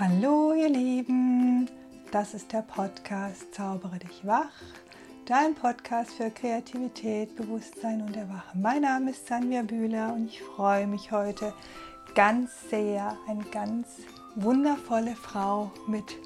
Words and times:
Hallo 0.00 0.54
ihr 0.54 0.70
Lieben, 0.70 1.68
das 2.10 2.32
ist 2.32 2.54
der 2.54 2.62
Podcast 2.62 3.52
Zaubere 3.52 3.98
dich 3.98 4.26
wach, 4.26 4.48
dein 5.26 5.54
Podcast 5.54 6.12
für 6.12 6.30
Kreativität, 6.30 7.36
Bewusstsein 7.36 8.00
und 8.00 8.16
Erwachen. 8.16 8.62
Mein 8.62 8.80
Name 8.80 9.10
ist 9.10 9.26
Sanja 9.26 9.60
Bühler 9.60 10.14
und 10.14 10.24
ich 10.24 10.40
freue 10.40 10.86
mich 10.86 11.12
heute 11.12 11.52
ganz 12.14 12.50
sehr, 12.70 13.14
eine 13.28 13.44
ganz 13.52 13.88
wundervolle 14.36 15.14
Frau 15.14 15.70
mit 15.86 16.16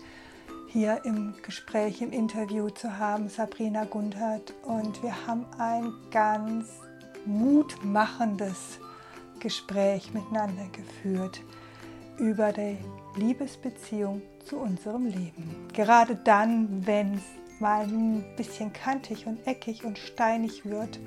hier 0.69 1.01
im 1.05 1.35
Gespräch, 1.43 2.01
im 2.01 2.13
Interview 2.13 2.71
zu 2.71 2.97
haben, 2.97 3.29
Sabrina 3.29 3.87
Gundert. 3.87 4.55
Und 4.63 5.03
wir 5.03 5.27
haben 5.27 5.47
ein 5.59 5.93
ganz 6.13 6.69
mutmachendes 7.27 8.79
Gespräch 9.41 10.15
miteinander 10.15 10.69
geführt 10.71 11.43
über 12.21 12.53
die 12.53 12.79
Liebesbeziehung 13.17 14.23
zu 14.45 14.57
unserem 14.59 15.07
Leben. 15.07 15.69
Gerade 15.73 16.17
dann, 16.17 16.87
wenn 16.87 17.15
es 17.15 17.61
mal 17.61 17.85
ein 17.85 18.25
bisschen 18.37 18.73
kantig 18.73 19.27
und 19.27 19.47
eckig 19.47 19.85
und 19.85 19.99
steinig 19.99 20.65
wird, 20.65 20.99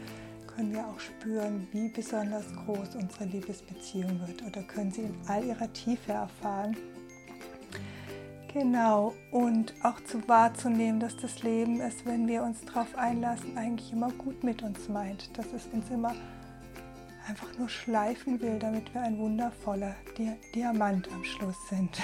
können 0.56 0.74
wir 0.74 0.88
auch 0.88 1.00
spüren, 1.00 1.68
wie 1.72 1.90
besonders 1.90 2.46
groß 2.66 2.96
unsere 2.96 3.26
Liebesbeziehung 3.26 4.20
wird 4.26 4.42
oder 4.44 4.64
können 4.64 4.92
sie 4.92 5.02
in 5.02 5.16
all 5.28 5.44
ihrer 5.44 5.72
Tiefe 5.74 6.14
erfahren. 6.14 6.76
Genau, 8.52 9.14
und 9.32 9.76
auch 9.84 10.00
zu 10.06 10.28
wahrzunehmen, 10.28 11.00
dass 11.00 11.16
das 11.18 11.44
Leben 11.44 11.80
es, 11.80 12.06
wenn 12.06 12.28
wir 12.28 12.42
uns 12.42 12.62
darauf 12.66 12.98
einlassen, 12.98 13.56
eigentlich 13.56 13.94
immer 13.94 14.12
gut 14.14 14.44
mit 14.44 14.64
uns 14.64 14.90
meint, 14.90 15.38
dass 15.38 15.46
es 15.54 15.68
uns 15.68 15.90
immer 15.92 16.16
einfach 17.28 17.58
nur 17.58 17.70
schleifen 17.70 18.40
will, 18.42 18.60
damit 18.60 18.94
wir 18.94 19.02
ein 19.02 19.18
wundervoller 19.18 19.96
Diamant 20.56 21.12
am 21.12 21.24
Schluss 21.24 21.68
sind. 21.70 21.98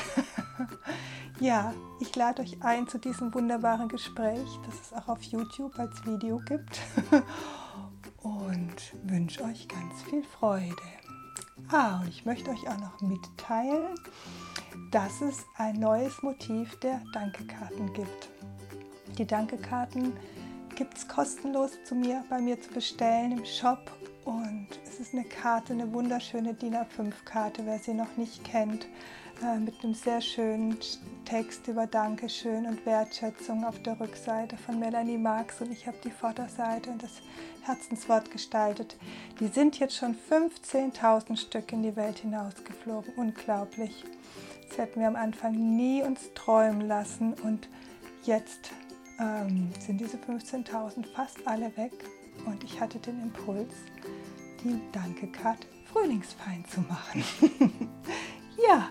ja, 1.39 1.73
ich 1.99 2.15
lade 2.15 2.41
euch 2.41 2.61
ein 2.61 2.87
zu 2.87 2.97
diesem 2.97 3.33
wunderbaren 3.33 3.87
Gespräch, 3.87 4.47
das 4.65 4.75
es 4.81 4.93
auch 4.93 5.07
auf 5.07 5.21
YouTube 5.23 5.77
als 5.79 6.05
Video 6.05 6.39
gibt. 6.39 6.81
und 8.21 8.93
wünsche 9.03 9.43
euch 9.43 9.67
ganz 9.67 10.01
viel 10.03 10.23
Freude. 10.23 10.75
Ah, 11.69 12.01
und 12.01 12.09
ich 12.09 12.25
möchte 12.25 12.51
euch 12.51 12.67
auch 12.67 12.79
noch 12.79 13.01
mitteilen, 13.01 13.95
dass 14.91 15.21
es 15.21 15.45
ein 15.57 15.79
neues 15.79 16.21
Motiv 16.21 16.79
der 16.79 17.01
Dankekarten 17.13 17.93
gibt. 17.93 18.29
Die 19.17 19.25
Dankekarten 19.25 20.13
gibt 20.75 20.97
es 20.97 21.07
kostenlos 21.07 21.71
zu 21.85 21.95
mir, 21.95 22.23
bei 22.29 22.41
mir 22.41 22.59
zu 22.59 22.71
bestellen 22.71 23.33
im 23.33 23.45
Shop 23.45 23.91
und 24.25 24.67
es 24.85 24.99
ist 24.99 25.13
eine 25.13 25.23
Karte, 25.23 25.73
eine 25.73 25.91
wunderschöne 25.93 26.53
DIN 26.53 26.75
A5-Karte, 26.75 27.65
wer 27.65 27.79
sie 27.79 27.93
noch 27.93 28.17
nicht 28.17 28.43
kennt, 28.43 28.87
äh, 29.41 29.57
mit 29.57 29.83
einem 29.83 29.93
sehr 29.93 30.21
schönen 30.21 30.77
Text 31.25 31.67
über 31.67 31.87
Dankeschön 31.87 32.65
und 32.65 32.85
Wertschätzung 32.85 33.65
auf 33.65 33.81
der 33.81 33.99
Rückseite 33.99 34.57
von 34.57 34.79
Melanie 34.79 35.17
Marx 35.17 35.61
und 35.61 35.71
ich 35.71 35.87
habe 35.87 35.97
die 36.03 36.11
Vorderseite 36.11 36.91
und 36.91 37.03
das 37.03 37.21
Herzenswort 37.63 38.31
gestaltet. 38.31 38.95
Die 39.39 39.47
sind 39.47 39.79
jetzt 39.79 39.95
schon 39.95 40.15
15.000 40.29 41.37
Stück 41.37 41.71
in 41.71 41.83
die 41.83 41.95
Welt 41.95 42.19
hinausgeflogen. 42.19 43.13
Unglaublich. 43.15 44.03
Das 44.67 44.77
hätten 44.77 44.99
wir 44.99 45.07
am 45.07 45.15
Anfang 45.15 45.75
nie 45.75 46.01
uns 46.03 46.33
träumen 46.35 46.87
lassen 46.87 47.33
und 47.43 47.67
jetzt 48.23 48.71
ähm, 49.19 49.71
sind 49.79 49.99
diese 49.99 50.17
15.000 50.17 51.05
fast 51.13 51.45
alle 51.45 51.75
weg 51.77 51.91
und 52.45 52.63
ich 52.63 52.79
hatte 52.79 52.99
den 52.99 53.21
Impuls, 53.21 53.73
die 54.63 54.79
Danke-Karte 54.91 55.65
frühlingsfein 55.91 56.63
zu 56.65 56.81
machen. 56.81 57.23
ja, 58.67 58.89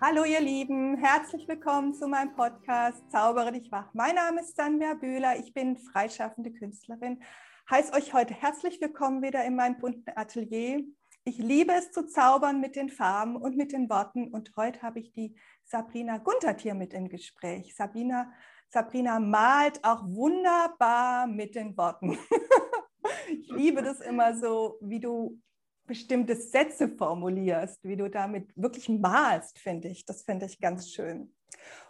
Hallo 0.00 0.24
ihr 0.24 0.40
Lieben, 0.40 0.96
herzlich 0.96 1.46
willkommen 1.48 1.92
zu 1.94 2.06
meinem 2.06 2.32
Podcast 2.34 3.02
Zaubere 3.10 3.52
dich 3.52 3.70
wach. 3.72 3.92
Mein 3.92 4.14
Name 4.14 4.42
ist 4.42 4.56
Sandra 4.56 4.94
Bühler, 4.94 5.38
ich 5.38 5.52
bin 5.52 5.76
freischaffende 5.76 6.52
Künstlerin. 6.52 7.20
Heiß 7.68 7.92
euch 7.94 8.12
heute 8.12 8.34
herzlich 8.34 8.80
willkommen 8.80 9.22
wieder 9.22 9.44
in 9.44 9.56
meinem 9.56 9.78
bunten 9.78 10.10
Atelier. 10.14 10.84
Ich 11.24 11.38
liebe 11.38 11.72
es 11.72 11.92
zu 11.92 12.04
zaubern 12.04 12.60
mit 12.60 12.74
den 12.74 12.88
Farben 12.88 13.36
und 13.36 13.56
mit 13.56 13.70
den 13.70 13.88
Worten 13.88 14.34
und 14.34 14.50
heute 14.56 14.82
habe 14.82 14.98
ich 14.98 15.12
die 15.12 15.36
Sabrina 15.62 16.18
Guntert 16.18 16.60
hier 16.60 16.74
mit 16.74 16.92
im 16.92 17.08
Gespräch. 17.08 17.76
Sabina, 17.76 18.32
Sabrina 18.68 19.20
malt 19.20 19.78
auch 19.84 20.02
wunderbar 20.04 21.28
mit 21.28 21.54
den 21.54 21.76
Worten. 21.76 22.18
ich 23.30 23.48
liebe 23.52 23.82
das 23.82 24.00
immer 24.00 24.34
so, 24.34 24.78
wie 24.80 24.98
du 24.98 25.40
bestimmte 25.86 26.34
Sätze 26.34 26.88
formulierst, 26.88 27.84
wie 27.84 27.96
du 27.96 28.10
damit 28.10 28.50
wirklich 28.56 28.88
malst, 28.88 29.60
finde 29.60 29.88
ich. 29.88 30.04
Das 30.04 30.24
finde 30.24 30.46
ich 30.46 30.58
ganz 30.58 30.90
schön. 30.90 31.32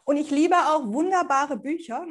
Und 0.04 0.18
ich 0.18 0.30
liebe 0.30 0.56
auch 0.56 0.86
wunderbare 0.86 1.56
Bücher. 1.56 2.06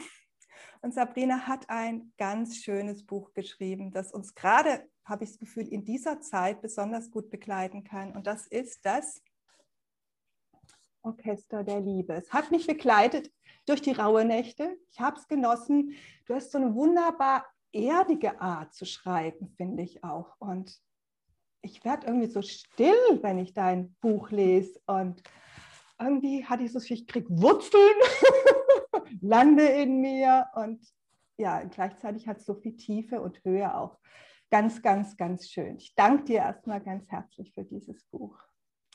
Und 0.82 0.96
Sabrina 0.96 1.46
hat 1.46 1.70
ein 1.70 2.14
ganz 2.18 2.58
schönes 2.58 3.06
Buch 3.06 3.34
geschrieben, 3.34 3.92
das 3.92 4.12
uns 4.12 4.34
gerade, 4.34 4.90
habe 5.06 5.24
ich 5.24 5.32
das 5.32 5.40
Gefühl, 5.40 5.68
in 5.68 5.84
dieser 5.84 6.22
Zeit 6.22 6.62
besonders 6.62 7.12
gut 7.12 7.30
begleiten 7.30 7.84
kann. 7.84 8.16
Und 8.16 8.28
das 8.28 8.48
ist 8.48 8.86
das 8.86 9.22
Orchester 11.04 11.64
der 11.64 11.82
Liebe. 11.82 12.14
Es 12.14 12.32
hat 12.32 12.52
mich 12.52 12.68
begleitet 12.68 13.32
durch 13.66 13.82
die 13.82 13.92
raue 13.92 14.26
Nächte. 14.26 14.78
Ich 14.92 15.00
habe 15.00 15.18
es 15.18 15.28
genossen. 15.28 15.96
Du 16.26 16.36
hast 16.36 16.52
so 16.52 16.58
eine 16.58 16.76
wunderbar 16.76 17.46
erdige 17.74 18.40
Art 18.42 18.74
zu 18.74 18.86
schreiben, 18.86 19.50
finde 19.58 19.84
ich 19.84 20.04
auch. 20.04 20.36
Und 20.40 20.80
ich 21.62 21.84
werde 21.86 22.08
irgendwie 22.08 22.28
so 22.28 22.42
still, 22.42 23.20
wenn 23.22 23.40
ich 23.40 23.54
dein 23.54 23.94
Buch 24.02 24.32
lese. 24.32 24.80
Und 24.86 25.22
irgendwie 26.00 26.46
hatte 26.46 26.64
ich 26.64 26.72
so, 26.72 26.80
ich 26.80 27.08
kriege 27.08 27.30
Wurzeln, 27.30 27.96
lande 29.22 29.66
in 29.66 30.02
mir. 30.02 30.48
Und 30.56 30.86
ja, 31.38 31.64
gleichzeitig 31.64 32.28
hat 32.28 32.38
es 32.38 32.46
so 32.46 32.56
viel 32.56 32.76
Tiefe 32.76 33.22
und 33.22 33.44
Höhe 33.44 33.74
auch. 33.76 33.98
Ganz, 34.52 34.82
ganz, 34.82 35.16
ganz 35.16 35.50
schön. 35.50 35.78
Ich 35.78 35.96
danke 35.96 36.26
dir 36.26 36.40
erstmal 36.40 36.82
ganz 36.82 37.10
herzlich 37.10 37.54
für 37.54 37.64
dieses 37.64 38.04
Buch. 38.04 38.38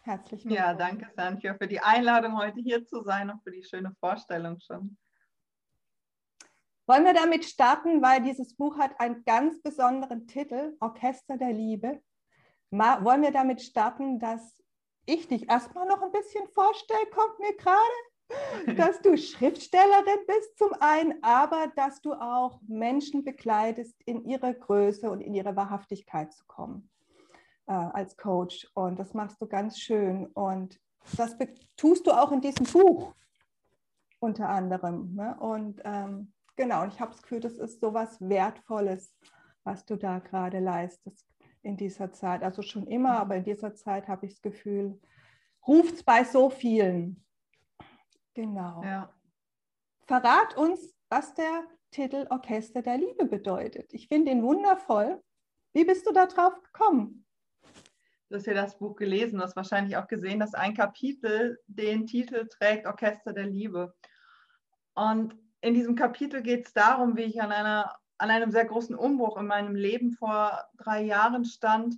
Herzlich 0.02 0.44
willkommen. 0.44 0.54
Ja, 0.54 0.74
danke, 0.74 1.10
Sandra, 1.16 1.54
für 1.54 1.66
die 1.66 1.80
Einladung, 1.80 2.36
heute 2.36 2.60
hier 2.60 2.84
zu 2.84 3.02
sein 3.02 3.30
und 3.30 3.42
für 3.42 3.52
die 3.52 3.64
schöne 3.64 3.96
Vorstellung 3.98 4.60
schon. 4.60 4.98
Wollen 6.86 7.06
wir 7.06 7.14
damit 7.14 7.46
starten, 7.46 8.02
weil 8.02 8.22
dieses 8.22 8.54
Buch 8.54 8.76
hat 8.76 9.00
einen 9.00 9.24
ganz 9.24 9.62
besonderen 9.62 10.26
Titel, 10.26 10.76
Orchester 10.78 11.38
der 11.38 11.54
Liebe. 11.54 12.02
Mal, 12.68 13.02
wollen 13.02 13.22
wir 13.22 13.32
damit 13.32 13.62
starten, 13.62 14.18
dass 14.18 14.58
ich 15.06 15.26
dich 15.26 15.48
erstmal 15.48 15.88
noch 15.88 16.02
ein 16.02 16.12
bisschen 16.12 16.46
vorstelle, 16.48 17.06
kommt 17.06 17.38
mir 17.38 17.56
gerade, 17.56 17.80
dass 18.76 19.00
du 19.00 19.16
Schriftstellerin 19.16 20.26
bist 20.26 20.58
zum 20.58 20.72
einen, 20.80 21.22
aber 21.22 21.72
dass 21.76 22.00
du 22.00 22.12
auch 22.14 22.60
Menschen 22.66 23.24
begleitest, 23.24 23.94
in 24.04 24.24
ihre 24.24 24.54
Größe 24.54 25.10
und 25.10 25.20
in 25.20 25.34
ihre 25.34 25.54
Wahrhaftigkeit 25.56 26.32
zu 26.32 26.44
kommen 26.46 26.90
äh, 27.66 27.72
als 27.72 28.16
Coach. 28.16 28.68
Und 28.74 28.98
das 28.98 29.14
machst 29.14 29.40
du 29.40 29.46
ganz 29.46 29.78
schön. 29.78 30.26
Und 30.26 30.80
das 31.16 31.36
tust 31.76 32.06
du 32.06 32.12
auch 32.12 32.32
in 32.32 32.40
diesem 32.40 32.66
Buch 32.66 33.14
unter 34.18 34.48
anderem. 34.48 35.14
Ne? 35.14 35.36
Und 35.38 35.80
ähm, 35.84 36.32
genau, 36.56 36.82
und 36.82 36.92
ich 36.92 37.00
habe 37.00 37.12
das 37.12 37.22
Gefühl, 37.22 37.40
das 37.40 37.58
ist 37.58 37.80
so 37.80 37.94
was 37.94 38.20
Wertvolles, 38.20 39.14
was 39.64 39.84
du 39.84 39.96
da 39.96 40.18
gerade 40.18 40.58
leistest 40.58 41.26
in 41.62 41.76
dieser 41.76 42.12
Zeit. 42.12 42.42
Also 42.42 42.62
schon 42.62 42.86
immer, 42.86 43.18
aber 43.18 43.36
in 43.36 43.44
dieser 43.44 43.74
Zeit 43.74 44.08
habe 44.08 44.26
ich 44.26 44.34
das 44.34 44.42
Gefühl, 44.42 45.00
ruft 45.66 45.94
es 45.94 46.02
bei 46.02 46.24
so 46.24 46.50
vielen. 46.50 47.25
Genau. 48.36 48.82
Ja. 48.84 49.10
Verrat 50.06 50.56
uns, 50.56 50.94
was 51.08 51.34
der 51.34 51.64
Titel 51.90 52.26
Orchester 52.30 52.82
der 52.82 52.98
Liebe 52.98 53.24
bedeutet. 53.24 53.92
Ich 53.94 54.08
finde 54.08 54.30
ihn 54.30 54.42
wundervoll. 54.42 55.22
Wie 55.72 55.84
bist 55.84 56.06
du 56.06 56.12
da 56.12 56.26
drauf 56.26 56.52
gekommen? 56.62 57.26
du 58.28 58.36
hast 58.36 58.46
ja 58.46 58.54
das 58.54 58.78
Buch 58.78 58.96
gelesen, 58.96 59.38
du 59.38 59.44
hast 59.44 59.56
wahrscheinlich 59.56 59.96
auch 59.96 60.08
gesehen, 60.08 60.40
dass 60.40 60.54
ein 60.54 60.74
Kapitel 60.74 61.58
den 61.66 62.06
Titel 62.06 62.46
trägt 62.48 62.86
Orchester 62.86 63.32
der 63.32 63.46
Liebe. 63.46 63.94
Und 64.94 65.36
in 65.60 65.74
diesem 65.74 65.94
Kapitel 65.94 66.42
geht 66.42 66.66
es 66.66 66.72
darum, 66.72 67.16
wie 67.16 67.22
ich 67.22 67.40
an, 67.40 67.52
einer, 67.52 67.96
an 68.18 68.30
einem 68.30 68.50
sehr 68.50 68.64
großen 68.64 68.96
Umbruch 68.96 69.36
in 69.36 69.46
meinem 69.46 69.76
Leben 69.76 70.12
vor 70.12 70.64
drei 70.76 71.02
Jahren 71.02 71.44
stand 71.44 71.96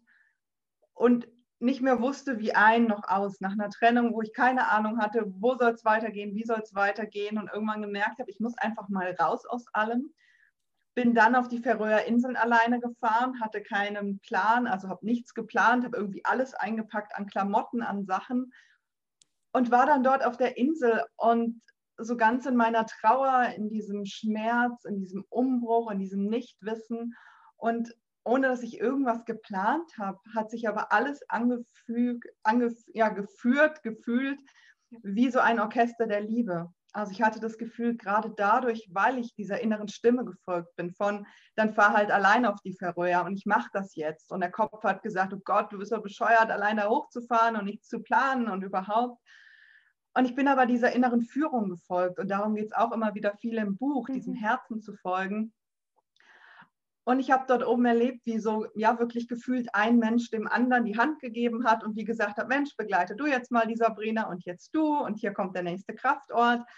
und 0.94 1.28
nicht 1.60 1.82
mehr 1.82 2.00
wusste, 2.00 2.38
wie 2.38 2.54
ein 2.54 2.86
noch 2.86 3.08
aus, 3.08 3.40
nach 3.40 3.52
einer 3.52 3.70
Trennung, 3.70 4.12
wo 4.12 4.22
ich 4.22 4.32
keine 4.32 4.68
Ahnung 4.68 5.00
hatte, 5.00 5.24
wo 5.26 5.56
soll 5.56 5.72
es 5.72 5.84
weitergehen, 5.84 6.34
wie 6.34 6.44
soll 6.44 6.60
es 6.62 6.74
weitergehen 6.74 7.38
und 7.38 7.50
irgendwann 7.52 7.82
gemerkt 7.82 8.20
habe, 8.20 8.30
ich 8.30 8.38
muss 8.38 8.56
einfach 8.58 8.88
mal 8.88 9.14
raus 9.18 9.44
aus 9.44 9.66
allem. 9.72 10.12
Bin 10.94 11.14
dann 11.14 11.34
auf 11.34 11.48
die 11.48 11.58
Färöer 11.58 12.04
Inseln 12.04 12.36
alleine 12.36 12.80
gefahren, 12.80 13.40
hatte 13.40 13.62
keinen 13.62 14.20
Plan, 14.20 14.66
also 14.66 14.88
habe 14.88 15.04
nichts 15.04 15.34
geplant, 15.34 15.84
habe 15.84 15.96
irgendwie 15.96 16.24
alles 16.24 16.54
eingepackt 16.54 17.14
an 17.16 17.26
Klamotten, 17.26 17.82
an 17.82 18.04
Sachen 18.04 18.52
und 19.52 19.70
war 19.70 19.86
dann 19.86 20.02
dort 20.02 20.24
auf 20.24 20.36
der 20.36 20.56
Insel 20.56 21.04
und 21.16 21.60
so 21.96 22.16
ganz 22.16 22.46
in 22.46 22.54
meiner 22.54 22.86
Trauer, 22.86 23.52
in 23.56 23.68
diesem 23.68 24.04
Schmerz, 24.06 24.84
in 24.84 24.98
diesem 24.98 25.24
Umbruch, 25.28 25.90
in 25.90 25.98
diesem 25.98 26.26
Nichtwissen 26.26 27.14
und 27.56 27.92
ohne 28.24 28.48
dass 28.48 28.62
ich 28.62 28.78
irgendwas 28.78 29.24
geplant 29.24 29.90
habe, 29.98 30.18
hat 30.34 30.50
sich 30.50 30.68
aber 30.68 30.92
alles 30.92 31.22
angefügt, 31.28 32.28
angef 32.42 32.74
ja, 32.92 33.08
geführt, 33.08 33.82
gefühlt 33.82 34.38
wie 34.90 35.30
so 35.30 35.38
ein 35.40 35.60
Orchester 35.60 36.06
der 36.06 36.20
Liebe. 36.20 36.70
Also 36.92 37.12
ich 37.12 37.22
hatte 37.22 37.38
das 37.40 37.58
Gefühl, 37.58 37.96
gerade 37.96 38.32
dadurch, 38.34 38.88
weil 38.90 39.18
ich 39.18 39.34
dieser 39.34 39.60
inneren 39.60 39.88
Stimme 39.88 40.24
gefolgt 40.24 40.74
bin, 40.76 40.90
von 40.92 41.26
dann 41.54 41.74
fahr 41.74 41.92
halt 41.92 42.10
allein 42.10 42.46
auf 42.46 42.60
die 42.62 42.72
Färöer 42.72 43.24
und 43.24 43.36
ich 43.36 43.44
mache 43.46 43.68
das 43.72 43.94
jetzt. 43.94 44.32
Und 44.32 44.40
der 44.40 44.50
Kopf 44.50 44.82
hat 44.82 45.02
gesagt, 45.02 45.34
oh 45.34 45.40
Gott, 45.44 45.72
du 45.72 45.78
bist 45.78 45.90
so 45.90 46.00
bescheuert, 46.00 46.50
alleine 46.50 46.88
hochzufahren 46.88 47.56
und 47.56 47.66
nichts 47.66 47.88
zu 47.88 48.00
planen 48.00 48.48
und 48.48 48.62
überhaupt. 48.62 49.20
Und 50.14 50.24
ich 50.24 50.34
bin 50.34 50.48
aber 50.48 50.66
dieser 50.66 50.92
inneren 50.92 51.22
Führung 51.22 51.68
gefolgt 51.68 52.18
und 52.18 52.28
darum 52.28 52.54
geht 52.54 52.66
es 52.66 52.72
auch 52.72 52.92
immer 52.92 53.14
wieder 53.14 53.36
viel 53.36 53.58
im 53.58 53.76
Buch, 53.76 54.08
diesem 54.08 54.32
mhm. 54.32 54.38
Herzen 54.38 54.80
zu 54.80 54.94
folgen 54.94 55.52
und 57.08 57.20
ich 57.20 57.30
habe 57.30 57.46
dort 57.48 57.66
oben 57.66 57.86
erlebt, 57.86 58.20
wie 58.26 58.38
so, 58.38 58.66
ja, 58.74 58.98
wirklich 58.98 59.28
gefühlt 59.28 59.74
ein 59.74 59.98
Mensch 59.98 60.28
dem 60.30 60.46
anderen 60.46 60.84
die 60.84 60.98
Hand 60.98 61.20
gegeben 61.20 61.64
hat 61.64 61.82
und 61.82 61.96
wie 61.96 62.04
gesagt 62.04 62.36
hat, 62.36 62.48
Mensch, 62.48 62.76
begleite 62.76 63.16
du 63.16 63.24
jetzt 63.24 63.50
mal 63.50 63.66
die 63.66 63.76
Sabrina 63.76 64.28
und 64.28 64.44
jetzt 64.44 64.74
du 64.74 64.98
und 64.98 65.14
hier 65.14 65.32
kommt 65.32 65.56
der 65.56 65.62
nächste 65.62 65.94
Kraftort. 65.94 66.68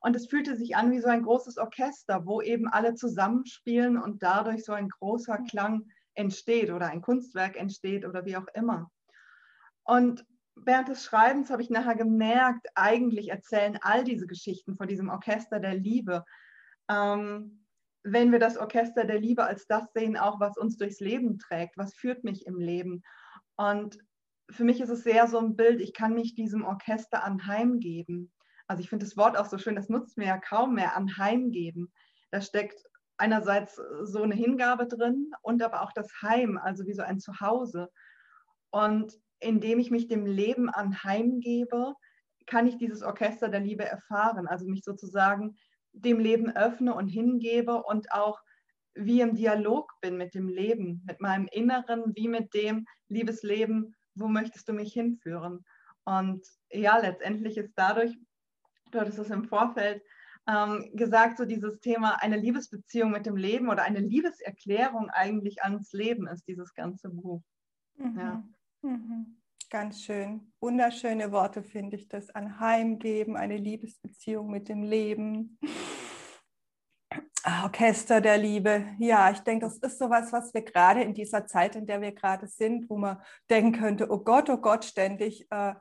Und 0.00 0.14
es 0.14 0.28
fühlte 0.28 0.56
sich 0.56 0.76
an 0.76 0.92
wie 0.92 1.00
so 1.00 1.08
ein 1.08 1.24
großes 1.24 1.58
Orchester, 1.58 2.24
wo 2.24 2.40
eben 2.40 2.68
alle 2.68 2.94
zusammenspielen 2.94 4.00
und 4.00 4.22
dadurch 4.22 4.64
so 4.64 4.72
ein 4.74 4.88
großer 4.88 5.38
Klang 5.38 5.88
entsteht 6.14 6.70
oder 6.70 6.86
ein 6.86 7.02
Kunstwerk 7.02 7.56
entsteht 7.56 8.06
oder 8.06 8.24
wie 8.24 8.36
auch 8.36 8.46
immer. 8.54 8.92
Und 9.82 10.24
während 10.54 10.86
des 10.86 11.02
Schreibens 11.02 11.50
habe 11.50 11.62
ich 11.62 11.70
nachher 11.70 11.96
gemerkt, 11.96 12.68
eigentlich 12.76 13.30
erzählen 13.30 13.76
all 13.82 14.04
diese 14.04 14.28
Geschichten 14.28 14.76
von 14.76 14.86
diesem 14.86 15.08
Orchester 15.08 15.58
der 15.58 15.74
Liebe. 15.74 16.24
Ähm, 16.88 17.60
wenn 18.02 18.32
wir 18.32 18.38
das 18.38 18.56
Orchester 18.56 19.04
der 19.04 19.20
Liebe 19.20 19.44
als 19.44 19.66
das 19.66 19.92
sehen, 19.92 20.16
auch 20.16 20.40
was 20.40 20.56
uns 20.56 20.76
durchs 20.76 21.00
Leben 21.00 21.38
trägt, 21.38 21.76
was 21.76 21.94
führt 21.94 22.24
mich 22.24 22.46
im 22.46 22.58
Leben. 22.58 23.02
Und 23.56 23.98
für 24.50 24.64
mich 24.64 24.80
ist 24.80 24.88
es 24.88 25.02
sehr 25.02 25.26
so 25.28 25.38
ein 25.38 25.56
Bild, 25.56 25.80
ich 25.80 25.92
kann 25.92 26.14
mich 26.14 26.34
diesem 26.34 26.64
Orchester 26.64 27.22
anheimgeben. 27.22 28.32
Also 28.66 28.82
ich 28.82 28.88
finde 28.88 29.04
das 29.04 29.16
Wort 29.16 29.36
auch 29.36 29.46
so 29.46 29.58
schön, 29.58 29.76
das 29.76 29.88
nutzt 29.88 30.16
mir 30.16 30.26
ja 30.26 30.38
kaum 30.38 30.74
mehr, 30.74 30.96
anheimgeben. 30.96 31.92
Da 32.30 32.40
steckt 32.40 32.82
einerseits 33.16 33.80
so 34.02 34.22
eine 34.22 34.34
Hingabe 34.34 34.86
drin 34.86 35.30
und 35.42 35.62
aber 35.62 35.82
auch 35.82 35.92
das 35.92 36.10
Heim, 36.22 36.58
also 36.58 36.86
wie 36.86 36.94
so 36.94 37.02
ein 37.02 37.20
Zuhause. 37.20 37.90
Und 38.70 39.12
indem 39.40 39.78
ich 39.78 39.90
mich 39.90 40.08
dem 40.08 40.24
Leben 40.24 40.70
anheimgebe, 40.70 41.94
kann 42.46 42.66
ich 42.66 42.78
dieses 42.78 43.02
Orchester 43.02 43.48
der 43.48 43.60
Liebe 43.60 43.84
erfahren, 43.84 44.48
also 44.48 44.66
mich 44.66 44.82
sozusagen 44.84 45.56
dem 45.92 46.18
Leben 46.18 46.50
öffne 46.54 46.94
und 46.94 47.08
hingebe 47.08 47.82
und 47.82 48.12
auch 48.12 48.40
wie 48.94 49.20
im 49.20 49.34
Dialog 49.34 49.92
bin 50.00 50.16
mit 50.16 50.34
dem 50.34 50.48
Leben, 50.48 51.02
mit 51.06 51.20
meinem 51.20 51.48
Inneren, 51.52 52.12
wie 52.14 52.28
mit 52.28 52.52
dem 52.54 52.86
Liebesleben, 53.08 53.94
wo 54.14 54.28
möchtest 54.28 54.68
du 54.68 54.72
mich 54.72 54.92
hinführen? 54.92 55.64
Und 56.04 56.46
ja, 56.70 56.98
letztendlich 56.98 57.56
ist 57.56 57.72
dadurch, 57.76 58.16
du 58.90 59.00
hattest 59.00 59.18
es 59.18 59.30
im 59.30 59.44
Vorfeld 59.44 60.02
ähm, 60.48 60.90
gesagt, 60.94 61.38
so 61.38 61.44
dieses 61.44 61.80
Thema 61.80 62.20
eine 62.22 62.36
Liebesbeziehung 62.36 63.10
mit 63.10 63.26
dem 63.26 63.36
Leben 63.36 63.68
oder 63.68 63.82
eine 63.82 64.00
Liebeserklärung 64.00 65.08
eigentlich 65.10 65.62
ans 65.62 65.92
Leben 65.92 66.26
ist 66.26 66.48
dieses 66.48 66.74
ganze 66.74 67.10
Buch. 67.10 67.42
Mhm. 67.96 68.18
Ja. 68.18 68.44
Mhm. 68.82 69.39
Ganz 69.70 70.02
schön. 70.02 70.52
Wunderschöne 70.60 71.30
Worte 71.30 71.62
finde 71.62 71.94
ich 71.94 72.08
das. 72.08 72.28
Ein 72.30 72.58
Heimgeben, 72.58 73.36
eine 73.36 73.56
Liebesbeziehung 73.56 74.50
mit 74.50 74.68
dem 74.68 74.82
Leben. 74.82 75.60
Ah, 77.44 77.62
Orchester 77.62 78.20
der 78.20 78.36
Liebe. 78.36 78.84
Ja, 78.98 79.30
ich 79.30 79.38
denke, 79.38 79.66
das 79.66 79.78
ist 79.78 80.00
sowas, 80.00 80.32
was 80.32 80.52
wir 80.54 80.62
gerade 80.62 81.02
in 81.02 81.14
dieser 81.14 81.46
Zeit, 81.46 81.76
in 81.76 81.86
der 81.86 82.00
wir 82.00 82.10
gerade 82.10 82.48
sind, 82.48 82.90
wo 82.90 82.96
man 82.96 83.22
denken 83.48 83.78
könnte, 83.78 84.10
oh 84.10 84.18
Gott, 84.18 84.50
oh 84.50 84.56
Gott, 84.56 84.84
ständig. 84.84 85.46
Äh, 85.52 85.74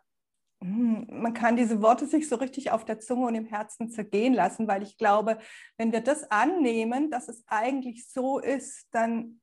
hm, 0.61 1.07
man 1.09 1.33
kann 1.33 1.55
diese 1.55 1.81
Worte 1.81 2.05
sich 2.05 2.29
so 2.29 2.35
richtig 2.35 2.69
auf 2.69 2.85
der 2.85 2.99
Zunge 2.99 3.25
und 3.25 3.33
im 3.33 3.45
Herzen 3.45 3.89
zergehen 3.89 4.35
lassen, 4.35 4.67
weil 4.67 4.83
ich 4.83 4.97
glaube, 4.97 5.39
wenn 5.77 5.91
wir 5.91 6.01
das 6.01 6.29
annehmen, 6.29 7.09
dass 7.09 7.27
es 7.27 7.43
eigentlich 7.47 8.07
so 8.07 8.37
ist, 8.37 8.87
dann 8.91 9.41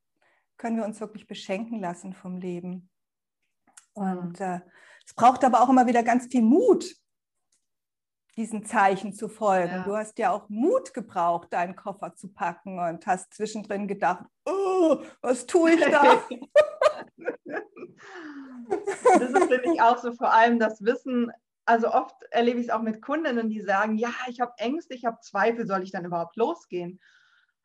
können 0.56 0.76
wir 0.76 0.84
uns 0.84 1.00
wirklich 1.00 1.26
beschenken 1.26 1.81
lassen 1.81 2.12
vom 2.12 2.37
Leben. 2.37 2.88
Und 3.96 4.40
äh, 4.40 4.60
es 5.06 5.14
braucht 5.14 5.43
aber 5.44 5.62
auch 5.62 5.69
immer 5.69 5.87
wieder 5.87 6.02
ganz 6.02 6.26
viel 6.26 6.43
Mut, 6.43 6.94
diesen 8.37 8.64
Zeichen 8.66 9.14
zu 9.14 9.28
folgen. 9.28 9.72
Ja. 9.72 9.84
Du 9.84 9.96
hast 9.96 10.19
ja 10.19 10.31
auch 10.31 10.48
Mut 10.50 10.93
gebraucht, 10.93 11.52
deinen 11.52 11.75
Koffer 11.75 12.14
zu 12.14 12.28
packen 12.28 12.78
und 12.78 13.06
hast 13.06 13.32
zwischendrin 13.32 13.88
gedacht, 13.88 14.26
oh, 14.44 14.98
was 15.22 15.46
tue 15.46 15.72
ich 15.72 15.81
da? 15.81 16.22
das 19.19 19.31
ist, 19.31 19.44
finde 19.44 19.72
ich, 19.72 19.81
auch 19.81 19.96
so 19.96 20.12
vor 20.12 20.32
allem 20.32 20.58
das 20.58 20.84
Wissen. 20.84 21.32
Also 21.64 21.90
oft 21.90 22.14
erlebe 22.31 22.60
ich 22.60 22.66
es 22.66 22.72
auch 22.72 22.82
mit 22.82 23.00
Kundinnen, 23.00 23.48
die 23.48 23.62
sagen, 23.62 23.96
ja, 23.96 24.10
ich 24.28 24.40
habe 24.40 24.52
Ängste, 24.58 24.94
ich 24.94 25.06
habe 25.06 25.19
Zweifel, 25.22 25.66
soll 25.66 25.82
ich 25.82 25.90
dann 25.90 26.04
überhaupt 26.04 26.37
losgehen? 26.37 27.00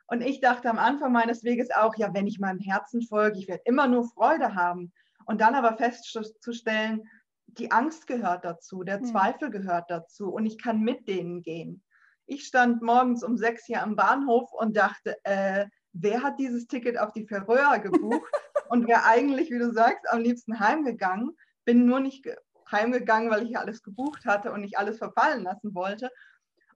Und 0.08 0.22
ich 0.22 0.40
dachte 0.40 0.70
am 0.70 0.80
Anfang 0.80 1.12
meines 1.12 1.44
Weges 1.44 1.70
auch, 1.72 1.96
ja, 1.98 2.14
wenn 2.14 2.28
ich 2.28 2.40
meinem 2.40 2.60
Herzen 2.60 3.02
folge, 3.02 3.40
ich 3.40 3.50
werde 3.50 3.64
immer 3.66 3.88
nur 3.88 4.06
Freude 4.06 4.56
haben. 4.56 4.94
Und 5.32 5.40
dann 5.40 5.56
aber 5.56 5.78
festzustellen, 5.78 7.10
die 7.46 7.72
Angst 7.72 8.06
gehört 8.06 8.44
dazu, 8.44 8.84
der 8.84 8.98
hm. 8.98 9.06
Zweifel 9.06 9.50
gehört 9.50 9.90
dazu 9.90 10.30
und 10.30 10.46
ich 10.46 10.62
kann 10.62 10.82
mit 10.82 11.08
denen 11.08 11.42
gehen. 11.42 11.82
Ich 12.26 12.46
stand 12.46 12.82
morgens 12.82 13.24
um 13.24 13.38
sechs 13.38 13.66
hier 13.66 13.82
am 13.82 13.96
Bahnhof 13.96 14.52
und 14.52 14.76
dachte, 14.76 15.16
äh, 15.24 15.68
wer 15.94 16.22
hat 16.22 16.38
dieses 16.38 16.68
Ticket 16.68 17.00
auf 17.00 17.14
die 17.14 17.26
Färöer 17.28 17.80
gebucht 17.80 18.30
und 18.68 18.90
wäre 18.90 19.06
eigentlich, 19.06 19.50
wie 19.52 19.60
du 19.60 19.72
sagst, 19.72 20.04
am 20.10 20.20
liebsten 20.20 20.60
heimgegangen. 20.60 21.32
Bin 21.64 21.86
nur 21.86 22.02
nicht 22.02 22.28
heimgegangen, 22.70 23.32
weil 23.32 23.48
ich 23.48 23.58
alles 23.58 23.84
gebucht 23.84 24.26
hatte 24.26 24.52
und 24.52 24.60
nicht 24.60 24.78
alles 24.78 24.98
verfallen 24.98 25.44
lassen 25.44 25.74
wollte. 25.74 26.12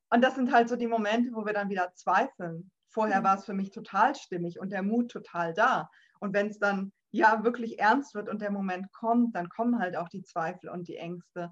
Und 0.10 0.22
das 0.22 0.36
sind 0.36 0.54
halt 0.54 0.70
so 0.70 0.78
die 0.78 0.88
Momente, 0.88 1.32
wo 1.34 1.46
wir 1.46 1.52
dann 1.52 1.68
wieder 1.68 1.92
zweifeln. 1.96 2.72
Vorher 2.88 3.18
hm. 3.18 3.24
war 3.26 3.38
es 3.38 3.44
für 3.44 3.54
mich 3.54 3.72
total 3.72 4.16
stimmig 4.16 4.62
und 4.62 4.72
der 4.72 4.82
Mut 4.82 5.12
total 5.12 5.54
da. 5.54 5.90
Und 6.22 6.34
wenn 6.34 6.48
es 6.48 6.58
dann 6.58 6.94
ja 7.16 7.44
wirklich 7.44 7.80
ernst 7.80 8.14
wird 8.14 8.30
und 8.30 8.42
der 8.42 8.52
Moment 8.52 8.92
kommt, 8.92 9.36
dann 9.36 9.50
kommen 9.50 9.80
halt 9.80 9.96
auch 9.96 10.10
die 10.10 10.24
Zweifel 10.24 10.70
und 10.70 10.88
die 10.88 10.98
Ängste. 10.98 11.52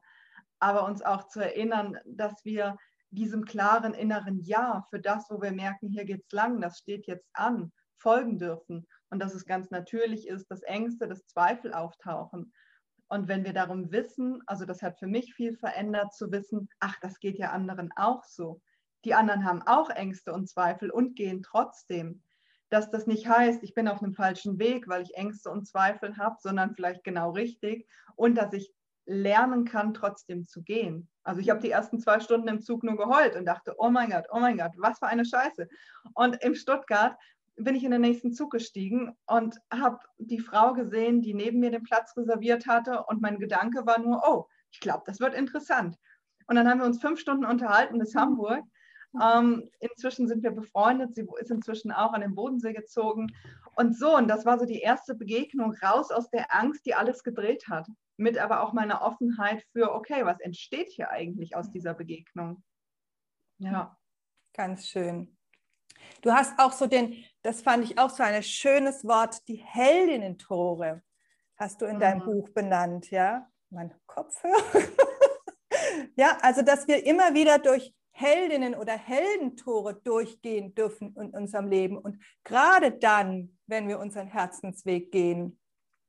Aber 0.59 0.85
uns 0.85 1.01
auch 1.01 1.27
zu 1.27 1.39
erinnern, 1.39 1.97
dass 2.05 2.43
wir 2.45 2.77
diesem 3.11 3.45
klaren 3.45 3.93
inneren 3.93 4.39
Ja 4.39 4.85
für 4.89 4.99
das, 4.99 5.29
wo 5.29 5.41
wir 5.41 5.51
merken, 5.51 5.89
hier 5.89 6.05
geht's 6.05 6.31
lang, 6.31 6.59
das 6.61 6.79
steht 6.79 7.07
jetzt 7.07 7.29
an, 7.33 7.71
folgen 7.97 8.37
dürfen. 8.37 8.87
Und 9.09 9.19
dass 9.19 9.33
es 9.33 9.45
ganz 9.45 9.69
natürlich 9.71 10.27
ist, 10.27 10.47
dass 10.49 10.63
Ängste, 10.63 11.07
dass 11.07 11.27
Zweifel 11.27 11.73
auftauchen. 11.73 12.53
Und 13.07 13.27
wenn 13.27 13.45
wir 13.45 13.53
darum 13.53 13.91
wissen, 13.91 14.41
also 14.47 14.65
das 14.65 14.81
hat 14.81 14.97
für 14.97 15.07
mich 15.07 15.33
viel 15.35 15.55
verändert, 15.55 16.13
zu 16.13 16.31
wissen, 16.31 16.67
ach, 16.79 16.99
das 17.01 17.19
geht 17.19 17.37
ja 17.37 17.51
anderen 17.51 17.91
auch 17.95 18.23
so. 18.23 18.59
Die 19.05 19.13
anderen 19.13 19.45
haben 19.45 19.61
auch 19.61 19.89
Ängste 19.89 20.33
und 20.33 20.49
Zweifel 20.49 20.89
und 20.89 21.15
gehen 21.15 21.43
trotzdem 21.43 22.23
dass 22.73 22.89
das 22.89 23.05
nicht 23.05 23.29
heißt, 23.29 23.61
ich 23.61 23.75
bin 23.75 23.87
auf 23.87 24.01
einem 24.01 24.15
falschen 24.15 24.57
Weg, 24.57 24.87
weil 24.87 25.03
ich 25.03 25.13
Ängste 25.13 25.51
und 25.51 25.67
Zweifel 25.67 26.17
habe, 26.17 26.37
sondern 26.39 26.73
vielleicht 26.73 27.03
genau 27.03 27.29
richtig 27.29 27.87
und 28.15 28.35
dass 28.35 28.51
ich 28.51 28.73
lernen 29.05 29.63
kann, 29.63 29.93
trotzdem 29.93 30.47
zu 30.47 30.63
gehen. 30.63 31.07
Also 31.23 31.39
ich 31.39 31.51
habe 31.51 31.59
die 31.59 31.69
ersten 31.69 31.99
zwei 31.99 32.19
Stunden 32.19 32.47
im 32.47 32.61
Zug 32.61 32.83
nur 32.83 32.97
geheult 32.97 33.35
und 33.35 33.45
dachte, 33.45 33.75
oh 33.77 33.91
mein 33.91 34.09
Gott, 34.09 34.25
oh 34.31 34.39
mein 34.39 34.57
Gott, 34.57 34.71
was 34.77 34.97
für 34.97 35.05
eine 35.05 35.23
Scheiße. 35.23 35.67
Und 36.15 36.41
im 36.41 36.55
Stuttgart 36.55 37.15
bin 37.57 37.75
ich 37.75 37.83
in 37.83 37.91
den 37.91 38.01
nächsten 38.01 38.33
Zug 38.33 38.51
gestiegen 38.51 39.15
und 39.27 39.59
habe 39.71 39.99
die 40.17 40.39
Frau 40.39 40.73
gesehen, 40.73 41.21
die 41.21 41.35
neben 41.35 41.59
mir 41.59 41.69
den 41.69 41.83
Platz 41.83 42.17
reserviert 42.17 42.65
hatte 42.65 43.03
und 43.03 43.21
mein 43.21 43.37
Gedanke 43.37 43.85
war 43.85 43.99
nur, 43.99 44.23
oh, 44.25 44.47
ich 44.71 44.79
glaube, 44.79 45.03
das 45.05 45.19
wird 45.19 45.35
interessant. 45.35 45.95
Und 46.47 46.55
dann 46.55 46.67
haben 46.67 46.79
wir 46.79 46.87
uns 46.87 46.99
fünf 46.99 47.19
Stunden 47.19 47.45
unterhalten 47.45 47.99
bis 47.99 48.15
Hamburg 48.15 48.63
ähm, 49.21 49.69
inzwischen 49.79 50.27
sind 50.27 50.43
wir 50.43 50.51
befreundet. 50.51 51.15
Sie 51.15 51.27
ist 51.39 51.51
inzwischen 51.51 51.91
auch 51.91 52.13
an 52.13 52.21
den 52.21 52.35
Bodensee 52.35 52.73
gezogen. 52.73 53.33
Und 53.75 53.97
so, 53.97 54.15
und 54.15 54.27
das 54.27 54.45
war 54.45 54.59
so 54.59 54.65
die 54.65 54.81
erste 54.81 55.15
Begegnung 55.15 55.73
raus 55.83 56.11
aus 56.11 56.29
der 56.29 56.53
Angst, 56.53 56.85
die 56.85 56.95
alles 56.95 57.23
gedreht 57.23 57.67
hat. 57.69 57.87
Mit 58.17 58.37
aber 58.37 58.61
auch 58.61 58.73
meiner 58.73 59.01
Offenheit 59.01 59.63
für, 59.71 59.93
okay, 59.93 60.25
was 60.25 60.39
entsteht 60.39 60.89
hier 60.89 61.09
eigentlich 61.09 61.55
aus 61.55 61.71
dieser 61.71 61.93
Begegnung? 61.93 62.63
Ja. 63.57 63.97
Ganz 64.53 64.87
schön. 64.87 65.35
Du 66.21 66.31
hast 66.31 66.59
auch 66.59 66.73
so 66.73 66.85
den, 66.85 67.23
das 67.41 67.61
fand 67.61 67.83
ich 67.83 67.97
auch 67.97 68.09
so 68.09 68.23
ein 68.23 68.43
schönes 68.43 69.03
Wort, 69.03 69.47
die 69.47 69.55
Heldinnen-Tore 69.55 71.01
hast 71.55 71.81
du 71.81 71.85
in 71.85 71.95
mhm. 71.95 72.01
deinem 72.01 72.25
Buch 72.25 72.49
benannt, 72.49 73.09
ja? 73.09 73.49
Mein 73.69 73.93
Kopfhörer. 74.05 74.57
ja, 76.15 76.37
also 76.41 76.61
dass 76.61 76.87
wir 76.87 77.05
immer 77.05 77.33
wieder 77.33 77.57
durch 77.57 77.93
Heldinnen 78.13 78.75
oder 78.75 78.93
Heldentore 78.93 79.95
durchgehen 79.95 80.73
dürfen 80.75 81.15
in 81.15 81.31
unserem 81.31 81.67
Leben. 81.67 81.97
Und 81.97 82.23
gerade 82.43 82.91
dann, 82.91 83.57
wenn 83.65 83.87
wir 83.87 83.99
unseren 83.99 84.27
Herzensweg 84.27 85.11
gehen, 85.11 85.59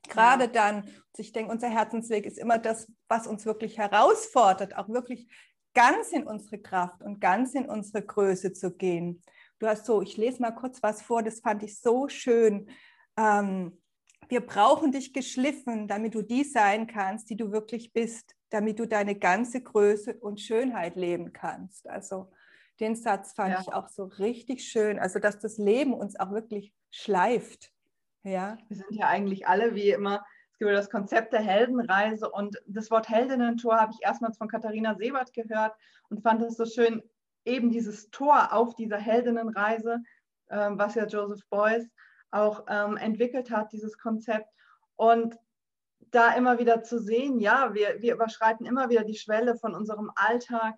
gerade 0.08 0.48
dann, 0.48 0.88
ich 1.16 1.32
denke, 1.32 1.50
unser 1.50 1.68
Herzensweg 1.68 2.26
ist 2.26 2.38
immer 2.38 2.58
das, 2.58 2.92
was 3.08 3.26
uns 3.26 3.46
wirklich 3.46 3.78
herausfordert, 3.78 4.76
auch 4.76 4.88
wirklich 4.88 5.28
ganz 5.72 6.12
in 6.12 6.26
unsere 6.26 6.58
Kraft 6.58 7.02
und 7.02 7.20
ganz 7.20 7.54
in 7.54 7.68
unsere 7.68 8.04
Größe 8.04 8.52
zu 8.52 8.76
gehen. 8.76 9.22
Du 9.58 9.66
hast 9.66 9.86
so, 9.86 10.02
ich 10.02 10.16
lese 10.18 10.42
mal 10.42 10.52
kurz 10.52 10.82
was 10.82 11.00
vor, 11.02 11.22
das 11.22 11.40
fand 11.40 11.62
ich 11.62 11.80
so 11.80 12.08
schön. 12.08 12.68
Ähm, 13.16 13.80
wir 14.28 14.40
brauchen 14.40 14.92
dich 14.92 15.12
geschliffen, 15.12 15.88
damit 15.88 16.14
du 16.14 16.22
die 16.22 16.44
sein 16.44 16.86
kannst, 16.86 17.30
die 17.30 17.36
du 17.36 17.50
wirklich 17.50 17.92
bist, 17.92 18.34
damit 18.54 18.78
du 18.78 18.86
deine 18.86 19.16
ganze 19.16 19.60
Größe 19.60 20.14
und 20.14 20.40
Schönheit 20.40 20.94
leben 20.94 21.32
kannst. 21.32 21.88
Also 21.88 22.30
den 22.78 22.94
Satz 22.94 23.32
fand 23.32 23.54
ja. 23.54 23.60
ich 23.60 23.72
auch 23.72 23.88
so 23.88 24.04
richtig 24.04 24.62
schön. 24.62 25.00
Also 25.00 25.18
dass 25.18 25.40
das 25.40 25.58
Leben 25.58 25.92
uns 25.92 26.18
auch 26.20 26.30
wirklich 26.30 26.72
schleift. 26.92 27.72
Ja. 28.22 28.56
Wir 28.68 28.76
sind 28.76 28.92
ja 28.92 29.08
eigentlich 29.08 29.48
alle 29.48 29.74
wie 29.74 29.90
immer. 29.90 30.24
Es 30.52 30.58
gibt 30.58 30.70
das 30.70 30.88
Konzept 30.88 31.32
der 31.32 31.40
Heldenreise 31.40 32.30
und 32.30 32.56
das 32.68 32.92
Wort 32.92 33.08
Heldinnentor 33.08 33.76
habe 33.76 33.92
ich 33.92 34.06
erstmals 34.06 34.38
von 34.38 34.46
Katharina 34.46 34.94
Sebert 34.94 35.32
gehört 35.32 35.74
und 36.08 36.22
fand 36.22 36.40
es 36.42 36.56
so 36.56 36.64
schön, 36.64 37.02
eben 37.44 37.72
dieses 37.72 38.08
Tor 38.10 38.52
auf 38.52 38.76
dieser 38.76 38.98
Heldinnenreise, 38.98 39.98
äh, 40.46 40.70
was 40.70 40.94
ja 40.94 41.06
Joseph 41.06 41.44
Beuys 41.50 41.90
auch 42.30 42.64
ähm, 42.68 42.98
entwickelt 42.98 43.50
hat, 43.50 43.72
dieses 43.72 43.98
Konzept. 43.98 44.48
Und 44.94 45.36
da 46.14 46.34
immer 46.34 46.58
wieder 46.58 46.82
zu 46.82 47.00
sehen, 47.00 47.40
ja, 47.40 47.74
wir, 47.74 48.00
wir 48.00 48.14
überschreiten 48.14 48.66
immer 48.66 48.88
wieder 48.88 49.04
die 49.04 49.16
Schwelle 49.16 49.56
von 49.56 49.74
unserem 49.74 50.10
Alltag 50.14 50.74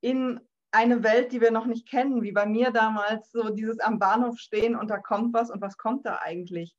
in 0.00 0.40
eine 0.72 1.02
Welt, 1.02 1.32
die 1.32 1.40
wir 1.40 1.50
noch 1.50 1.66
nicht 1.66 1.88
kennen, 1.88 2.22
wie 2.22 2.32
bei 2.32 2.46
mir 2.46 2.70
damals, 2.70 3.30
so 3.30 3.50
dieses 3.50 3.80
am 3.80 3.98
Bahnhof 3.98 4.38
stehen 4.38 4.76
und 4.76 4.88
da 4.88 4.98
kommt 4.98 5.34
was 5.34 5.50
und 5.50 5.60
was 5.60 5.76
kommt 5.76 6.06
da 6.06 6.20
eigentlich? 6.22 6.76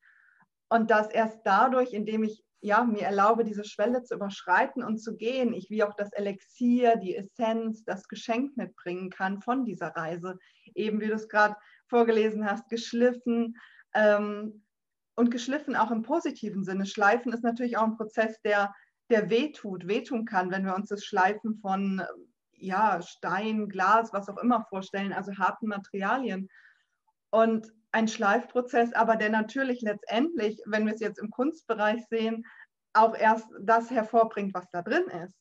Und 0.69 0.89
das 0.91 1.09
erst 1.09 1.41
dadurch, 1.43 1.93
indem 1.93 2.23
ich 2.23 2.43
ja, 2.61 2.83
mir 2.83 3.01
erlaube, 3.01 3.43
diese 3.43 3.65
Schwelle 3.65 4.03
zu 4.03 4.15
überschreiten 4.15 4.83
und 4.83 4.99
zu 4.99 5.17
gehen, 5.17 5.51
ich 5.53 5.69
wie 5.71 5.83
auch 5.83 5.95
das 5.95 6.13
Elixier, 6.13 6.95
die 6.95 7.15
Essenz, 7.15 7.83
das 7.83 8.07
Geschenk 8.07 8.55
mitbringen 8.55 9.09
kann 9.09 9.41
von 9.41 9.65
dieser 9.65 9.87
Reise. 9.87 10.37
Eben 10.75 11.01
wie 11.01 11.07
du 11.07 11.15
es 11.15 11.27
gerade 11.27 11.55
vorgelesen 11.87 12.49
hast, 12.49 12.69
geschliffen, 12.69 13.57
ähm, 13.95 14.63
und 15.15 15.31
geschliffen 15.31 15.75
auch 15.75 15.91
im 15.91 16.03
positiven 16.03 16.63
Sinne. 16.63 16.85
Schleifen 16.85 17.33
ist 17.33 17.43
natürlich 17.43 17.77
auch 17.77 17.83
ein 17.83 17.97
Prozess, 17.97 18.39
der, 18.41 18.73
der 19.09 19.29
wehtut, 19.29 19.87
wehtun 19.87 20.25
kann, 20.25 20.51
wenn 20.51 20.65
wir 20.65 20.75
uns 20.75 20.89
das 20.89 21.03
Schleifen 21.03 21.55
von 21.59 22.01
ja, 22.53 23.01
Stein, 23.01 23.67
Glas, 23.69 24.13
was 24.13 24.29
auch 24.29 24.37
immer 24.37 24.65
vorstellen, 24.69 25.13
also 25.13 25.33
harten 25.37 25.67
Materialien. 25.67 26.47
Und 27.31 27.71
ein 27.91 28.07
Schleifprozess, 28.07 28.93
aber 28.93 29.15
der 29.15 29.29
natürlich 29.29 29.81
letztendlich, 29.81 30.61
wenn 30.65 30.85
wir 30.85 30.93
es 30.93 31.01
jetzt 31.01 31.19
im 31.19 31.29
Kunstbereich 31.29 32.05
sehen, 32.09 32.45
auch 32.93 33.15
erst 33.15 33.47
das 33.61 33.89
hervorbringt, 33.89 34.53
was 34.53 34.69
da 34.71 34.81
drin 34.81 35.05
ist. 35.25 35.37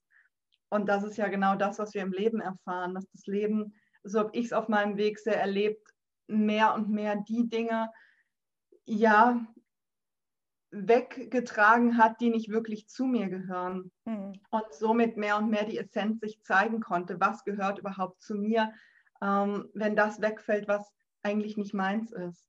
Und 0.69 0.89
das 0.89 1.05
ist 1.05 1.17
ja 1.17 1.29
genau 1.29 1.57
das, 1.57 1.79
was 1.79 1.95
wir 1.95 2.03
im 2.03 2.13
Leben 2.13 2.41
erfahren, 2.41 2.95
dass 2.95 3.09
das 3.13 3.27
Leben, 3.27 3.75
so 4.03 4.21
habe 4.21 4.31
ich 4.33 4.47
es 4.47 4.53
auf 4.53 4.69
meinem 4.69 4.97
Weg 4.97 5.19
sehr 5.19 5.39
erlebt, 5.41 5.87
mehr 6.27 6.75
und 6.75 6.89
mehr 6.91 7.17
die 7.17 7.49
Dinge, 7.49 7.91
ja, 8.85 9.45
weggetragen 10.71 11.99
hat, 11.99 12.21
die 12.21 12.31
nicht 12.31 12.51
wirklich 12.51 12.89
zu 12.89 13.05
mir 13.07 13.29
gehören. 13.29 13.91
Mhm. 14.05 14.41
Und 14.51 14.65
somit 14.73 15.17
mehr 15.17 15.37
und 15.37 15.51
mehr 15.51 15.65
die 15.65 15.79
Essenz 15.79 16.21
sich 16.21 16.43
zeigen 16.43 16.81
konnte, 16.81 17.21
was 17.21 17.45
gehört 17.45 17.79
überhaupt 17.79 18.23
zu 18.23 18.35
mir, 18.35 18.73
ähm, 19.23 19.69
wenn 19.75 19.97
das 19.97 20.21
wegfällt, 20.21 20.69
was 20.69 20.93
eigentlich 21.23 21.57
nicht 21.57 21.75
meins 21.75 22.13
ist. 22.13 22.47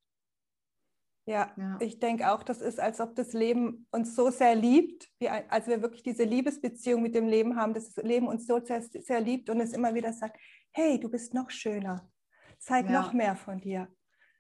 Ja, 1.26 1.52
ja. 1.56 1.78
ich 1.80 2.00
denke 2.00 2.32
auch, 2.32 2.44
das 2.44 2.62
ist, 2.62 2.80
als 2.80 3.00
ob 3.00 3.16
das 3.16 3.34
Leben 3.34 3.88
uns 3.92 4.16
so 4.16 4.32
sehr 4.32 4.56
liebt, 4.56 5.08
wie, 5.20 5.30
als 5.30 5.68
wir 5.68 5.82
wirklich 5.82 6.02
diese 6.02 6.24
Liebesbeziehung 6.24 7.02
mit 7.02 7.14
dem 7.14 7.28
Leben 7.28 7.56
haben, 7.56 7.74
dass 7.74 7.94
das 7.94 8.04
Leben 8.04 8.28
uns 8.28 8.48
so 8.48 8.60
sehr, 8.60 8.82
sehr 8.82 9.22
liebt 9.22 9.50
und 9.50 9.62
es 9.62 9.74
immer 9.74 9.94
wieder 9.94 10.14
sagt, 10.14 10.38
hey, 10.72 11.00
du 11.00 11.10
bist 11.10 11.34
noch 11.34 11.52
schöner, 11.52 12.10
zeig 12.58 12.90
ja. 12.90 13.00
noch 13.00 13.14
mehr 13.14 13.36
von 13.36 13.62
dir. 13.62 13.88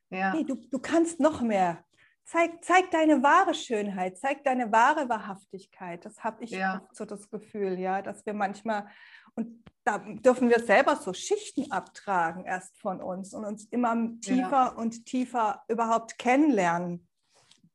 Ja. 0.09 0.33
Hey, 0.33 0.43
du, 0.43 0.55
du 0.55 0.79
kannst 0.79 1.19
noch 1.19 1.41
mehr. 1.41 1.85
Zeig, 2.23 2.63
zeig 2.63 2.91
deine 2.91 3.23
wahre 3.23 3.53
Schönheit, 3.53 4.17
zeig 4.17 4.43
deine 4.43 4.71
wahre 4.71 5.09
Wahrhaftigkeit. 5.09 6.05
Das 6.05 6.23
habe 6.23 6.43
ich 6.43 6.51
ja. 6.51 6.87
so 6.93 7.05
das 7.05 7.29
Gefühl, 7.29 7.77
ja, 7.79 8.01
dass 8.01 8.25
wir 8.25 8.33
manchmal, 8.33 8.87
und 9.35 9.63
da 9.83 9.97
dürfen 9.97 10.49
wir 10.49 10.59
selber 10.59 10.95
so 10.95 11.13
Schichten 11.13 11.71
abtragen 11.71 12.45
erst 12.45 12.79
von 12.79 13.01
uns 13.01 13.33
und 13.33 13.43
uns 13.43 13.65
immer 13.65 13.95
tiefer 14.21 14.51
ja. 14.51 14.67
und 14.69 15.05
tiefer 15.05 15.63
überhaupt 15.67 16.17
kennenlernen. 16.17 17.07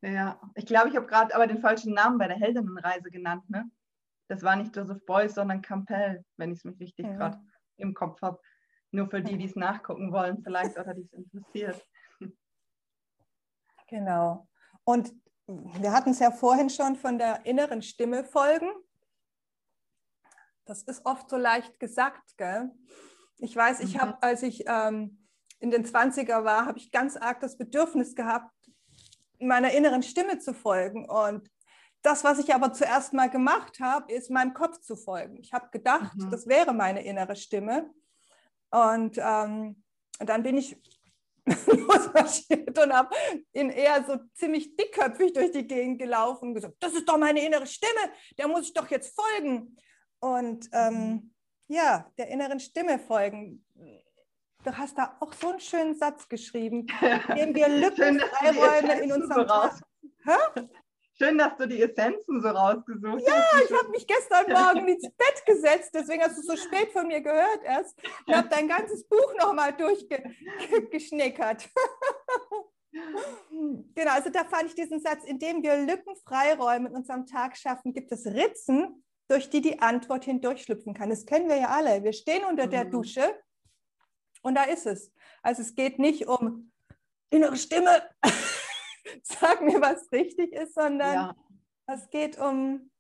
Ja, 0.01 0.41
ich 0.55 0.67
glaube, 0.67 0.89
ich 0.89 0.97
habe 0.97 1.07
gerade 1.07 1.35
aber 1.35 1.47
den 1.47 1.61
falschen 1.61 1.93
Namen 1.93 2.19
bei 2.19 2.29
der 2.29 2.37
Heldinnenreise 2.37 3.11
genannt. 3.11 3.49
Ne? 3.51 3.69
Das 4.29 4.43
war 4.43 4.57
nicht 4.57 4.75
Joseph 4.77 5.05
Beuys, 5.05 5.35
sondern 5.35 5.63
Campbell, 5.63 6.25
wenn 6.37 6.53
ich 6.53 6.59
es 6.59 6.65
mich 6.65 6.79
richtig 6.81 7.07
ja. 7.07 7.17
gerade 7.17 7.41
im 7.77 7.95
Kopf 7.95 8.21
habe. 8.23 8.41
Nur 8.93 9.09
für 9.09 9.21
die, 9.21 9.37
die 9.37 9.47
es 9.47 9.57
nachgucken 9.57 10.13
wollen, 10.13 10.43
vielleicht 10.43 10.79
oder 10.79 10.95
die 10.95 11.03
es 11.03 11.13
interessiert. 11.13 11.85
Genau. 13.87 14.49
Und 14.85 15.13
wir 15.47 15.93
hatten 15.93 16.11
es 16.11 16.19
ja 16.19 16.31
vorhin 16.31 16.71
schon 16.71 16.97
von 16.97 17.19
der 17.19 17.47
inneren 17.47 17.83
Stimme 17.83 18.25
folgen. 18.25 18.71
Das 20.65 20.83
ist 20.83 21.07
oft 21.07 21.31
so 21.31 21.37
leicht 21.37 21.79
gesagt, 21.79 22.37
gell? 22.37 22.73
Ich 23.39 23.55
weiß, 23.55 23.81
ich 23.81 23.95
mhm. 23.95 24.01
habe, 24.01 24.23
als 24.23 24.43
ich 24.43 24.65
ähm, 24.67 25.27
in 25.61 25.71
den 25.71 25.87
20er 25.87 26.45
war, 26.45 26.67
habe 26.67 26.79
ich 26.79 26.91
ganz 26.91 27.17
arg 27.17 27.41
das 27.41 27.57
Bedürfnis 27.57 28.15
gehabt, 28.15 28.53
meiner 29.39 29.73
inneren 29.73 30.03
Stimme 30.03 30.39
zu 30.39 30.55
folgen. 30.55 31.09
Und 31.09 31.49
das, 32.03 32.25
was 32.25 32.39
ich 32.39 32.55
aber 32.55 32.73
zuerst 32.73 33.13
mal 33.13 33.31
gemacht 33.31 33.79
habe, 33.81 34.13
ist 34.13 34.31
meinem 34.31 34.55
Kopf 34.55 34.81
zu 34.81 34.97
folgen. 34.97 35.37
Ich 35.37 35.53
habe 35.53 35.69
gedacht, 35.71 36.15
mhm. 36.17 36.31
das 36.31 36.47
wäre 36.47 36.73
meine 36.73 37.05
innere 37.05 37.37
Stimme. 37.37 37.91
Und, 38.71 39.19
ähm, 39.19 39.83
und 40.19 40.29
dann 40.29 40.43
bin 40.43 40.57
ich 40.57 40.77
losmarschiert 41.67 42.79
und 42.79 42.93
habe 42.93 43.15
ihn 43.53 43.71
eher 43.71 44.05
so 44.05 44.17
ziemlich 44.35 44.77
dickköpfig 44.77 45.33
durch 45.33 45.53
die 45.53 45.67
Gegend 45.67 46.01
gelaufen 46.01 46.49
und 46.49 46.55
gesagt, 46.55 46.77
das 46.81 46.93
ist 46.95 47.09
doch 47.09 47.19
meine 47.19 47.45
innere 47.45 47.67
Stimme, 47.67 48.11
der 48.37 48.49
muss 48.49 48.67
ich 48.67 48.75
doch 48.75 48.89
jetzt 48.91 49.19
folgen. 49.19 49.77
Und 50.19 50.69
ähm, 50.73 51.35
ja, 51.69 52.11
der 52.19 52.29
inneren 52.29 52.61
Stimme 52.61 52.99
folgen. 52.99 53.65
Du 54.65 54.77
hast 54.77 54.99
da 54.99 55.17
auch 55.21 55.33
so 55.33 55.51
einen 55.51 55.61
schönen 55.61 55.95
Satz 55.95 56.29
geschrieben, 56.29 56.87
indem 57.29 57.55
wir 57.55 57.69
Lücken, 57.69 58.21
Freiräume 58.21 59.01
in 59.03 59.13
unserem 59.13 59.47
Tag. 59.47 59.81
Schön, 61.19 61.39
dass 61.39 61.57
du 61.57 61.67
die 61.67 61.81
Essenzen 61.81 62.43
so 62.43 62.49
rausgesucht 62.49 63.23
ja, 63.27 63.33
hast. 63.33 63.53
Ja, 63.53 63.61
ich 63.65 63.73
habe 63.73 63.89
mich 63.89 64.07
gestern 64.07 64.45
Morgen 64.53 64.87
ins 64.87 65.03
Bett 65.03 65.47
gesetzt, 65.47 65.91
deswegen 65.95 66.23
hast 66.23 66.37
du 66.37 66.43
so 66.43 66.57
spät 66.57 66.93
von 66.93 67.07
mir 67.07 67.23
gehört 67.23 67.63
erst 67.65 67.97
und 68.27 68.37
habe 68.37 68.49
dein 68.49 68.69
ganzes 68.69 69.09
Buch 69.09 69.35
nochmal 69.41 69.75
durchgeschnickert. 69.75 71.71
genau, 73.95 74.11
also 74.11 74.29
da 74.29 74.45
fand 74.45 74.65
ich 74.67 74.75
diesen 74.75 75.01
Satz, 75.01 75.25
indem 75.25 75.63
wir 75.63 75.79
Lücken, 75.79 76.15
Freiräume 76.17 76.91
in 76.91 76.97
unserem 76.97 77.25
Tag 77.27 77.57
schaffen, 77.57 77.95
gibt 77.95 78.13
es 78.13 78.27
Ritzen, 78.27 79.03
durch 79.29 79.49
die 79.49 79.63
die 79.63 79.81
Antwort 79.81 80.25
hindurchschlüpfen 80.25 80.93
kann. 80.93 81.09
Das 81.09 81.25
kennen 81.25 81.49
wir 81.49 81.57
ja 81.57 81.69
alle. 81.69 82.05
Wir 82.05 82.13
stehen 82.13 82.45
unter 82.45 82.67
der 82.67 82.85
mhm. 82.85 82.91
Dusche 82.91 83.35
und 84.43 84.55
da 84.55 84.65
ist 84.65 84.85
es. 84.87 85.13
Also 85.43 85.63
es 85.63 85.75
geht 85.75 85.99
nicht 85.99 86.29
um 86.29 86.73
innere 87.31 87.57
Stimme, 87.57 88.03
sag 89.23 89.63
mir, 89.63 89.81
was 89.81 90.11
richtig 90.13 90.53
ist, 90.53 90.75
sondern 90.75 91.15
ja. 91.15 91.37
es 91.87 92.09
geht 92.11 92.39
um, 92.39 92.91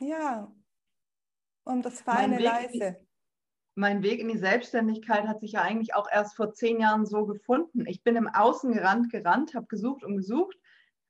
ja, 0.00 0.52
um 1.64 1.82
das 1.82 2.00
feine 2.00 2.38
Leise. 2.38 2.96
Mein 3.74 4.02
Weg 4.02 4.20
in 4.20 4.28
die 4.28 4.38
Selbstständigkeit 4.38 5.26
hat 5.26 5.40
sich 5.40 5.52
ja 5.52 5.62
eigentlich 5.62 5.94
auch 5.94 6.08
erst 6.10 6.34
vor 6.34 6.54
zehn 6.54 6.80
Jahren 6.80 7.04
so 7.04 7.26
gefunden. 7.26 7.84
Ich 7.86 8.02
bin 8.02 8.16
im 8.16 8.28
Außen 8.28 8.72
gerannt, 8.72 9.10
gerannt, 9.10 9.54
habe 9.54 9.66
gesucht 9.66 10.02
und 10.02 10.16
gesucht 10.16 10.56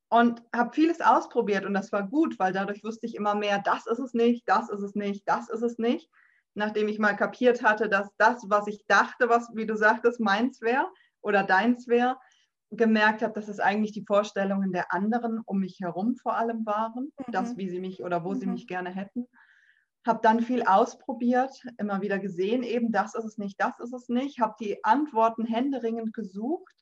und 0.08 0.42
habe 0.54 0.72
vieles 0.74 1.00
ausprobiert 1.00 1.64
und 1.64 1.74
das 1.74 1.92
war 1.92 2.08
gut, 2.08 2.38
weil 2.38 2.52
dadurch 2.52 2.82
wusste 2.82 3.06
ich 3.06 3.14
immer 3.14 3.34
mehr, 3.34 3.60
das 3.60 3.86
ist 3.86 3.98
es 3.98 4.14
nicht, 4.14 4.48
das 4.48 4.68
ist 4.68 4.82
es 4.82 4.94
nicht, 4.94 5.28
das 5.28 5.48
ist 5.48 5.62
es 5.62 5.78
nicht. 5.78 6.10
Nachdem 6.54 6.88
ich 6.88 6.98
mal 6.98 7.14
kapiert 7.14 7.62
hatte, 7.62 7.88
dass 7.88 8.08
das, 8.16 8.44
was 8.48 8.66
ich 8.66 8.84
dachte, 8.86 9.28
was, 9.28 9.50
wie 9.54 9.66
du 9.66 9.76
sagtest, 9.76 10.20
meins 10.20 10.60
wäre 10.60 10.88
oder 11.20 11.42
deins 11.42 11.86
wäre, 11.86 12.18
gemerkt 12.70 13.22
habe, 13.22 13.32
dass 13.32 13.48
es 13.48 13.60
eigentlich 13.60 13.92
die 13.92 14.04
Vorstellungen 14.04 14.72
der 14.72 14.92
anderen 14.92 15.40
um 15.44 15.60
mich 15.60 15.78
herum 15.80 16.16
vor 16.16 16.36
allem 16.36 16.66
waren, 16.66 17.12
mhm. 17.18 17.32
das, 17.32 17.56
wie 17.56 17.68
sie 17.68 17.80
mich 17.80 18.02
oder 18.02 18.24
wo 18.24 18.32
mhm. 18.32 18.40
sie 18.40 18.46
mich 18.46 18.66
gerne 18.66 18.90
hätten. 18.90 19.26
Habe 20.06 20.20
dann 20.22 20.40
viel 20.40 20.62
ausprobiert, 20.62 21.52
immer 21.78 22.00
wieder 22.00 22.18
gesehen, 22.18 22.62
eben 22.62 22.92
das 22.92 23.14
ist 23.14 23.24
es 23.24 23.38
nicht, 23.38 23.60
das 23.60 23.78
ist 23.80 23.92
es 23.92 24.08
nicht, 24.08 24.40
habe 24.40 24.54
die 24.60 24.84
Antworten 24.84 25.44
händeringend 25.44 26.12
gesucht 26.12 26.74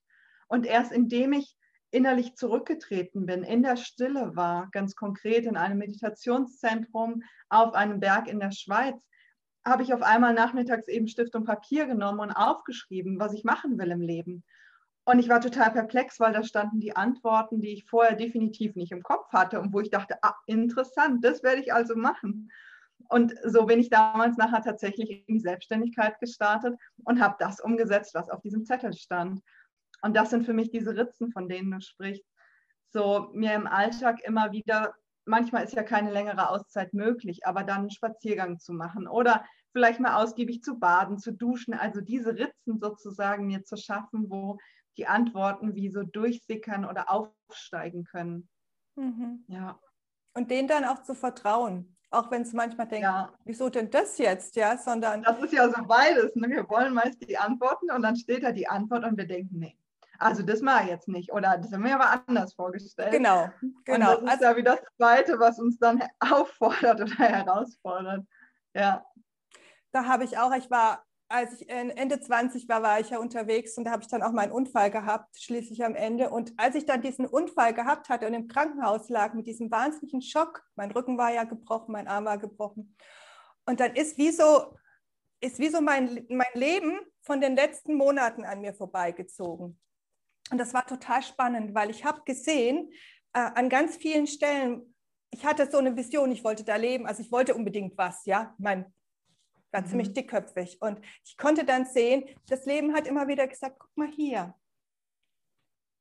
und 0.48 0.66
erst 0.66 0.92
indem 0.92 1.32
ich 1.32 1.56
innerlich 1.90 2.34
zurückgetreten 2.34 3.24
bin, 3.24 3.44
in 3.44 3.62
der 3.62 3.76
Stille 3.76 4.34
war, 4.34 4.68
ganz 4.72 4.96
konkret 4.96 5.46
in 5.46 5.56
einem 5.56 5.78
Meditationszentrum 5.78 7.22
auf 7.48 7.72
einem 7.74 8.00
Berg 8.00 8.26
in 8.26 8.40
der 8.40 8.50
Schweiz, 8.50 9.06
habe 9.64 9.84
ich 9.84 9.94
auf 9.94 10.02
einmal 10.02 10.34
nachmittags 10.34 10.88
eben 10.88 11.08
Stift 11.08 11.34
und 11.36 11.44
Papier 11.44 11.86
genommen 11.86 12.20
und 12.20 12.32
aufgeschrieben, 12.32 13.18
was 13.20 13.32
ich 13.32 13.44
machen 13.44 13.78
will 13.78 13.90
im 13.92 14.00
Leben. 14.00 14.44
Und 15.04 15.18
ich 15.18 15.28
war 15.28 15.40
total 15.40 15.70
perplex, 15.70 16.18
weil 16.18 16.32
da 16.32 16.42
standen 16.42 16.80
die 16.80 16.96
Antworten, 16.96 17.60
die 17.60 17.74
ich 17.74 17.84
vorher 17.84 18.16
definitiv 18.16 18.74
nicht 18.74 18.92
im 18.92 19.02
Kopf 19.02 19.30
hatte 19.32 19.60
und 19.60 19.72
wo 19.72 19.80
ich 19.80 19.90
dachte, 19.90 20.16
ah, 20.22 20.34
interessant, 20.46 21.22
das 21.24 21.42
werde 21.42 21.60
ich 21.60 21.74
also 21.74 21.94
machen. 21.94 22.50
Und 23.08 23.34
so 23.44 23.66
bin 23.66 23.80
ich 23.80 23.90
damals 23.90 24.38
nachher 24.38 24.62
tatsächlich 24.62 25.24
in 25.26 25.34
die 25.34 25.40
Selbstständigkeit 25.40 26.18
gestartet 26.20 26.74
und 27.04 27.20
habe 27.20 27.36
das 27.38 27.60
umgesetzt, 27.60 28.14
was 28.14 28.30
auf 28.30 28.40
diesem 28.40 28.64
Zettel 28.64 28.94
stand. 28.94 29.40
Und 30.00 30.16
das 30.16 30.30
sind 30.30 30.46
für 30.46 30.54
mich 30.54 30.70
diese 30.70 30.96
Ritzen, 30.96 31.30
von 31.32 31.48
denen 31.48 31.70
du 31.70 31.80
sprichst. 31.80 32.24
So 32.90 33.30
mir 33.34 33.54
im 33.54 33.66
Alltag 33.66 34.20
immer 34.24 34.52
wieder, 34.52 34.94
manchmal 35.26 35.64
ist 35.64 35.74
ja 35.74 35.82
keine 35.82 36.12
längere 36.12 36.48
Auszeit 36.48 36.94
möglich, 36.94 37.46
aber 37.46 37.62
dann 37.62 37.80
einen 37.80 37.90
Spaziergang 37.90 38.58
zu 38.58 38.72
machen 38.72 39.06
oder 39.06 39.44
vielleicht 39.72 40.00
mal 40.00 40.22
ausgiebig 40.22 40.62
zu 40.62 40.78
baden, 40.78 41.18
zu 41.18 41.32
duschen. 41.32 41.74
Also 41.74 42.00
diese 42.00 42.38
Ritzen 42.38 42.78
sozusagen 42.78 43.46
mir 43.46 43.64
zu 43.64 43.76
schaffen, 43.76 44.30
wo 44.30 44.58
die 44.96 45.06
Antworten 45.06 45.74
wie 45.74 45.90
so 45.90 46.02
durchsickern 46.02 46.84
oder 46.84 47.10
aufsteigen 47.10 48.04
können. 48.04 48.48
Mhm. 48.96 49.44
Ja. 49.48 49.78
Und 50.34 50.50
denen 50.50 50.68
dann 50.68 50.84
auch 50.84 51.02
zu 51.02 51.14
vertrauen. 51.14 51.96
Auch 52.10 52.30
wenn 52.30 52.42
es 52.42 52.52
manchmal 52.52 52.86
denkt, 52.86 53.02
ja. 53.02 53.32
wieso 53.44 53.68
denn 53.68 53.90
das 53.90 54.18
jetzt, 54.18 54.54
ja, 54.54 54.78
sondern. 54.78 55.24
Das 55.24 55.40
ist 55.40 55.52
ja 55.52 55.68
so 55.68 55.82
beides. 55.84 56.34
Ne? 56.36 56.48
Wir 56.48 56.68
wollen 56.68 56.94
meist 56.94 57.20
die 57.28 57.36
Antworten 57.36 57.90
und 57.90 58.02
dann 58.02 58.14
steht 58.14 58.44
da 58.44 58.52
die 58.52 58.68
Antwort 58.68 59.04
und 59.04 59.16
wir 59.16 59.26
denken, 59.26 59.58
nee, 59.58 59.76
also 60.18 60.42
das 60.42 60.60
mache 60.60 60.84
ich 60.84 60.90
jetzt 60.90 61.08
nicht. 61.08 61.32
Oder 61.32 61.58
das 61.58 61.72
haben 61.72 61.84
wir 61.84 62.00
aber 62.00 62.22
anders 62.26 62.54
vorgestellt. 62.54 63.12
Genau, 63.12 63.50
genau. 63.84 64.18
Und 64.18 64.26
das 64.26 64.34
ist 64.36 64.42
also, 64.42 64.44
ja 64.44 64.56
wie 64.56 64.62
das 64.62 64.80
Zweite, 64.96 65.38
was 65.40 65.58
uns 65.58 65.78
dann 65.78 66.02
auffordert 66.20 67.00
oder 67.00 67.14
herausfordert. 67.14 68.24
Ja. 68.74 69.04
Da 69.92 70.06
habe 70.06 70.24
ich 70.24 70.38
auch, 70.38 70.54
ich 70.54 70.70
war 70.70 71.04
als 71.28 71.60
ich 71.60 71.68
Ende 71.68 72.20
20 72.20 72.68
war, 72.68 72.82
war 72.82 73.00
ich 73.00 73.10
ja 73.10 73.18
unterwegs 73.18 73.76
und 73.78 73.84
da 73.84 73.92
habe 73.92 74.02
ich 74.02 74.08
dann 74.08 74.22
auch 74.22 74.32
meinen 74.32 74.52
Unfall 74.52 74.90
gehabt, 74.90 75.36
schließlich 75.38 75.84
am 75.84 75.94
Ende. 75.94 76.30
Und 76.30 76.52
als 76.56 76.74
ich 76.74 76.86
dann 76.86 77.02
diesen 77.02 77.26
Unfall 77.26 77.72
gehabt 77.74 78.08
hatte 78.08 78.26
und 78.26 78.34
im 78.34 78.46
Krankenhaus 78.46 79.08
lag 79.08 79.34
mit 79.34 79.46
diesem 79.46 79.70
wahnsinnigen 79.70 80.22
Schock, 80.22 80.62
mein 80.76 80.90
Rücken 80.90 81.18
war 81.18 81.32
ja 81.32 81.44
gebrochen, 81.44 81.92
mein 81.92 82.08
Arm 82.08 82.26
war 82.26 82.38
gebrochen. 82.38 82.96
Und 83.66 83.80
dann 83.80 83.94
ist 83.94 84.18
wie 84.18 84.30
so, 84.30 84.76
ist 85.40 85.58
wie 85.58 85.70
so 85.70 85.80
mein, 85.80 86.26
mein 86.28 86.46
Leben 86.54 87.00
von 87.22 87.40
den 87.40 87.56
letzten 87.56 87.94
Monaten 87.94 88.44
an 88.44 88.60
mir 88.60 88.74
vorbeigezogen. 88.74 89.80
Und 90.50 90.58
das 90.58 90.74
war 90.74 90.86
total 90.86 91.22
spannend, 91.22 91.74
weil 91.74 91.90
ich 91.90 92.04
habe 92.04 92.20
gesehen, 92.26 92.90
äh, 93.32 93.50
an 93.54 93.70
ganz 93.70 93.96
vielen 93.96 94.26
Stellen, 94.26 94.94
ich 95.30 95.44
hatte 95.44 95.70
so 95.70 95.78
eine 95.78 95.96
Vision, 95.96 96.30
ich 96.30 96.44
wollte 96.44 96.64
da 96.64 96.76
leben, 96.76 97.06
also 97.06 97.22
ich 97.22 97.32
wollte 97.32 97.54
unbedingt 97.54 97.96
was, 97.96 98.24
ja. 98.26 98.54
Mein 98.58 98.92
war 99.74 99.82
mhm. 99.82 99.86
ziemlich 99.86 100.12
dickköpfig. 100.14 100.80
Und 100.80 101.00
ich 101.24 101.36
konnte 101.36 101.64
dann 101.64 101.84
sehen, 101.84 102.24
das 102.48 102.64
Leben 102.64 102.94
hat 102.94 103.06
immer 103.06 103.28
wieder 103.28 103.46
gesagt, 103.46 103.76
guck 103.78 103.94
mal 103.96 104.08
hier. 104.08 104.54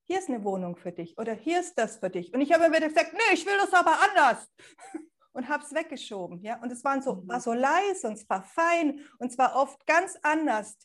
Hier 0.06 0.20
ist 0.20 0.30
eine 0.30 0.44
Wohnung 0.44 0.75
für 0.75 0.92
dich 0.92 1.18
oder 1.18 1.34
hier 1.34 1.60
ist 1.60 1.75
das 1.75 1.98
für 1.98 2.10
dich. 2.10 2.34
Und 2.34 2.42
ich 2.42 2.53
habe 2.53 2.65
immer 2.65 2.75
wieder 2.75 2.89
gesagt, 2.89 3.13
nee, 3.13 3.34
ich 3.34 3.46
will 3.46 3.58
das 3.58 3.74
aber 3.74 3.98
anders. 4.01 4.50
Und 5.36 5.50
habe 5.50 5.63
es 5.63 5.74
weggeschoben. 5.74 6.42
Ja? 6.42 6.62
Und 6.62 6.72
es 6.72 6.84
waren 6.84 7.01
so, 7.01 7.15
mhm. 7.15 7.27
war 7.27 7.42
so 7.42 7.53
leise 7.53 8.08
und 8.08 8.13
es 8.13 8.30
war 8.30 8.44
fein 8.44 9.00
und 9.18 9.32
es 9.32 9.38
war 9.39 9.56
oft 9.56 9.84
ganz 9.88 10.15
anders, 10.22 10.77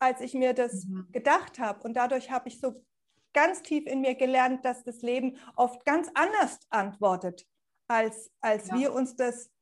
als 0.00 0.20
ich 0.20 0.34
mir 0.34 0.54
das 0.54 0.86
mhm. 0.86 1.06
gedacht 1.12 1.60
habe. 1.60 1.80
Und 1.84 1.94
dadurch 1.94 2.28
habe 2.28 2.48
ich 2.48 2.58
so 2.58 2.84
ganz 3.32 3.62
tief 3.62 3.86
in 3.86 4.00
mir 4.00 4.16
gelernt, 4.16 4.64
dass 4.64 4.82
das 4.82 5.02
Leben 5.02 5.36
oft 5.54 5.84
ganz 5.84 6.10
anders 6.14 6.58
antwortet, 6.70 7.46
als, 7.86 8.32
als 8.40 8.70
ja. 8.70 8.78
wir 8.78 8.92
uns 8.92 9.14
das 9.14 9.52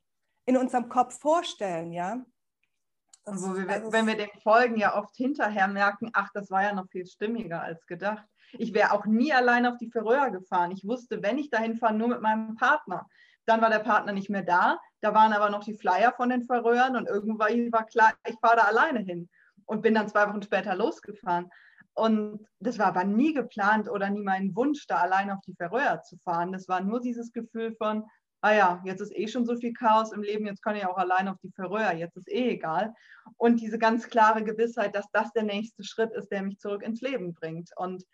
in 0.47 0.57
unserem 0.57 0.89
Kopf 0.89 1.21
vorstellen. 1.21 1.93
Ja? 1.93 2.25
Wo 3.33 3.57
wir, 3.57 3.93
wenn 3.93 4.07
wir 4.07 4.17
dem 4.17 4.31
folgen, 4.43 4.77
ja 4.77 4.97
oft 4.97 5.15
hinterher 5.17 5.69
merken, 5.69 6.11
ach, 6.13 6.31
das 6.35 6.51
war 6.51 6.63
ja 6.63 6.73
noch 6.73 6.89
viel 6.89 7.07
stimmiger 7.07 7.63
als 7.63 7.87
gedacht. 7.87 8.27
Ich 8.53 8.75
wäre 8.75 8.93
auch 8.93 9.07
nie 9.07 9.33
allein 9.33 9.67
auf 9.67 9.77
die 9.79 9.91
Färöer 9.91 10.31
gefahren. 10.31 10.73
Ich 10.73 10.85
wusste, 10.85 11.23
wenn 11.23 11.39
ich 11.39 11.51
dahin 11.51 11.77
fahre, 11.77 11.95
nur 11.95 12.09
mit 12.09 12.21
meinem 12.21 12.57
Partner. 12.57 13.07
Dann 13.47 13.61
war 13.61 13.71
der 13.71 13.79
Partner 13.79 14.13
nicht 14.13 14.31
mehr 14.31 14.43
da. 14.43 14.79
Da 15.01 15.15
waren 15.15 15.33
aber 15.33 15.51
noch 15.51 15.65
die 15.65 15.77
Flyer 15.77 16.13
von 16.17 16.29
den 16.29 16.45
Färöern 16.45 16.97
und 16.97 17.07
irgendwann 17.07 17.73
war 17.73 17.87
klar, 17.87 18.13
ich 18.27 18.37
fahre 18.41 18.57
da 18.57 18.63
alleine 18.63 19.01
hin 19.01 19.29
und 19.67 19.83
bin 19.83 19.95
dann 19.95 20.09
zwei 20.09 20.29
Wochen 20.29 20.43
später 20.43 20.75
losgefahren. 20.75 21.49
Und 21.95 22.47
das 22.61 22.79
war 22.79 22.87
aber 22.87 23.05
nie 23.05 23.35
geplant 23.35 23.89
oder 23.89 24.11
nie 24.11 24.23
mein 24.23 24.55
Wunsch, 24.57 24.87
da 24.87 24.97
allein 24.97 25.31
auf 25.31 25.41
die 25.47 25.55
Färöer 25.55 26.03
zu 26.03 26.17
fahren. 26.19 26.53
Das 26.53 26.69
war 26.69 26.81
nur 26.81 27.01
dieses 27.01 27.33
Gefühl 27.33 27.75
von, 27.77 28.05
ah 28.43 28.53
ja, 28.53 28.83
jetzt 28.85 29.01
ist 29.01 29.17
eh 29.17 29.29
schon 29.29 29.45
so 29.45 29.57
viel 29.57 29.73
Chaos 29.73 30.13
im 30.13 30.23
Leben, 30.23 30.47
jetzt 30.47 30.63
kann 30.63 30.77
ich 30.77 30.87
auch 30.87 30.97
allein 30.97 31.29
auf 31.29 31.37
die 31.43 31.51
Färöer, 31.51 31.93
jetzt 31.93 32.17
ist 32.17 32.29
eh 32.29 32.51
egal. 32.51 32.95
Und 33.37 33.61
diese 33.61 33.79
ganz 33.79 34.09
klare 34.09 34.43
Gewissheit, 34.43 34.95
dass 34.95 35.11
das 35.13 35.33
der 35.33 35.43
nächste 35.43 35.85
Schritt 35.85 36.13
ist, 36.13 36.29
der 36.29 36.43
mich 36.43 36.59
zurück 36.59 36.83
ins 36.83 37.01
Leben 37.01 37.35
bringt. 37.35 37.71
Und 37.77 38.05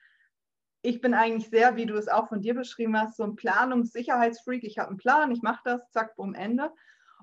ich 0.82 1.00
bin 1.00 1.14
eigentlich 1.14 1.48
sehr, 1.50 1.76
wie 1.76 1.86
du 1.86 1.96
es 1.96 2.08
auch 2.08 2.28
von 2.28 2.40
dir 2.40 2.54
beschrieben 2.54 2.98
hast, 2.98 3.16
so 3.16 3.24
ein 3.24 3.36
Planungssicherheitsfreak. 3.36 4.64
Ich 4.64 4.78
habe 4.78 4.88
einen 4.88 4.98
Plan, 4.98 5.30
ich 5.30 5.42
mache 5.42 5.62
das, 5.64 5.90
zack, 5.90 6.16
bumm, 6.16 6.34
Ende. 6.34 6.72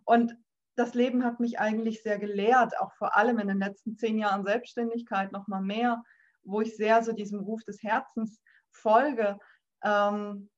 Und 0.05 0.35
das 0.75 0.93
Leben 0.93 1.23
hat 1.23 1.39
mich 1.39 1.59
eigentlich 1.59 2.01
sehr 2.01 2.17
gelehrt, 2.17 2.77
auch 2.79 2.93
vor 2.93 3.15
allem 3.15 3.39
in 3.39 3.47
den 3.47 3.59
letzten 3.59 3.95
zehn 3.95 4.17
Jahren 4.17 4.43
Selbstständigkeit 4.43 5.31
noch 5.31 5.47
mal 5.47 5.61
mehr, 5.61 6.03
wo 6.43 6.61
ich 6.61 6.75
sehr 6.75 7.03
so 7.03 7.13
diesem 7.13 7.41
Ruf 7.41 7.63
des 7.63 7.83
Herzens 7.83 8.41
folge. 8.71 9.37
Ähm, 9.83 10.49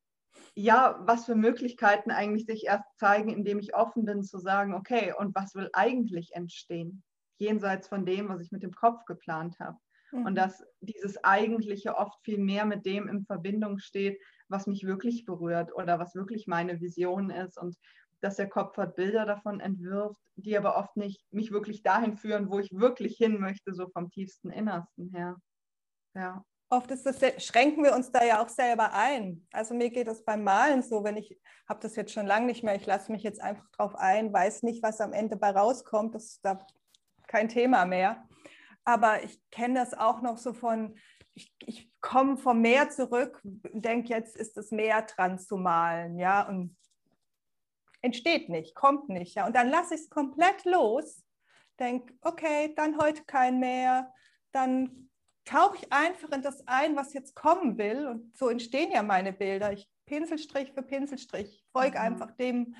ja, 0.55 0.99
was 1.01 1.25
für 1.25 1.35
Möglichkeiten 1.35 2.11
eigentlich 2.11 2.45
sich 2.45 2.65
erst 2.65 2.97
zeigen, 2.97 3.29
indem 3.29 3.59
ich 3.59 3.75
offen 3.75 4.05
bin 4.05 4.23
zu 4.23 4.39
sagen, 4.39 4.73
okay, 4.73 5.13
und 5.17 5.35
was 5.35 5.55
will 5.55 5.69
eigentlich 5.73 6.33
entstehen, 6.33 7.03
jenseits 7.37 7.87
von 7.87 8.05
dem, 8.05 8.29
was 8.29 8.41
ich 8.41 8.51
mit 8.51 8.63
dem 8.63 8.73
Kopf 8.73 9.05
geplant 9.05 9.59
habe. 9.59 9.77
Mhm. 10.11 10.25
Und 10.25 10.35
dass 10.35 10.63
dieses 10.81 11.23
Eigentliche 11.23 11.95
oft 11.95 12.19
viel 12.23 12.39
mehr 12.39 12.65
mit 12.65 12.85
dem 12.85 13.07
in 13.07 13.25
Verbindung 13.25 13.79
steht, 13.79 14.19
was 14.47 14.67
mich 14.67 14.85
wirklich 14.85 15.25
berührt 15.25 15.73
oder 15.73 15.99
was 15.99 16.15
wirklich 16.15 16.47
meine 16.47 16.79
Vision 16.79 17.29
ist 17.29 17.57
und 17.57 17.75
dass 18.21 18.37
der 18.37 18.49
Kopf 18.49 18.77
halt 18.77 18.95
Bilder 18.95 19.25
davon 19.25 19.59
entwirft, 19.59 20.21
die 20.35 20.57
aber 20.57 20.77
oft 20.77 20.95
nicht 20.95 21.21
mich 21.31 21.51
wirklich 21.51 21.83
dahin 21.83 22.15
führen, 22.15 22.49
wo 22.49 22.59
ich 22.59 22.71
wirklich 22.71 23.17
hin 23.17 23.39
möchte, 23.39 23.73
so 23.73 23.87
vom 23.89 24.09
tiefsten 24.09 24.49
Innersten 24.49 25.09
her. 25.09 25.35
Ja 26.13 26.43
oft 26.69 26.91
ist 26.91 27.05
das, 27.05 27.17
schränken 27.43 27.83
wir 27.83 27.93
uns 27.93 28.11
da 28.11 28.23
ja 28.23 28.43
auch 28.43 28.49
selber 28.49 28.93
ein. 28.93 29.47
Also 29.51 29.73
mir 29.73 29.89
geht 29.89 30.07
das 30.07 30.23
beim 30.23 30.43
Malen 30.43 30.81
so, 30.81 31.03
wenn 31.03 31.17
ich 31.17 31.39
habe 31.67 31.79
das 31.81 31.95
jetzt 31.95 32.13
schon 32.13 32.27
lange 32.27 32.47
nicht 32.47 32.63
mehr, 32.63 32.75
ich 32.75 32.85
lasse 32.85 33.11
mich 33.11 33.23
jetzt 33.23 33.41
einfach 33.41 33.67
drauf 33.71 33.95
ein, 33.95 34.31
weiß 34.31 34.63
nicht, 34.63 34.83
was 34.83 35.01
am 35.01 35.13
Ende 35.13 35.35
bei 35.35 35.51
rauskommt, 35.51 36.15
das 36.15 36.25
ist 36.25 36.45
da 36.45 36.65
kein 37.27 37.49
Thema 37.49 37.85
mehr. 37.85 38.27
Aber 38.83 39.23
ich 39.23 39.39
kenne 39.49 39.79
das 39.79 39.93
auch 39.93 40.21
noch 40.21 40.37
so 40.37 40.53
von, 40.53 40.95
ich, 41.33 41.53
ich 41.65 41.91
komme 42.01 42.37
vom 42.37 42.61
Meer 42.61 42.89
zurück 42.89 43.41
denke, 43.43 44.09
jetzt 44.09 44.37
ist 44.37 44.57
das 44.57 44.71
Meer 44.71 45.01
dran 45.01 45.39
zu 45.39 45.57
malen, 45.57 46.17
ja, 46.17 46.47
und 46.47 46.77
entsteht 48.01 48.49
nicht, 48.49 48.75
kommt 48.75 49.09
nicht, 49.09 49.35
ja. 49.35 49.47
Und 49.47 49.55
dann 49.55 49.69
lasse 49.69 49.95
ich 49.95 50.01
es 50.01 50.09
komplett 50.09 50.63
los, 50.65 51.23
denke, 51.79 52.13
okay, 52.21 52.73
dann 52.75 52.99
heute 52.99 53.23
kein 53.25 53.59
Meer, 53.59 54.13
dann 54.51 55.09
tauche 55.45 55.77
ich 55.77 55.93
einfach 55.93 56.31
in 56.31 56.41
das 56.41 56.67
ein, 56.67 56.95
was 56.95 57.13
jetzt 57.13 57.35
kommen 57.35 57.77
will. 57.77 58.07
Und 58.07 58.35
so 58.35 58.49
entstehen 58.49 58.91
ja 58.91 59.03
meine 59.03 59.31
Bilder. 59.31 59.71
Ich 59.71 59.87
Pinselstrich 60.05 60.71
für 60.73 60.83
Pinselstrich, 60.83 61.65
folge 61.71 61.97
mhm. 61.97 62.05
einfach 62.05 62.31
dem, 62.31 62.75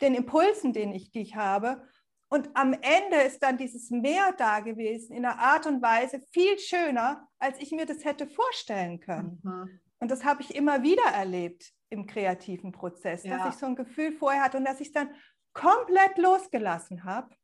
den 0.00 0.14
Impulsen, 0.14 0.72
den 0.72 0.92
ich, 0.92 1.10
die 1.10 1.22
ich 1.22 1.36
habe. 1.36 1.86
Und 2.28 2.50
am 2.54 2.72
Ende 2.72 3.22
ist 3.24 3.42
dann 3.42 3.56
dieses 3.56 3.90
Meer 3.90 4.34
da 4.36 4.60
gewesen, 4.60 5.14
in 5.14 5.24
einer 5.24 5.38
Art 5.38 5.66
und 5.66 5.80
Weise 5.80 6.20
viel 6.32 6.58
schöner, 6.58 7.28
als 7.38 7.58
ich 7.60 7.70
mir 7.70 7.86
das 7.86 8.04
hätte 8.04 8.26
vorstellen 8.26 9.00
können. 9.00 9.40
Mhm. 9.42 9.80
Und 10.00 10.10
das 10.10 10.24
habe 10.24 10.42
ich 10.42 10.54
immer 10.54 10.82
wieder 10.82 11.04
erlebt 11.04 11.72
im 11.88 12.06
kreativen 12.06 12.72
Prozess, 12.72 13.22
ja. 13.22 13.38
dass 13.38 13.54
ich 13.54 13.60
so 13.60 13.66
ein 13.66 13.76
Gefühl 13.76 14.12
vorher 14.12 14.42
hatte 14.42 14.58
und 14.58 14.64
dass 14.64 14.80
ich 14.80 14.88
es 14.88 14.92
dann 14.92 15.14
komplett 15.52 16.18
losgelassen 16.18 17.04
habe. 17.04 17.34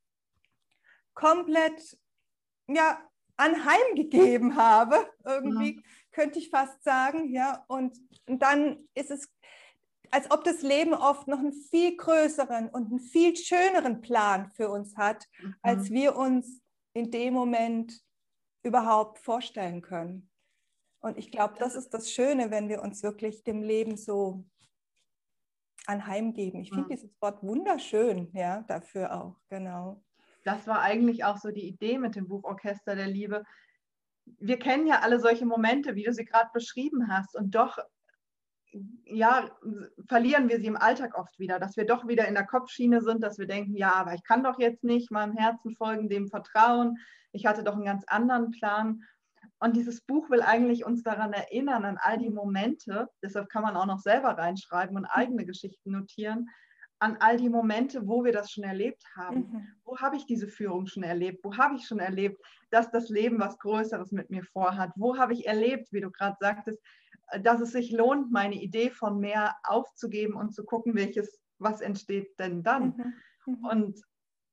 Komplett, 1.15 1.97
ja, 2.67 3.01
anheimgegeben 3.43 4.57
habe, 4.57 4.97
irgendwie 5.25 5.77
ja. 5.77 5.83
könnte 6.13 6.39
ich 6.39 6.51
fast 6.51 6.83
sagen. 6.83 7.33
Ja, 7.33 7.65
und, 7.69 7.99
dann 8.27 8.89
ist 8.95 9.11
es, 9.11 9.29
als 10.11 10.31
ob 10.31 10.45
das 10.45 10.63
Leben 10.63 10.95
oft 10.95 11.27
noch 11.27 11.41
einen 11.41 11.53
viel 11.53 11.97
größeren 11.97 12.69
und 12.69 12.87
einen 12.87 13.01
viel 13.01 13.37
schöneren 13.37 14.01
Plan 14.01 14.51
für 14.53 14.71
uns 14.71 14.97
hat, 14.97 15.27
mhm. 15.41 15.55
als 15.63 15.91
wir 15.91 16.17
uns 16.17 16.61
in 16.95 17.11
dem 17.11 17.35
Moment 17.35 18.01
überhaupt 18.63 19.19
vorstellen 19.19 19.83
können. 19.83 20.31
Und 21.01 21.19
ich 21.19 21.33
glaube, 21.33 21.55
das 21.59 21.75
ist 21.75 21.91
das 21.91 22.13
Schöne, 22.13 22.53
wenn 22.53 22.69
wir 22.69 22.81
uns 22.81 23.03
wirklich 23.03 23.43
dem 23.43 23.63
Leben 23.63 23.97
so 23.97 24.45
anheimgeben. 25.87 26.61
Ich 26.61 26.69
finde 26.69 26.91
ja. 26.91 26.97
dieses 26.97 27.21
Wort 27.21 27.43
wunderschön, 27.43 28.31
ja, 28.35 28.63
dafür 28.63 29.21
auch, 29.21 29.41
genau 29.49 30.01
das 30.45 30.67
war 30.67 30.81
eigentlich 30.81 31.25
auch 31.25 31.39
so 31.39 31.51
die 31.51 31.67
Idee 31.67 31.99
mit 31.99 32.17
dem 32.17 32.29
Buch 32.29 32.45
Orchester 32.45 32.97
der 32.97 33.09
Liebe. 33.09 33.45
Wir 34.39 34.59
kennen 34.59 34.87
ja 34.87 35.01
alle 35.01 35.21
solche 35.21 35.47
Momente, 35.47 35.95
wie 35.95 36.05
du 36.05 36.13
sie 36.13 36.25
gerade 36.25 36.51
beschrieben 36.53 37.09
hast. 37.09 37.35
Und 37.37 37.55
doch 37.55 37.79
ja, 39.05 39.51
verlieren 40.09 40.49
wir 40.49 40.59
sie 40.59 40.67
im 40.67 40.77
Alltag 40.77 41.19
oft 41.19 41.39
wieder, 41.39 41.59
dass 41.59 41.77
wir 41.77 41.85
doch 41.85 42.09
wieder 42.09 42.27
in 42.27 42.35
der 42.35 42.47
Kopfschiene 42.47 43.03
sind, 43.03 43.23
dass 43.23 43.39
wir 43.39 43.47
denken, 43.47 43.77
ja, 43.77 43.93
aber 43.93 44.15
ich 44.15 44.25
kann 44.25 44.43
doch 44.43 44.59
jetzt 44.59 44.83
nicht 44.83 45.11
meinem 45.11 45.37
Herzen 45.37 45.77
folgen, 45.77 46.09
dem 46.09 46.29
vertrauen. 46.29 46.99
Ich 47.33 47.47
hatte 47.47 47.65
doch 47.65 47.75
einen 47.75 47.85
ganz 47.85 48.05
anderen 48.07 48.51
Plan. 48.51 49.03
Und 49.59 49.77
dieses 49.77 50.01
Buch 50.01 50.31
will 50.31 50.43
eigentlich 50.43 50.85
uns 50.85 51.03
daran 51.03 51.33
erinnern, 51.33 51.85
an 51.85 51.99
all 52.01 52.19
die 52.19 52.31
Momente, 52.31 53.09
deshalb 53.23 53.49
kann 53.49 53.63
man 53.63 53.77
auch 53.77 53.87
noch 53.87 54.01
selber 54.01 54.31
reinschreiben 54.31 54.97
und 54.97 55.05
eigene 55.05 55.45
Geschichten 55.45 55.93
notieren, 55.93 56.49
an 57.03 57.17
all 57.19 57.37
die 57.37 57.49
Momente, 57.49 58.07
wo 58.07 58.23
wir 58.25 58.33
das 58.33 58.53
schon 58.53 58.63
erlebt 58.63 59.05
haben. 59.17 59.51
Mhm. 59.51 59.67
Wo 59.85 59.99
habe 59.99 60.17
ich 60.17 60.25
diese 60.25 60.47
Führung 60.47 60.87
schon 60.87 61.03
erlebt? 61.03 61.43
Wo 61.43 61.57
habe 61.57 61.75
ich 61.75 61.85
schon 61.85 61.99
erlebt, 61.99 62.41
dass 62.71 62.93
das 62.93 63.09
Leben 63.09 63.41
was 63.41 63.59
Größeres 63.59 64.13
mit 64.13 64.31
mir 64.31 64.45
vorhat? 64.45 64.93
Wo 64.95 65.19
habe 65.19 65.33
ich 65.33 65.47
erlebt, 65.47 65.93
wie 65.93 66.01
du 66.01 66.13
gerade 66.13 66.37
sagtest, 66.39 66.81
dass 67.43 67.61
es 67.61 67.73
sich 67.73 67.91
lohnt, 67.91 68.31
meine 68.31 68.55
Idee 68.55 68.91
von 68.91 69.19
mehr 69.19 69.57
aufzugeben 69.65 70.35
und 70.35 70.55
zu 70.55 70.65
gucken, 70.65 70.95
welches, 70.95 71.41
was 71.59 71.81
entsteht 71.81 72.39
denn 72.39 72.63
dann? 72.63 72.95
Mhm. 73.47 73.55
Mhm. 73.55 73.65
Und 73.65 74.03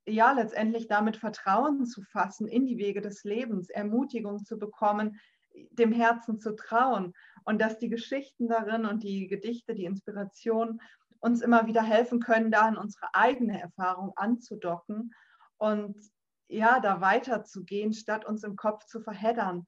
ja, 0.07 0.31
letztendlich 0.31 0.88
damit 0.88 1.17
Vertrauen 1.17 1.85
zu 1.85 2.01
fassen 2.01 2.47
in 2.47 2.65
die 2.65 2.79
Wege 2.79 3.01
des 3.01 3.23
Lebens, 3.25 3.69
Ermutigung 3.69 4.43
zu 4.43 4.57
bekommen, 4.57 5.19
dem 5.71 5.91
Herzen 5.91 6.39
zu 6.39 6.55
trauen 6.55 7.13
und 7.43 7.62
dass 7.62 7.77
die 7.77 7.89
Geschichten 7.89 8.47
darin 8.47 8.88
und 8.88 9.03
die 9.03 9.27
Gedichte, 9.27 9.75
die 9.75 9.85
Inspiration 9.85 10.81
uns 11.19 11.41
immer 11.41 11.67
wieder 11.67 11.84
helfen 11.84 12.19
können, 12.19 12.51
da 12.51 12.67
in 12.69 12.77
unsere 12.77 13.13
eigene 13.13 13.62
Erfahrung 13.62 14.13
anzudocken 14.15 15.13
und 15.58 15.95
ja, 16.47 16.79
da 16.79 17.01
weiterzugehen, 17.01 17.93
statt 17.93 18.25
uns 18.25 18.43
im 18.43 18.55
Kopf 18.55 18.86
zu 18.86 19.01
verheddern 19.01 19.67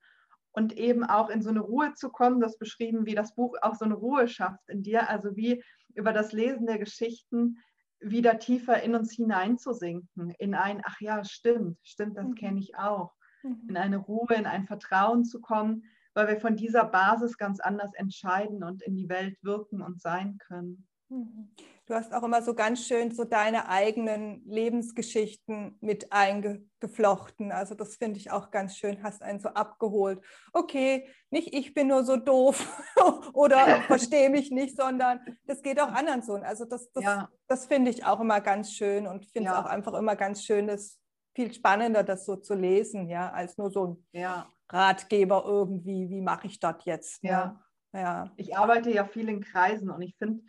und 0.53 0.77
eben 0.77 1.03
auch 1.03 1.29
in 1.29 1.41
so 1.41 1.49
eine 1.49 1.61
Ruhe 1.61 1.93
zu 1.93 2.09
kommen, 2.09 2.41
das 2.41 2.57
beschrieben, 2.57 3.05
wie 3.05 3.15
das 3.15 3.35
Buch 3.35 3.55
auch 3.61 3.75
so 3.75 3.85
eine 3.85 3.95
Ruhe 3.95 4.27
schafft 4.27 4.67
in 4.67 4.81
dir, 4.81 5.09
also 5.09 5.35
wie 5.35 5.63
über 5.93 6.13
das 6.13 6.31
Lesen 6.31 6.65
der 6.65 6.79
Geschichten 6.79 7.57
wieder 7.99 8.39
tiefer 8.39 8.81
in 8.81 8.95
uns 8.95 9.13
hineinzusinken, 9.13 10.31
in 10.39 10.55
ein, 10.55 10.81
ach 10.83 10.99
ja, 10.99 11.23
stimmt, 11.23 11.77
stimmt, 11.83 12.17
das 12.17 12.27
mhm. 12.27 12.35
kenne 12.35 12.59
ich 12.59 12.75
auch, 12.75 13.13
mhm. 13.43 13.67
in 13.69 13.77
eine 13.77 13.97
Ruhe, 13.97 14.33
in 14.33 14.47
ein 14.47 14.65
Vertrauen 14.65 15.23
zu 15.23 15.39
kommen, 15.39 15.83
weil 16.13 16.27
wir 16.27 16.39
von 16.39 16.55
dieser 16.55 16.85
Basis 16.85 17.37
ganz 17.37 17.59
anders 17.59 17.93
entscheiden 17.93 18.63
und 18.63 18.81
in 18.81 18.95
die 18.95 19.07
Welt 19.07 19.37
wirken 19.43 19.81
und 19.81 20.01
sein 20.01 20.37
können. 20.39 20.87
Mhm. 21.11 21.51
Du 21.87 21.95
hast 21.95 22.13
auch 22.13 22.23
immer 22.23 22.41
so 22.41 22.53
ganz 22.53 22.87
schön 22.87 23.11
so 23.11 23.25
deine 23.25 23.67
eigenen 23.67 24.45
Lebensgeschichten 24.45 25.77
mit 25.81 26.13
eingeflochten. 26.13 27.51
Also 27.51 27.75
das 27.75 27.97
finde 27.97 28.17
ich 28.17 28.31
auch 28.31 28.49
ganz 28.49 28.77
schön, 28.77 29.03
hast 29.03 29.21
einen 29.21 29.41
so 29.41 29.49
abgeholt. 29.49 30.23
Okay, 30.53 31.09
nicht 31.31 31.53
ich 31.53 31.73
bin 31.73 31.87
nur 31.87 32.05
so 32.05 32.15
doof 32.15 32.65
oder 33.33 33.81
verstehe 33.87 34.29
mich 34.29 34.51
nicht, 34.51 34.77
sondern 34.77 35.19
das 35.45 35.61
geht 35.61 35.81
auch 35.81 35.91
anderen 35.91 36.21
so. 36.21 36.35
Also 36.35 36.63
das, 36.63 36.89
das, 36.93 37.03
ja. 37.03 37.29
das 37.47 37.65
finde 37.65 37.91
ich 37.91 38.05
auch 38.05 38.21
immer 38.21 38.39
ganz 38.39 38.71
schön 38.71 39.05
und 39.05 39.25
finde 39.25 39.49
es 39.49 39.55
ja. 39.55 39.61
auch 39.61 39.65
einfach 39.69 39.93
immer 39.95 40.15
ganz 40.15 40.45
schön, 40.45 40.67
das 40.67 40.97
viel 41.35 41.53
spannender, 41.53 42.03
das 42.03 42.25
so 42.25 42.37
zu 42.37 42.53
lesen, 42.53 43.09
ja, 43.09 43.31
als 43.31 43.57
nur 43.57 43.69
so 43.69 43.87
ein 43.87 44.07
ja. 44.13 44.47
Ratgeber 44.69 45.43
irgendwie, 45.45 46.09
wie 46.09 46.21
mache 46.21 46.47
ich 46.47 46.59
das 46.61 46.85
jetzt? 46.85 47.21
Ja. 47.23 47.61
ja. 47.91 48.31
Ich 48.37 48.55
arbeite 48.55 48.91
ja 48.91 49.03
viel 49.03 49.27
in 49.27 49.41
Kreisen 49.41 49.89
und 49.89 50.01
ich 50.01 50.15
finde, 50.17 50.41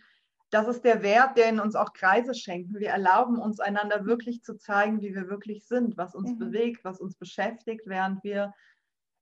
das 0.52 0.68
ist 0.68 0.84
der 0.84 1.02
Wert, 1.02 1.38
den 1.38 1.60
uns 1.60 1.74
auch 1.74 1.94
Kreise 1.94 2.34
schenken. 2.34 2.78
Wir 2.78 2.90
erlauben 2.90 3.38
uns 3.38 3.58
einander 3.58 4.04
wirklich 4.04 4.42
zu 4.42 4.58
zeigen, 4.58 5.00
wie 5.00 5.14
wir 5.14 5.30
wirklich 5.30 5.66
sind, 5.66 5.96
was 5.96 6.14
uns 6.14 6.32
mhm. 6.32 6.38
bewegt, 6.38 6.84
was 6.84 7.00
uns 7.00 7.16
beschäftigt, 7.16 7.86
während 7.86 8.22
wir 8.22 8.52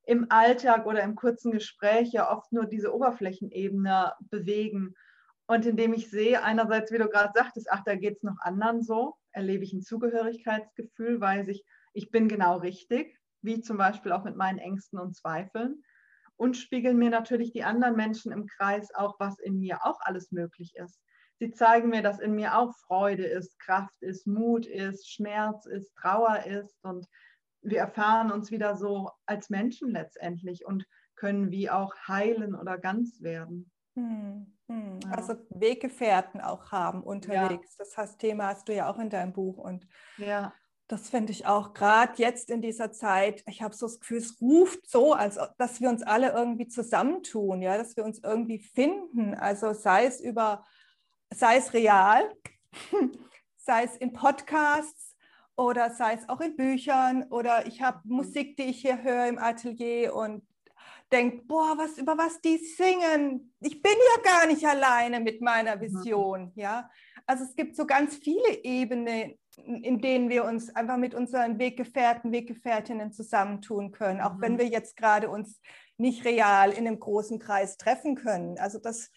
im 0.06 0.26
Alltag 0.30 0.86
oder 0.86 1.04
im 1.04 1.14
kurzen 1.14 1.52
Gespräch 1.52 2.10
ja 2.12 2.36
oft 2.36 2.50
nur 2.52 2.66
diese 2.66 2.92
Oberflächenebene 2.92 4.12
bewegen. 4.28 4.96
Und 5.46 5.66
indem 5.66 5.92
ich 5.92 6.10
sehe, 6.10 6.42
einerseits, 6.42 6.90
wie 6.90 6.98
du 6.98 7.08
gerade 7.08 7.32
sagtest, 7.32 7.68
ach, 7.70 7.84
da 7.84 7.94
geht 7.94 8.16
es 8.16 8.22
noch 8.24 8.38
anderen 8.40 8.82
so, 8.82 9.14
erlebe 9.30 9.62
ich 9.62 9.72
ein 9.72 9.82
Zugehörigkeitsgefühl, 9.82 11.20
weiß 11.20 11.46
ich, 11.46 11.64
ich 11.92 12.10
bin 12.10 12.26
genau 12.26 12.58
richtig, 12.58 13.16
wie 13.40 13.60
zum 13.60 13.76
Beispiel 13.76 14.10
auch 14.10 14.24
mit 14.24 14.34
meinen 14.34 14.58
Ängsten 14.58 14.98
und 14.98 15.14
Zweifeln. 15.14 15.84
Und 16.34 16.56
spiegeln 16.56 16.96
mir 16.96 17.10
natürlich 17.10 17.52
die 17.52 17.62
anderen 17.62 17.94
Menschen 17.94 18.32
im 18.32 18.46
Kreis 18.46 18.92
auch, 18.94 19.20
was 19.20 19.38
in 19.38 19.60
mir 19.60 19.84
auch 19.84 20.00
alles 20.00 20.32
möglich 20.32 20.74
ist. 20.74 21.00
Sie 21.40 21.50
zeigen 21.52 21.88
mir, 21.88 22.02
dass 22.02 22.20
in 22.20 22.34
mir 22.34 22.58
auch 22.58 22.74
Freude 22.86 23.24
ist, 23.24 23.58
Kraft 23.58 24.02
ist, 24.02 24.26
Mut 24.26 24.66
ist, 24.66 25.10
Schmerz 25.10 25.64
ist, 25.64 25.94
Trauer 25.94 26.44
ist. 26.44 26.78
Und 26.84 27.06
wir 27.62 27.78
erfahren 27.78 28.30
uns 28.30 28.50
wieder 28.50 28.76
so 28.76 29.10
als 29.24 29.48
Menschen 29.48 29.90
letztendlich 29.90 30.66
und 30.66 30.84
können 31.16 31.50
wie 31.50 31.70
auch 31.70 31.94
heilen 32.06 32.54
oder 32.54 32.76
ganz 32.76 33.22
werden. 33.22 33.70
Hm, 33.96 34.54
hm. 34.68 35.00
Ja. 35.02 35.10
Also 35.12 35.34
Weggefährten 35.48 36.42
auch 36.42 36.72
haben 36.72 37.02
unterwegs. 37.02 37.76
Ja. 37.78 37.84
Das 37.84 37.96
heißt, 37.96 38.18
Thema 38.18 38.48
hast 38.48 38.68
du 38.68 38.74
ja 38.74 38.90
auch 38.90 38.98
in 38.98 39.08
deinem 39.08 39.32
Buch. 39.32 39.56
Und 39.56 39.86
ja. 40.18 40.52
das 40.88 41.08
finde 41.08 41.32
ich 41.32 41.46
auch 41.46 41.72
gerade 41.72 42.12
jetzt 42.16 42.50
in 42.50 42.60
dieser 42.60 42.92
Zeit, 42.92 43.42
ich 43.46 43.62
habe 43.62 43.74
so 43.74 43.86
das 43.86 43.98
Gefühl, 43.98 44.18
es 44.18 44.38
ruft 44.42 44.90
so, 44.90 45.14
als 45.14 45.38
dass 45.56 45.80
wir 45.80 45.88
uns 45.88 46.02
alle 46.02 46.32
irgendwie 46.32 46.68
zusammentun, 46.68 47.62
ja, 47.62 47.78
dass 47.78 47.96
wir 47.96 48.04
uns 48.04 48.18
irgendwie 48.22 48.58
finden. 48.58 49.34
Also 49.34 49.72
sei 49.72 50.04
es 50.04 50.20
über 50.20 50.66
sei 51.34 51.56
es 51.56 51.72
real, 51.72 52.34
sei 53.56 53.84
es 53.84 53.96
in 53.96 54.12
Podcasts 54.12 55.16
oder 55.56 55.90
sei 55.90 56.14
es 56.14 56.28
auch 56.28 56.40
in 56.40 56.56
Büchern 56.56 57.24
oder 57.30 57.66
ich 57.66 57.82
habe 57.82 58.00
mhm. 58.04 58.16
Musik, 58.16 58.56
die 58.56 58.64
ich 58.64 58.80
hier 58.80 59.02
höre 59.02 59.26
im 59.26 59.38
Atelier 59.38 60.14
und 60.14 60.42
denke, 61.12 61.42
boah, 61.44 61.76
was 61.76 61.98
über 61.98 62.16
was 62.16 62.40
die 62.40 62.56
singen. 62.56 63.52
Ich 63.60 63.82
bin 63.82 63.92
ja 63.92 64.22
gar 64.22 64.46
nicht 64.46 64.64
alleine 64.64 65.20
mit 65.20 65.40
meiner 65.40 65.76
mhm. 65.76 65.80
Vision, 65.80 66.52
ja. 66.54 66.88
Also 67.26 67.44
es 67.44 67.54
gibt 67.56 67.76
so 67.76 67.86
ganz 67.86 68.16
viele 68.16 68.64
Ebenen, 68.64 69.38
in 69.64 70.00
denen 70.00 70.30
wir 70.30 70.44
uns 70.44 70.74
einfach 70.74 70.96
mit 70.96 71.14
unseren 71.14 71.58
Weggefährten, 71.58 72.32
Weggefährtinnen 72.32 73.12
zusammentun 73.12 73.92
können, 73.92 74.20
auch 74.20 74.34
mhm. 74.34 74.40
wenn 74.40 74.58
wir 74.58 74.66
jetzt 74.66 74.96
gerade 74.96 75.28
uns 75.28 75.60
nicht 75.96 76.24
real 76.24 76.70
in 76.70 76.86
einem 76.86 76.98
großen 76.98 77.38
Kreis 77.38 77.76
treffen 77.76 78.14
können. 78.14 78.58
Also 78.58 78.78
das 78.78 79.10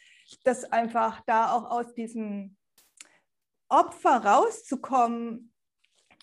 dass 0.44 0.66
einfach 0.66 1.22
da 1.26 1.52
auch 1.52 1.70
aus 1.70 1.94
diesem 1.94 2.58
Opfer 3.70 4.24
rauszukommen, 4.24 5.54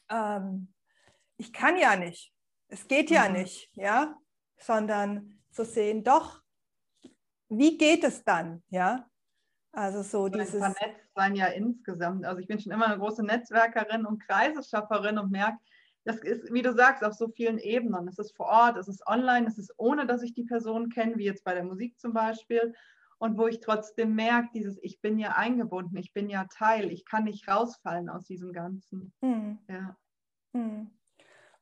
ähm, 0.08 0.72
ich 1.36 1.52
kann 1.52 1.78
ja 1.78 1.96
nicht, 1.96 2.32
es 2.68 2.86
geht 2.86 3.10
ja 3.10 3.28
mhm. 3.28 3.36
nicht, 3.36 3.70
ja, 3.74 4.16
sondern 4.58 5.40
zu 5.50 5.64
sehen, 5.64 6.04
doch, 6.04 6.42
wie 7.48 7.76
geht 7.76 8.04
es 8.04 8.24
dann, 8.24 8.62
ja? 8.68 9.06
Also 9.72 10.02
so 10.02 10.28
dieses 10.28 10.50
vernetzt 10.50 11.14
sein 11.14 11.36
ja 11.36 11.46
insgesamt. 11.46 12.24
Also 12.24 12.40
ich 12.40 12.48
bin 12.48 12.58
schon 12.58 12.72
immer 12.72 12.86
eine 12.86 12.98
große 12.98 13.24
Netzwerkerin 13.24 14.04
und 14.04 14.20
Kreiseschafferin 14.20 15.18
und 15.18 15.30
merke, 15.30 15.58
das 16.04 16.16
ist, 16.16 16.52
wie 16.52 16.62
du 16.62 16.72
sagst, 16.72 17.04
auf 17.04 17.14
so 17.14 17.28
vielen 17.28 17.58
Ebenen. 17.58 18.08
Es 18.08 18.18
ist 18.18 18.34
vor 18.36 18.46
Ort, 18.46 18.76
es 18.78 18.88
ist 18.88 19.06
online, 19.06 19.46
es 19.46 19.58
ist 19.58 19.72
ohne, 19.76 20.06
dass 20.06 20.22
ich 20.22 20.34
die 20.34 20.44
Person 20.44 20.88
kenne, 20.88 21.18
wie 21.18 21.24
jetzt 21.24 21.44
bei 21.44 21.54
der 21.54 21.64
Musik 21.64 21.98
zum 22.00 22.12
Beispiel 22.12 22.74
und 23.20 23.36
wo 23.36 23.46
ich 23.46 23.60
trotzdem 23.60 24.14
merke, 24.14 24.48
dieses, 24.54 24.78
ich 24.82 25.00
bin 25.02 25.18
ja 25.18 25.32
eingebunden, 25.32 25.96
ich 25.98 26.14
bin 26.14 26.30
ja 26.30 26.46
Teil, 26.46 26.90
ich 26.90 27.04
kann 27.04 27.24
nicht 27.24 27.46
rausfallen 27.46 28.08
aus 28.08 28.24
diesem 28.24 28.52
Ganzen. 28.52 29.12
Mhm. 29.20 29.58
Ja. 29.68 29.96
Mhm. 30.54 30.90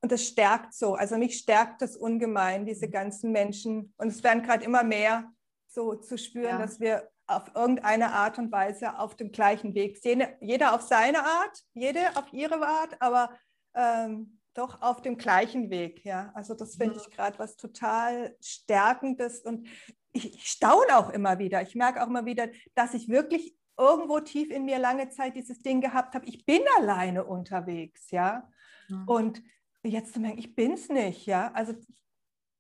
Und 0.01 0.13
das 0.13 0.25
stärkt 0.25 0.73
so, 0.73 0.95
also 0.95 1.19
mich 1.19 1.37
stärkt 1.37 1.83
das 1.83 1.97
ungemein, 1.97 2.65
diese 2.65 2.89
ganzen 2.89 3.33
Menschen. 3.33 3.93
Und 3.97 4.09
es 4.09 4.23
werden 4.23 4.45
gerade 4.45 4.65
immer 4.65 4.85
mehr 4.85 5.33
so 5.67 5.97
zu 5.97 6.17
spüren, 6.17 6.45
ja. 6.45 6.59
dass 6.59 6.79
wir 6.79 7.11
auf 7.27 7.51
irgendeine 7.57 8.13
Art 8.13 8.39
und 8.39 8.53
Weise 8.53 8.97
auf 8.97 9.17
dem 9.17 9.33
gleichen 9.33 9.75
Weg 9.75 9.99
sind. 9.99 10.23
Jeder 10.41 10.75
auf 10.75 10.83
seine 10.83 11.25
Art, 11.25 11.65
jede 11.75 12.17
auf 12.17 12.33
ihre 12.33 12.65
Art, 12.65 13.03
aber 13.03 13.37
ähm, 13.75 14.39
doch 14.55 14.81
auf 14.81 15.03
dem 15.03 15.19
gleichen 15.19 15.71
Weg. 15.71 16.05
Ja, 16.05 16.31
also 16.35 16.55
das 16.55 16.77
finde 16.77 16.95
mhm. 16.95 17.01
ich 17.01 17.11
gerade 17.17 17.39
was 17.41 17.57
total 17.57 18.37
Stärkendes 18.41 19.41
und 19.41 19.67
ich, 20.13 20.35
ich 20.35 20.45
staune 20.45 20.97
auch 20.97 21.11
immer 21.11 21.39
wieder. 21.39 21.63
Ich 21.63 21.75
merke 21.75 22.03
auch 22.03 22.09
immer 22.09 22.25
wieder, 22.25 22.49
dass 22.75 22.95
ich 22.95 23.09
wirklich 23.09 23.57
irgendwo 23.79 24.21
tief 24.21 24.51
in 24.51 24.65
mir 24.65 24.79
lange 24.79 25.09
Zeit 25.09 25.37
dieses 25.37 25.61
Ding 25.61 25.81
gehabt 25.81 26.15
habe, 26.15 26.27
ich 26.27 26.45
bin 26.45 26.61
alleine 26.79 27.25
unterwegs, 27.25 28.11
ja. 28.11 28.51
Mhm. 28.89 29.09
Und 29.09 29.43
jetzt 29.85 30.15
zu 30.15 30.21
merken, 30.21 30.39
ich 30.39 30.55
bin 30.55 30.73
es 30.73 30.89
nicht, 30.89 31.27
ja. 31.27 31.53
Also 31.53 31.75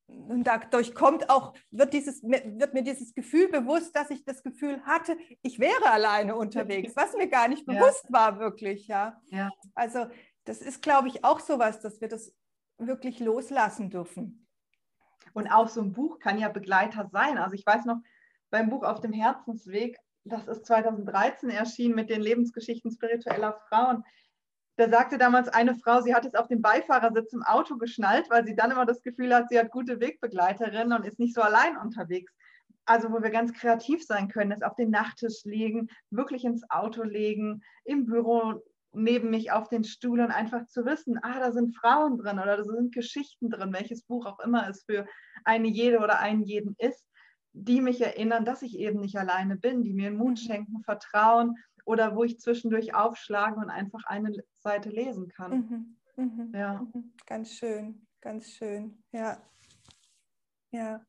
und 0.08 0.44
dadurch 0.44 0.94
kommt 0.94 1.28
auch, 1.28 1.52
wird, 1.70 1.92
dieses, 1.92 2.22
wird 2.22 2.72
mir 2.72 2.82
dieses 2.82 3.14
Gefühl 3.14 3.48
bewusst, 3.48 3.94
dass 3.94 4.08
ich 4.08 4.24
das 4.24 4.42
Gefühl 4.42 4.80
hatte, 4.86 5.18
ich 5.42 5.58
wäre 5.58 5.90
alleine 5.90 6.34
unterwegs, 6.34 6.96
was 6.96 7.14
mir 7.14 7.28
gar 7.28 7.46
nicht 7.46 7.66
bewusst 7.66 8.04
ja. 8.04 8.12
war, 8.12 8.38
wirklich, 8.38 8.86
ja. 8.86 9.20
ja. 9.26 9.50
Also 9.74 10.06
das 10.44 10.62
ist, 10.62 10.80
glaube 10.80 11.08
ich, 11.08 11.24
auch 11.24 11.40
sowas, 11.40 11.80
dass 11.80 12.00
wir 12.00 12.08
das 12.08 12.34
wirklich 12.78 13.20
loslassen 13.20 13.90
dürfen. 13.90 14.47
Und 15.34 15.48
auch 15.48 15.68
so 15.68 15.80
ein 15.80 15.92
Buch 15.92 16.18
kann 16.18 16.38
ja 16.38 16.48
Begleiter 16.48 17.08
sein. 17.12 17.38
Also 17.38 17.54
ich 17.54 17.66
weiß 17.66 17.84
noch, 17.84 17.98
beim 18.50 18.70
Buch 18.70 18.82
Auf 18.82 19.00
dem 19.00 19.12
Herzensweg, 19.12 19.96
das 20.24 20.48
ist 20.48 20.66
2013 20.66 21.50
erschienen 21.50 21.94
mit 21.94 22.10
den 22.10 22.20
Lebensgeschichten 22.20 22.90
spiritueller 22.90 23.60
Frauen. 23.68 24.04
Da 24.76 24.88
sagte 24.88 25.18
damals 25.18 25.48
eine 25.48 25.74
Frau, 25.74 26.00
sie 26.00 26.14
hat 26.14 26.24
es 26.24 26.34
auf 26.34 26.46
dem 26.46 26.62
Beifahrersitz 26.62 27.32
im 27.32 27.42
Auto 27.42 27.76
geschnallt, 27.78 28.30
weil 28.30 28.46
sie 28.46 28.54
dann 28.54 28.70
immer 28.70 28.86
das 28.86 29.02
Gefühl 29.02 29.34
hat, 29.34 29.48
sie 29.48 29.58
hat 29.58 29.70
gute 29.70 30.00
Wegbegleiterinnen 30.00 30.96
und 30.96 31.04
ist 31.04 31.18
nicht 31.18 31.34
so 31.34 31.42
allein 31.42 31.76
unterwegs. 31.76 32.32
also 32.86 33.10
wo 33.12 33.22
wir 33.22 33.30
ganz 33.30 33.52
kreativ 33.52 34.04
sein 34.04 34.28
können, 34.28 34.52
es 34.52 34.62
auf 34.62 34.74
den 34.74 34.90
Nachttisch 34.90 35.44
legen, 35.44 35.88
wirklich 36.10 36.44
ins 36.44 36.68
Auto 36.70 37.02
legen, 37.02 37.62
im 37.84 38.06
Büro 38.06 38.62
neben 38.98 39.30
mich 39.30 39.52
auf 39.52 39.68
den 39.68 39.84
Stuhl 39.84 40.20
und 40.20 40.30
einfach 40.30 40.66
zu 40.66 40.84
wissen, 40.84 41.18
ah, 41.22 41.38
da 41.38 41.52
sind 41.52 41.76
Frauen 41.76 42.18
drin 42.18 42.38
oder 42.38 42.56
da 42.56 42.64
sind 42.64 42.94
Geschichten 42.94 43.50
drin, 43.50 43.72
welches 43.72 44.02
Buch 44.04 44.26
auch 44.26 44.40
immer 44.40 44.68
es 44.68 44.84
für 44.84 45.06
eine 45.44 45.68
jede 45.68 45.98
oder 45.98 46.18
einen 46.18 46.42
jeden 46.42 46.74
ist, 46.78 47.06
die 47.52 47.80
mich 47.80 48.00
erinnern, 48.00 48.44
dass 48.44 48.62
ich 48.62 48.78
eben 48.78 49.00
nicht 49.00 49.16
alleine 49.16 49.56
bin, 49.56 49.82
die 49.82 49.94
mir 49.94 50.10
Mut 50.10 50.30
mhm. 50.30 50.36
schenken, 50.36 50.82
Vertrauen 50.82 51.56
oder 51.84 52.14
wo 52.14 52.24
ich 52.24 52.38
zwischendurch 52.38 52.94
aufschlagen 52.94 53.62
und 53.62 53.70
einfach 53.70 54.04
eine 54.04 54.32
Seite 54.60 54.90
lesen 54.90 55.28
kann. 55.28 55.96
Mhm. 56.16 56.24
Mhm. 56.24 56.52
Ja. 56.54 56.86
Mhm. 56.92 57.12
Ganz 57.26 57.54
schön, 57.54 58.06
ganz 58.20 58.50
schön. 58.50 59.02
Ja. 59.12 59.42
Ja. 60.70 61.04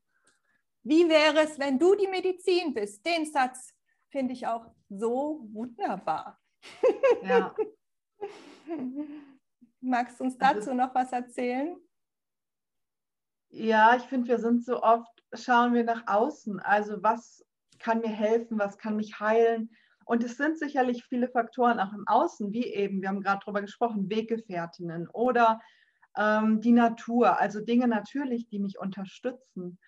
Wie 0.82 1.08
wäre 1.08 1.40
es, 1.40 1.58
wenn 1.58 1.78
du 1.78 1.94
die 1.94 2.08
Medizin 2.08 2.72
bist? 2.72 3.04
Den 3.04 3.26
Satz 3.26 3.74
finde 4.08 4.32
ich 4.32 4.46
auch 4.46 4.66
so 4.88 5.46
wunderbar. 5.52 6.40
Ja. 7.22 7.54
Magst 9.80 10.20
du 10.20 10.24
uns 10.24 10.36
dazu 10.38 10.74
noch 10.74 10.94
was 10.94 11.12
erzählen? 11.12 11.76
Ja, 13.48 13.96
ich 13.96 14.04
finde, 14.04 14.28
wir 14.28 14.38
sind 14.38 14.64
so 14.64 14.82
oft, 14.82 15.10
schauen 15.32 15.74
wir 15.74 15.84
nach 15.84 16.06
außen. 16.06 16.60
Also 16.60 17.02
was 17.02 17.44
kann 17.78 18.00
mir 18.00 18.10
helfen, 18.10 18.58
was 18.58 18.78
kann 18.78 18.96
mich 18.96 19.18
heilen? 19.18 19.70
Und 20.04 20.24
es 20.24 20.36
sind 20.36 20.58
sicherlich 20.58 21.04
viele 21.04 21.28
Faktoren 21.28 21.80
auch 21.80 21.92
im 21.92 22.06
Außen, 22.06 22.52
wie 22.52 22.66
eben, 22.66 23.00
wir 23.00 23.08
haben 23.08 23.22
gerade 23.22 23.40
darüber 23.44 23.60
gesprochen, 23.60 24.10
Weggefährtinnen 24.10 25.08
oder 25.08 25.60
ähm, 26.16 26.60
die 26.60 26.72
Natur, 26.72 27.38
also 27.38 27.60
Dinge 27.60 27.88
natürlich, 27.88 28.48
die 28.48 28.58
mich 28.58 28.78
unterstützen. 28.78 29.78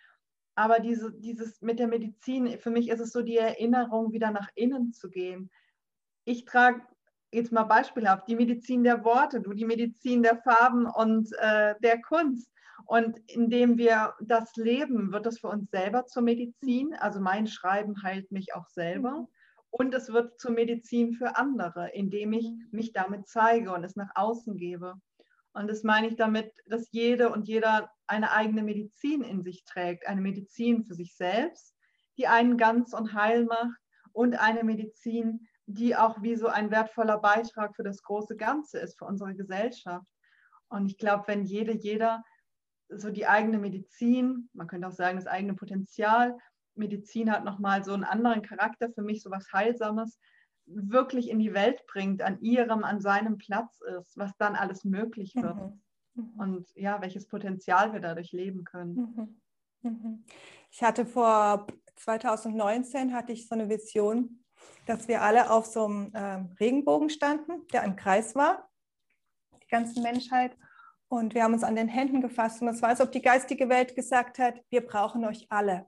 Aber 0.54 0.80
diese, 0.80 1.12
dieses 1.12 1.60
mit 1.62 1.78
der 1.78 1.88
Medizin, 1.88 2.58
für 2.60 2.70
mich 2.70 2.88
ist 2.88 3.00
es 3.00 3.12
so 3.12 3.22
die 3.22 3.36
Erinnerung, 3.38 4.12
wieder 4.12 4.30
nach 4.30 4.48
innen 4.54 4.92
zu 4.92 5.08
gehen. 5.08 5.50
Ich 6.24 6.44
trage 6.44 6.82
jetzt 7.32 7.52
mal 7.52 7.64
beispielhaft 7.64 8.28
die 8.28 8.36
Medizin 8.36 8.84
der 8.84 9.04
Worte, 9.04 9.40
du 9.40 9.52
die 9.52 9.64
Medizin 9.64 10.22
der 10.22 10.36
Farben 10.36 10.86
und 10.86 11.32
äh, 11.38 11.74
der 11.82 12.00
Kunst. 12.00 12.48
Und 12.84 13.18
indem 13.28 13.78
wir 13.78 14.14
das 14.20 14.54
leben, 14.56 15.12
wird 15.12 15.26
es 15.26 15.40
für 15.40 15.48
uns 15.48 15.70
selber 15.70 16.06
zur 16.06 16.22
Medizin. 16.22 16.94
Also 16.94 17.20
mein 17.20 17.46
Schreiben 17.46 18.02
heilt 18.02 18.30
mich 18.32 18.54
auch 18.54 18.68
selber. 18.68 19.28
Und 19.70 19.94
es 19.94 20.12
wird 20.12 20.38
zur 20.38 20.50
Medizin 20.50 21.14
für 21.14 21.36
andere, 21.36 21.90
indem 21.94 22.34
ich 22.34 22.52
mich 22.70 22.92
damit 22.92 23.26
zeige 23.26 23.72
und 23.72 23.84
es 23.84 23.96
nach 23.96 24.10
außen 24.14 24.56
gebe. 24.56 24.94
Und 25.54 25.68
das 25.68 25.82
meine 25.82 26.08
ich 26.08 26.16
damit, 26.16 26.52
dass 26.66 26.88
jede 26.92 27.30
und 27.30 27.48
jeder 27.48 27.90
eine 28.06 28.32
eigene 28.32 28.62
Medizin 28.62 29.22
in 29.22 29.42
sich 29.42 29.64
trägt. 29.64 30.06
Eine 30.06 30.20
Medizin 30.20 30.84
für 30.84 30.94
sich 30.94 31.14
selbst, 31.16 31.74
die 32.18 32.26
einen 32.26 32.58
ganz 32.58 32.92
und 32.92 33.14
heil 33.14 33.44
macht. 33.44 33.78
Und 34.12 34.34
eine 34.34 34.62
Medizin, 34.64 35.46
die 35.66 35.96
auch 35.96 36.22
wie 36.22 36.36
so 36.36 36.48
ein 36.48 36.70
wertvoller 36.70 37.18
Beitrag 37.18 37.74
für 37.76 37.82
das 37.82 38.02
große 38.02 38.36
Ganze 38.36 38.78
ist, 38.78 38.98
für 38.98 39.04
unsere 39.04 39.34
Gesellschaft. 39.34 40.06
Und 40.68 40.86
ich 40.86 40.98
glaube, 40.98 41.24
wenn 41.26 41.44
jede, 41.44 41.72
jeder 41.72 42.22
so 42.88 43.10
die 43.10 43.26
eigene 43.26 43.58
Medizin, 43.58 44.48
man 44.52 44.66
könnte 44.66 44.88
auch 44.88 44.92
sagen, 44.92 45.16
das 45.16 45.26
eigene 45.26 45.54
Potenzial, 45.54 46.36
Medizin 46.74 47.30
hat 47.30 47.44
nochmal 47.44 47.84
so 47.84 47.92
einen 47.92 48.04
anderen 48.04 48.42
Charakter 48.42 48.90
für 48.90 49.02
mich, 49.02 49.22
so 49.22 49.30
was 49.30 49.52
Heilsames, 49.52 50.18
wirklich 50.66 51.28
in 51.28 51.38
die 51.38 51.54
Welt 51.54 51.84
bringt, 51.86 52.22
an 52.22 52.40
ihrem, 52.40 52.84
an 52.84 53.00
seinem 53.00 53.36
Platz 53.36 53.80
ist, 53.98 54.16
was 54.16 54.36
dann 54.38 54.54
alles 54.54 54.84
möglich 54.84 55.34
wird. 55.34 55.56
Mhm. 55.56 55.82
Mhm. 56.14 56.40
Und 56.40 56.68
ja, 56.74 57.00
welches 57.00 57.26
Potenzial 57.26 57.92
wir 57.92 58.00
dadurch 58.00 58.32
leben 58.32 58.64
können. 58.64 59.40
Mhm. 59.82 59.90
mhm. 59.90 60.24
Ich 60.70 60.82
hatte 60.82 61.04
vor 61.04 61.66
2019 61.96 63.12
hatte 63.14 63.32
ich 63.32 63.46
so 63.46 63.54
eine 63.54 63.68
Vision, 63.68 64.41
dass 64.86 65.08
wir 65.08 65.22
alle 65.22 65.50
auf 65.50 65.66
so 65.66 65.84
einem 65.84 66.12
ähm, 66.14 66.56
Regenbogen 66.58 67.10
standen, 67.10 67.66
der 67.72 67.82
ein 67.82 67.96
Kreis 67.96 68.34
war, 68.34 68.68
die 69.62 69.68
ganze 69.68 70.00
Menschheit. 70.00 70.56
Und 71.08 71.34
wir 71.34 71.44
haben 71.44 71.52
uns 71.52 71.64
an 71.64 71.76
den 71.76 71.88
Händen 71.88 72.20
gefasst 72.20 72.62
und 72.62 72.68
es 72.68 72.82
war, 72.82 72.88
als 72.88 73.00
ob 73.00 73.12
die 73.12 73.22
geistige 73.22 73.68
Welt 73.68 73.94
gesagt 73.94 74.38
hat, 74.38 74.60
wir 74.70 74.84
brauchen 74.84 75.24
euch 75.24 75.46
alle. 75.50 75.86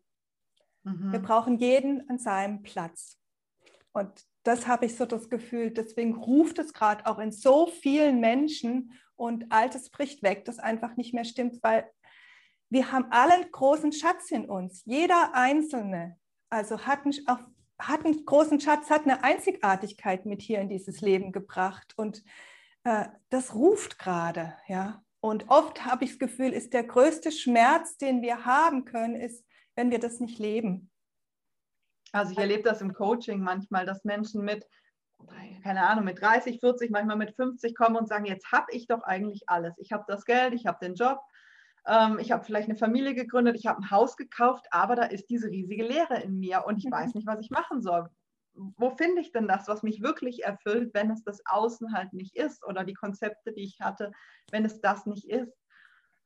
Mhm. 0.82 1.12
Wir 1.12 1.20
brauchen 1.20 1.56
jeden 1.56 2.08
an 2.08 2.18
seinem 2.18 2.62
Platz. 2.62 3.18
Und 3.92 4.10
das 4.42 4.66
habe 4.66 4.86
ich 4.86 4.96
so 4.96 5.06
das 5.06 5.30
Gefühl, 5.30 5.70
deswegen 5.70 6.14
ruft 6.14 6.58
es 6.58 6.74
gerade 6.74 7.06
auch 7.06 7.18
in 7.18 7.32
so 7.32 7.66
vielen 7.66 8.20
Menschen 8.20 8.92
und 9.16 9.50
Altes 9.50 9.90
bricht 9.90 10.22
weg, 10.22 10.44
das 10.44 10.58
einfach 10.58 10.96
nicht 10.96 11.14
mehr 11.14 11.24
stimmt, 11.24 11.62
weil 11.62 11.90
wir 12.68 12.92
haben 12.92 13.06
alle 13.10 13.34
einen 13.34 13.50
großen 13.50 13.92
Schatz 13.92 14.30
in 14.30 14.46
uns. 14.46 14.82
Jeder 14.84 15.34
Einzelne, 15.34 16.18
also 16.50 16.80
hat 16.80 17.04
einen, 17.04 17.14
auch, 17.26 17.38
hat 17.88 18.04
einen 18.04 18.24
großen 18.24 18.60
Schatz, 18.60 18.90
hat 18.90 19.02
eine 19.02 19.24
Einzigartigkeit 19.24 20.26
mit 20.26 20.42
hier 20.42 20.60
in 20.60 20.68
dieses 20.68 21.00
Leben 21.00 21.32
gebracht 21.32 21.94
und 21.96 22.22
äh, 22.84 23.06
das 23.30 23.54
ruft 23.54 23.98
gerade, 23.98 24.54
ja. 24.68 25.02
Und 25.20 25.48
oft 25.48 25.86
habe 25.86 26.04
ich 26.04 26.10
das 26.10 26.18
Gefühl, 26.18 26.52
ist 26.52 26.74
der 26.74 26.84
größte 26.84 27.32
Schmerz, 27.32 27.96
den 27.96 28.20
wir 28.20 28.44
haben 28.44 28.84
können, 28.84 29.16
ist, 29.16 29.42
wenn 29.74 29.90
wir 29.90 29.98
das 29.98 30.20
nicht 30.20 30.38
leben. 30.38 30.90
Also 32.12 32.32
ich 32.32 32.38
erlebe 32.38 32.62
das 32.62 32.82
im 32.82 32.92
Coaching 32.92 33.40
manchmal, 33.40 33.86
dass 33.86 34.04
Menschen 34.04 34.44
mit, 34.44 34.66
keine 35.62 35.88
Ahnung, 35.88 36.04
mit 36.04 36.20
30, 36.20 36.60
40, 36.60 36.90
manchmal 36.90 37.16
mit 37.16 37.34
50 37.34 37.74
kommen 37.74 37.96
und 37.96 38.06
sagen, 38.06 38.26
jetzt 38.26 38.52
habe 38.52 38.66
ich 38.70 38.86
doch 38.86 39.02
eigentlich 39.02 39.48
alles. 39.48 39.74
Ich 39.78 39.92
habe 39.92 40.04
das 40.06 40.26
Geld, 40.26 40.52
ich 40.52 40.66
habe 40.66 40.78
den 40.84 40.94
Job, 40.94 41.18
ähm, 41.86 42.18
ich 42.18 42.32
habe 42.32 42.44
vielleicht 42.44 42.68
eine 42.68 42.78
Familie 42.78 43.14
gegründet, 43.14 43.56
ich 43.56 43.66
habe 43.66 43.80
ein 43.80 43.90
Haus 43.90 44.16
gekauft, 44.16 44.66
aber 44.70 44.96
da 44.96 45.04
ist 45.04 45.28
diese 45.30 45.48
riesige 45.48 45.84
Leere 45.84 46.20
in 46.20 46.38
mir 46.38 46.64
und 46.66 46.78
ich 46.78 46.86
mhm. 46.86 46.92
weiß 46.92 47.14
nicht, 47.14 47.26
was 47.26 47.40
ich 47.40 47.50
machen 47.50 47.82
soll. 47.82 48.08
Wo 48.54 48.90
finde 48.90 49.20
ich 49.20 49.32
denn 49.32 49.48
das, 49.48 49.66
was 49.66 49.82
mich 49.82 50.00
wirklich 50.00 50.44
erfüllt, 50.44 50.94
wenn 50.94 51.10
es 51.10 51.24
das 51.24 51.40
Außen 51.46 51.92
halt 51.92 52.12
nicht 52.12 52.36
ist 52.36 52.64
oder 52.64 52.84
die 52.84 52.94
Konzepte, 52.94 53.52
die 53.52 53.64
ich 53.64 53.80
hatte, 53.80 54.12
wenn 54.50 54.64
es 54.64 54.80
das 54.80 55.06
nicht 55.06 55.28
ist? 55.28 55.52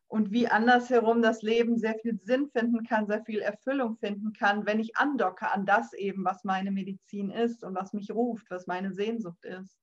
und 0.09 0.31
wie 0.31 0.49
andersherum 0.49 1.21
das 1.21 1.42
Leben 1.42 1.79
sehr 1.79 1.94
viel 1.99 2.18
Sinn 2.25 2.49
finden 2.51 2.83
kann, 2.85 3.07
sehr 3.07 3.23
viel 3.25 3.40
Erfüllung 3.40 3.99
finden 3.99 4.33
kann, 4.33 4.64
wenn 4.64 4.81
ich 4.81 4.97
andocke 4.97 5.51
an 5.53 5.66
das 5.66 5.92
eben, 5.92 6.25
was 6.25 6.44
meine 6.44 6.71
Medizin 6.71 7.31
ist 7.31 7.62
und 7.62 7.75
was 7.75 7.92
mich 7.92 8.11
ruft, 8.11 8.51
was 8.51 8.66
meine 8.66 8.92
Sehnsucht 8.92 9.44
ist. 9.44 9.79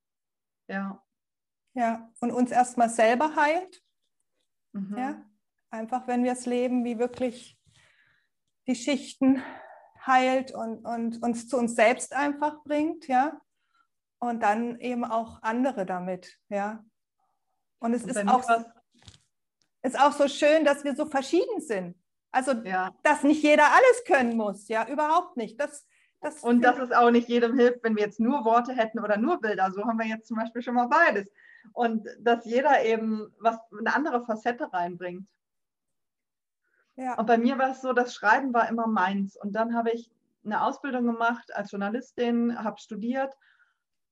Ja. 0.67 1.01
Ja, 1.73 2.11
und 2.21 2.31
uns 2.31 2.51
erstmal 2.51 2.89
selber 2.89 3.35
heilt. 3.35 3.83
Mhm. 4.73 4.97
Ja, 4.97 5.25
einfach 5.75 6.07
wenn 6.07 6.23
wir 6.23 6.31
es 6.31 6.45
leben, 6.45 6.83
wie 6.85 6.97
wirklich 6.97 7.57
die 8.67 8.75
Schichten 8.75 9.43
heilt 10.05 10.51
und, 10.51 10.85
und 10.85 11.21
uns 11.21 11.47
zu 11.47 11.57
uns 11.57 11.75
selbst 11.75 12.13
einfach 12.13 12.63
bringt, 12.63 13.07
ja. 13.07 13.39
Und 14.19 14.41
dann 14.41 14.79
eben 14.79 15.03
auch 15.03 15.43
andere 15.43 15.85
damit, 15.85 16.39
ja. 16.49 16.83
Und 17.79 17.93
es 17.93 18.03
und 18.03 18.09
ist 18.09 18.27
auch 18.27 18.47
ist 19.85 19.99
auch 19.99 20.11
so 20.11 20.27
schön, 20.27 20.65
dass 20.65 20.83
wir 20.83 20.95
so 20.95 21.05
verschieden 21.05 21.61
sind. 21.61 21.95
Also, 22.31 22.51
ja. 22.63 22.93
dass 23.03 23.23
nicht 23.23 23.43
jeder 23.43 23.65
alles 23.65 24.03
können 24.05 24.35
muss, 24.35 24.67
ja, 24.67 24.87
überhaupt 24.87 25.37
nicht. 25.37 25.59
Das, 25.59 25.87
das 26.21 26.43
und 26.43 26.61
dass 26.63 26.77
es 26.79 26.91
auch 26.91 27.11
nicht 27.11 27.29
jedem 27.29 27.55
hilft, 27.55 27.83
wenn 27.83 27.95
wir 27.95 28.03
jetzt 28.03 28.19
nur 28.19 28.43
Worte 28.43 28.73
hätten 28.73 28.99
oder 28.99 29.17
nur 29.17 29.39
Bilder. 29.39 29.71
So 29.71 29.85
haben 29.85 29.99
wir 29.99 30.07
jetzt 30.07 30.27
zum 30.27 30.37
Beispiel 30.37 30.61
schon 30.61 30.73
mal 30.73 30.87
beides. 30.87 31.31
Und 31.71 32.07
dass 32.19 32.45
jeder 32.45 32.83
eben 32.83 33.33
was 33.39 33.57
eine 33.79 33.93
andere 33.95 34.25
Facette 34.25 34.71
reinbringt. 34.73 35.27
Ja. 36.95 37.15
Und 37.15 37.25
bei 37.25 37.37
mir 37.37 37.57
war 37.57 37.71
es 37.71 37.81
so, 37.81 37.93
das 37.93 38.13
Schreiben 38.13 38.53
war 38.53 38.69
immer 38.69 38.87
meins. 38.87 39.35
Und 39.35 39.53
dann 39.53 39.75
habe 39.75 39.91
ich 39.91 40.09
eine 40.45 40.63
Ausbildung 40.63 41.05
gemacht 41.05 41.53
als 41.55 41.71
Journalistin, 41.71 42.63
habe 42.63 42.79
studiert 42.79 43.33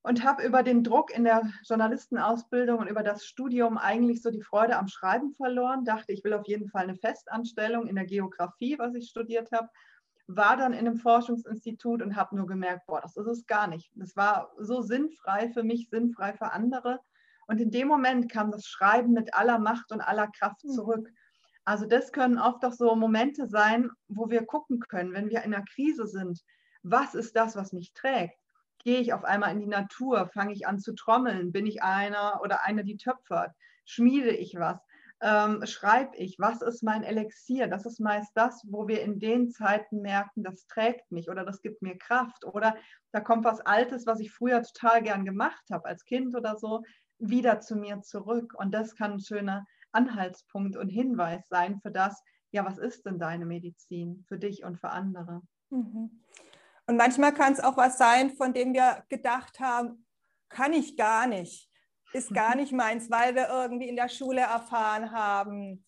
und 0.02 0.24
habe 0.26 0.44
über 0.44 0.64
den 0.64 0.84
Druck 0.84 1.16
in 1.16 1.24
der 1.24 1.44
Journalistenausbildung 1.64 2.80
und 2.80 2.88
über 2.88 3.04
das 3.04 3.26
Studium 3.26 3.78
eigentlich 3.78 4.22
so 4.22 4.32
die 4.32 4.42
Freude 4.42 4.78
am 4.78 4.88
Schreiben 4.88 5.34
verloren. 5.34 5.86
Dachte, 5.86 6.12
ich 6.12 6.24
will 6.24 6.34
auf 6.34 6.46
jeden 6.46 6.70
Fall 6.70 6.84
eine 6.84 6.96
Festanstellung 6.96 7.88
in 7.88 7.96
der 7.96 8.06
Geografie, 8.06 8.78
was 8.78 8.96
ich 8.96 9.10
studiert 9.10 9.52
habe. 9.54 9.70
War 10.28 10.58
dann 10.58 10.74
in 10.74 10.80
einem 10.80 10.98
Forschungsinstitut 10.98 12.02
und 12.02 12.16
habe 12.16 12.36
nur 12.36 12.48
gemerkt, 12.48 12.86
boah, 12.86 13.00
das 13.02 13.16
ist 13.16 13.28
es 13.28 13.46
gar 13.46 13.68
nicht. 13.68 13.92
Das 13.96 14.16
war 14.18 14.52
so 14.58 14.82
sinnfrei 14.82 15.50
für 15.50 15.64
mich, 15.64 15.90
sinnfrei 15.90 16.34
für 16.34 16.52
andere. 16.52 17.00
Und 17.48 17.62
in 17.62 17.72
dem 17.72 17.88
Moment 17.88 18.32
kam 18.32 18.52
das 18.52 18.66
Schreiben 18.66 19.14
mit 19.14 19.34
aller 19.34 19.60
Macht 19.60 19.92
und 19.92 20.02
aller 20.02 20.28
Kraft 20.28 20.64
hm. 20.64 20.70
zurück. 20.72 21.10
Also 21.66 21.86
das 21.86 22.12
können 22.12 22.40
oft 22.40 22.64
auch 22.66 22.74
so 22.74 22.96
Momente 22.96 23.48
sein, 23.48 23.90
wo 24.08 24.30
wir 24.30 24.46
gucken 24.46 24.80
können, 24.80 25.14
wenn 25.14 25.30
wir 25.30 25.44
in 25.44 25.54
einer 25.54 25.66
Krise 25.66 26.08
sind, 26.08 26.42
was 26.82 27.16
ist 27.16 27.36
das, 27.36 27.56
was 27.56 27.72
mich 27.72 27.94
trägt? 27.94 28.38
gehe 28.84 29.00
ich 29.00 29.14
auf 29.14 29.24
einmal 29.24 29.52
in 29.52 29.60
die 29.60 29.68
Natur, 29.68 30.28
fange 30.28 30.54
ich 30.54 30.68
an 30.68 30.80
zu 30.80 30.94
trommeln, 30.94 31.52
bin 31.52 31.66
ich 31.66 31.82
einer 31.82 32.42
oder 32.44 32.64
eine, 32.64 32.84
die 32.84 32.98
töpfert, 32.98 33.52
schmiede 33.86 34.32
ich 34.32 34.56
was, 34.58 34.80
ähm, 35.22 35.66
schreibe 35.66 36.18
ich, 36.18 36.38
was 36.38 36.62
ist 36.62 36.84
mein 36.84 37.04
Elixier? 37.04 37.68
Das 37.68 37.86
ist 37.86 38.00
meist 38.00 38.32
das, 38.36 38.66
wo 38.68 38.88
wir 38.88 39.02
in 39.02 39.20
den 39.20 39.50
Zeiten 39.50 40.02
merken, 40.02 40.44
das 40.44 40.68
trägt 40.68 41.12
mich 41.12 41.30
oder 41.30 41.46
das 41.46 41.62
gibt 41.62 41.82
mir 41.82 41.98
Kraft 41.98 42.44
oder 42.46 42.76
da 43.12 43.22
kommt 43.22 43.46
was 43.46 43.62
Altes, 43.62 44.06
was 44.06 44.20
ich 44.20 44.32
früher 44.32 44.62
total 44.64 45.02
gern 45.02 45.24
gemacht 45.24 45.64
habe, 45.72 45.88
als 45.88 46.04
Kind 46.04 46.36
oder 46.36 46.58
so, 46.58 46.84
wieder 47.20 47.62
zu 47.62 47.78
mir 47.78 48.02
zurück. 48.02 48.54
Und 48.58 48.74
das 48.74 48.96
kann 48.96 49.14
ein 49.14 49.20
schöner 49.22 49.66
Anhaltspunkt 49.94 50.76
und 50.76 50.90
Hinweis 50.90 51.48
sein 51.48 51.80
für 51.82 51.92
das, 51.92 52.22
ja, 52.52 52.66
was 52.66 52.78
ist 52.78 53.06
denn 53.06 53.20
deine 53.20 53.46
Medizin 53.46 54.24
für 54.28 54.38
dich 54.38 54.64
und 54.64 54.80
für 54.80 54.90
andere? 54.90 55.42
Mhm. 55.70 56.24
Und 56.86 56.98
manchmal 56.98 57.34
kann 57.34 57.54
es 57.54 57.60
auch 57.60 57.78
was 57.78 57.98
sein, 57.98 58.32
von 58.36 58.54
dem 58.54 58.74
wir 58.74 59.04
gedacht 59.10 59.60
haben, 59.60 60.06
kann 60.50 60.74
ich 60.74 60.98
gar 60.98 61.28
nicht, 61.28 61.70
ist 62.14 62.34
gar 62.34 62.56
nicht 62.56 62.72
meins, 62.72 63.10
weil 63.10 63.36
wir 63.36 63.50
irgendwie 63.50 63.90
in 63.90 63.96
der 63.96 64.10
Schule 64.10 64.42
erfahren 64.42 65.12
haben, 65.12 65.86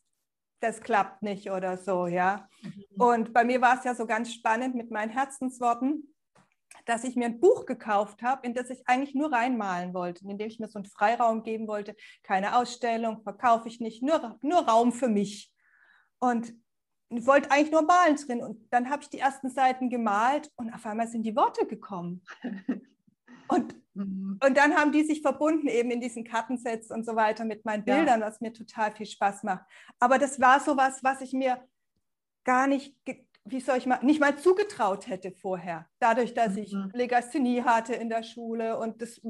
das 0.62 0.82
klappt 0.82 1.22
nicht 1.22 1.52
oder 1.52 1.78
so, 1.78 2.08
ja. 2.08 2.48
Mhm. 2.62 2.84
Und 2.98 3.34
bei 3.34 3.44
mir 3.44 3.62
war 3.62 3.78
es 3.78 3.84
ja 3.84 3.94
so 3.94 4.06
ganz 4.06 4.34
spannend 4.34 4.74
mit 4.76 4.90
meinen 4.90 5.12
Herzensworten, 5.12 6.15
dass 6.86 7.04
ich 7.04 7.16
mir 7.16 7.26
ein 7.26 7.40
Buch 7.40 7.66
gekauft 7.66 8.22
habe, 8.22 8.46
in 8.46 8.54
das 8.54 8.70
ich 8.70 8.88
eigentlich 8.88 9.16
nur 9.16 9.32
reinmalen 9.32 9.94
wollte, 9.94 10.24
in 10.28 10.38
dem 10.38 10.48
ich 10.48 10.60
mir 10.60 10.68
so 10.68 10.80
einen 10.80 10.86
Freiraum 10.86 11.44
geben 11.44 11.68
wollte. 11.68 11.96
Keine 12.24 12.58
Ausstellung, 12.58 13.22
verkaufe 13.24 13.68
ich 13.68 13.80
nicht, 13.80 14.04
nur, 14.04 14.38
nur 14.42 14.68
Raum 14.68 14.92
für 14.92 15.08
mich. 15.08 15.52
Und 16.20 16.54
wollte 17.10 17.52
eigentlich 17.52 17.72
nur 17.72 17.84
malen 17.84 18.16
drin. 18.16 18.42
Und 18.42 18.72
dann 18.72 18.90
habe 18.90 19.04
ich 19.04 19.10
die 19.10 19.20
ersten 19.20 19.50
Seiten 19.50 19.90
gemalt 19.90 20.52
und 20.56 20.74
auf 20.74 20.86
einmal 20.86 21.08
sind 21.08 21.24
die 21.24 21.36
Worte 21.36 21.66
gekommen. 21.66 22.24
Und, 23.48 23.76
mhm. 23.94 24.40
und 24.44 24.58
dann 24.58 24.76
haben 24.76 24.92
die 24.92 25.04
sich 25.04 25.22
verbunden 25.22 25.68
eben 25.68 25.92
in 25.92 26.02
diesen 26.02 26.24
Kartensets 26.24 26.90
und 26.90 27.06
so 27.06 27.16
weiter 27.16 27.46
mit 27.46 27.64
meinen 27.64 27.86
Bildern, 27.86 28.22
ja. 28.22 28.26
was 28.26 28.42
mir 28.42 28.54
total 28.54 28.92
viel 28.96 29.06
Spaß 29.06 29.44
macht. 29.44 29.66
Aber 30.00 30.18
das 30.18 30.40
war 30.40 30.60
so 30.60 30.78
was, 30.78 31.04
was 31.04 31.22
ich 31.22 31.32
mir 31.32 31.64
gar 32.44 32.66
nicht 32.66 32.96
wie 33.46 33.60
soll 33.60 33.78
ich 33.78 33.86
mal, 33.86 34.04
nicht 34.04 34.20
mal 34.20 34.38
zugetraut 34.38 35.08
hätte 35.08 35.32
vorher. 35.32 35.88
Dadurch, 36.00 36.34
dass 36.34 36.58
ich 36.58 36.74
mhm. 36.74 36.92
Legasthenie 36.94 37.64
hatte 37.64 37.94
in 37.94 38.10
der 38.10 38.24
Schule 38.24 38.78
und 38.78 39.02
das 39.02 39.22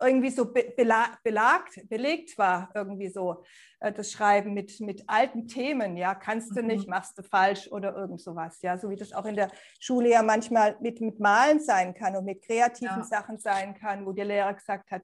irgendwie 0.00 0.30
so 0.30 0.52
belagt, 0.52 1.88
belegt 1.88 2.36
war, 2.36 2.70
irgendwie 2.74 3.08
so 3.08 3.44
äh, 3.78 3.92
das 3.92 4.10
Schreiben 4.10 4.52
mit, 4.52 4.80
mit 4.80 5.04
alten 5.06 5.46
Themen, 5.46 5.96
ja, 5.96 6.16
kannst 6.16 6.56
du 6.56 6.62
nicht, 6.62 6.86
mhm. 6.86 6.90
machst 6.90 7.16
du 7.16 7.22
falsch 7.22 7.68
oder 7.70 7.94
irgend 7.94 8.20
sowas, 8.20 8.60
ja, 8.62 8.76
so 8.76 8.90
wie 8.90 8.96
das 8.96 9.12
auch 9.12 9.24
in 9.24 9.36
der 9.36 9.50
Schule 9.78 10.10
ja 10.10 10.22
manchmal 10.22 10.76
mit, 10.80 11.00
mit 11.00 11.20
Malen 11.20 11.60
sein 11.60 11.94
kann 11.94 12.16
und 12.16 12.24
mit 12.24 12.42
kreativen 12.42 12.98
ja. 12.98 13.04
Sachen 13.04 13.38
sein 13.38 13.74
kann, 13.74 14.04
wo 14.04 14.12
der 14.12 14.24
Lehrer 14.24 14.54
gesagt 14.54 14.90
hat, 14.90 15.02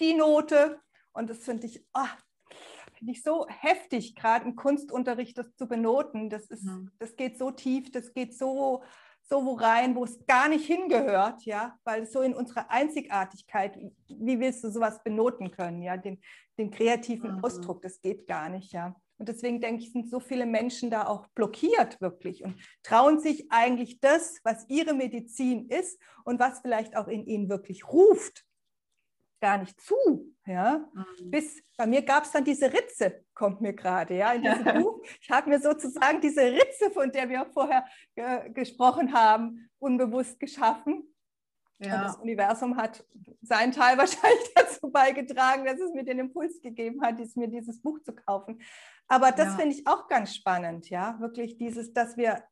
die 0.00 0.14
Note 0.14 0.80
und 1.12 1.30
das 1.30 1.38
finde 1.38 1.66
ich, 1.66 1.86
oh, 1.94 2.08
finde 3.02 3.12
ich 3.14 3.22
so 3.24 3.46
heftig, 3.48 4.14
gerade 4.14 4.44
im 4.44 4.54
Kunstunterricht 4.54 5.36
das 5.36 5.56
zu 5.56 5.66
benoten. 5.66 6.30
Das, 6.30 6.46
ist, 6.46 6.62
mhm. 6.62 6.88
das 7.00 7.16
geht 7.16 7.36
so 7.36 7.50
tief, 7.50 7.90
das 7.90 8.12
geht 8.12 8.32
so, 8.32 8.84
so 9.22 9.44
wo 9.44 9.54
rein, 9.54 9.96
wo 9.96 10.04
es 10.04 10.24
gar 10.26 10.48
nicht 10.48 10.66
hingehört, 10.66 11.44
ja, 11.44 11.76
weil 11.82 12.04
es 12.04 12.12
so 12.12 12.22
in 12.22 12.32
unserer 12.32 12.70
Einzigartigkeit, 12.70 13.76
wie 14.06 14.38
willst 14.38 14.62
du 14.62 14.70
sowas 14.70 15.02
benoten 15.02 15.50
können, 15.50 15.82
ja, 15.82 15.96
den, 15.96 16.20
den 16.58 16.70
kreativen 16.70 17.38
mhm. 17.38 17.44
Ausdruck, 17.44 17.82
das 17.82 18.00
geht 18.00 18.28
gar 18.28 18.48
nicht, 18.48 18.72
ja. 18.72 18.94
Und 19.18 19.28
deswegen 19.28 19.60
denke 19.60 19.82
ich, 19.82 19.92
sind 19.92 20.08
so 20.08 20.20
viele 20.20 20.46
Menschen 20.46 20.88
da 20.88 21.06
auch 21.06 21.26
blockiert 21.34 22.00
wirklich 22.00 22.44
und 22.44 22.54
trauen 22.84 23.18
sich 23.18 23.50
eigentlich 23.50 23.98
das, 24.00 24.38
was 24.44 24.64
ihre 24.68 24.94
Medizin 24.94 25.68
ist 25.68 26.00
und 26.24 26.38
was 26.38 26.60
vielleicht 26.60 26.96
auch 26.96 27.08
in 27.08 27.26
ihnen 27.26 27.48
wirklich 27.48 27.88
ruft, 27.88 28.44
gar 29.42 29.58
nicht 29.58 29.78
zu. 29.80 30.32
Ja? 30.46 30.88
Mhm. 30.94 31.30
Bis 31.30 31.62
bei 31.76 31.86
mir 31.86 32.02
gab 32.02 32.24
es 32.24 32.30
dann 32.30 32.44
diese 32.44 32.72
Ritze, 32.72 33.24
kommt 33.34 33.60
mir 33.60 33.74
gerade, 33.74 34.16
ja, 34.16 34.32
in 34.32 34.42
diesem 34.42 34.82
Buch. 34.82 35.02
Ich 35.20 35.30
habe 35.30 35.50
mir 35.50 35.60
sozusagen 35.60 36.20
diese 36.20 36.42
Ritze, 36.42 36.90
von 36.92 37.10
der 37.10 37.28
wir 37.28 37.44
vorher 37.52 37.84
ge 38.14 38.50
gesprochen 38.52 39.12
haben, 39.12 39.68
unbewusst 39.78 40.38
geschaffen. 40.38 41.12
Ja. 41.80 41.96
Und 41.96 42.04
das 42.04 42.16
Universum 42.16 42.76
hat 42.76 43.04
seinen 43.42 43.72
Teil 43.72 43.98
wahrscheinlich 43.98 44.54
dazu 44.54 44.90
beigetragen, 44.90 45.64
dass 45.64 45.80
es 45.80 45.92
mir 45.92 46.04
den 46.04 46.20
Impuls 46.20 46.60
gegeben 46.62 47.02
hat, 47.02 47.18
mir 47.34 47.48
dieses 47.48 47.82
Buch 47.82 48.00
zu 48.02 48.14
kaufen. 48.14 48.62
Aber 49.08 49.32
das 49.32 49.48
ja. 49.48 49.56
finde 49.56 49.74
ich 49.74 49.86
auch 49.88 50.06
ganz 50.06 50.34
spannend, 50.34 50.88
ja, 50.88 51.18
wirklich 51.18 51.58
dieses, 51.58 51.92
dass 51.92 52.16
wir, 52.16 52.44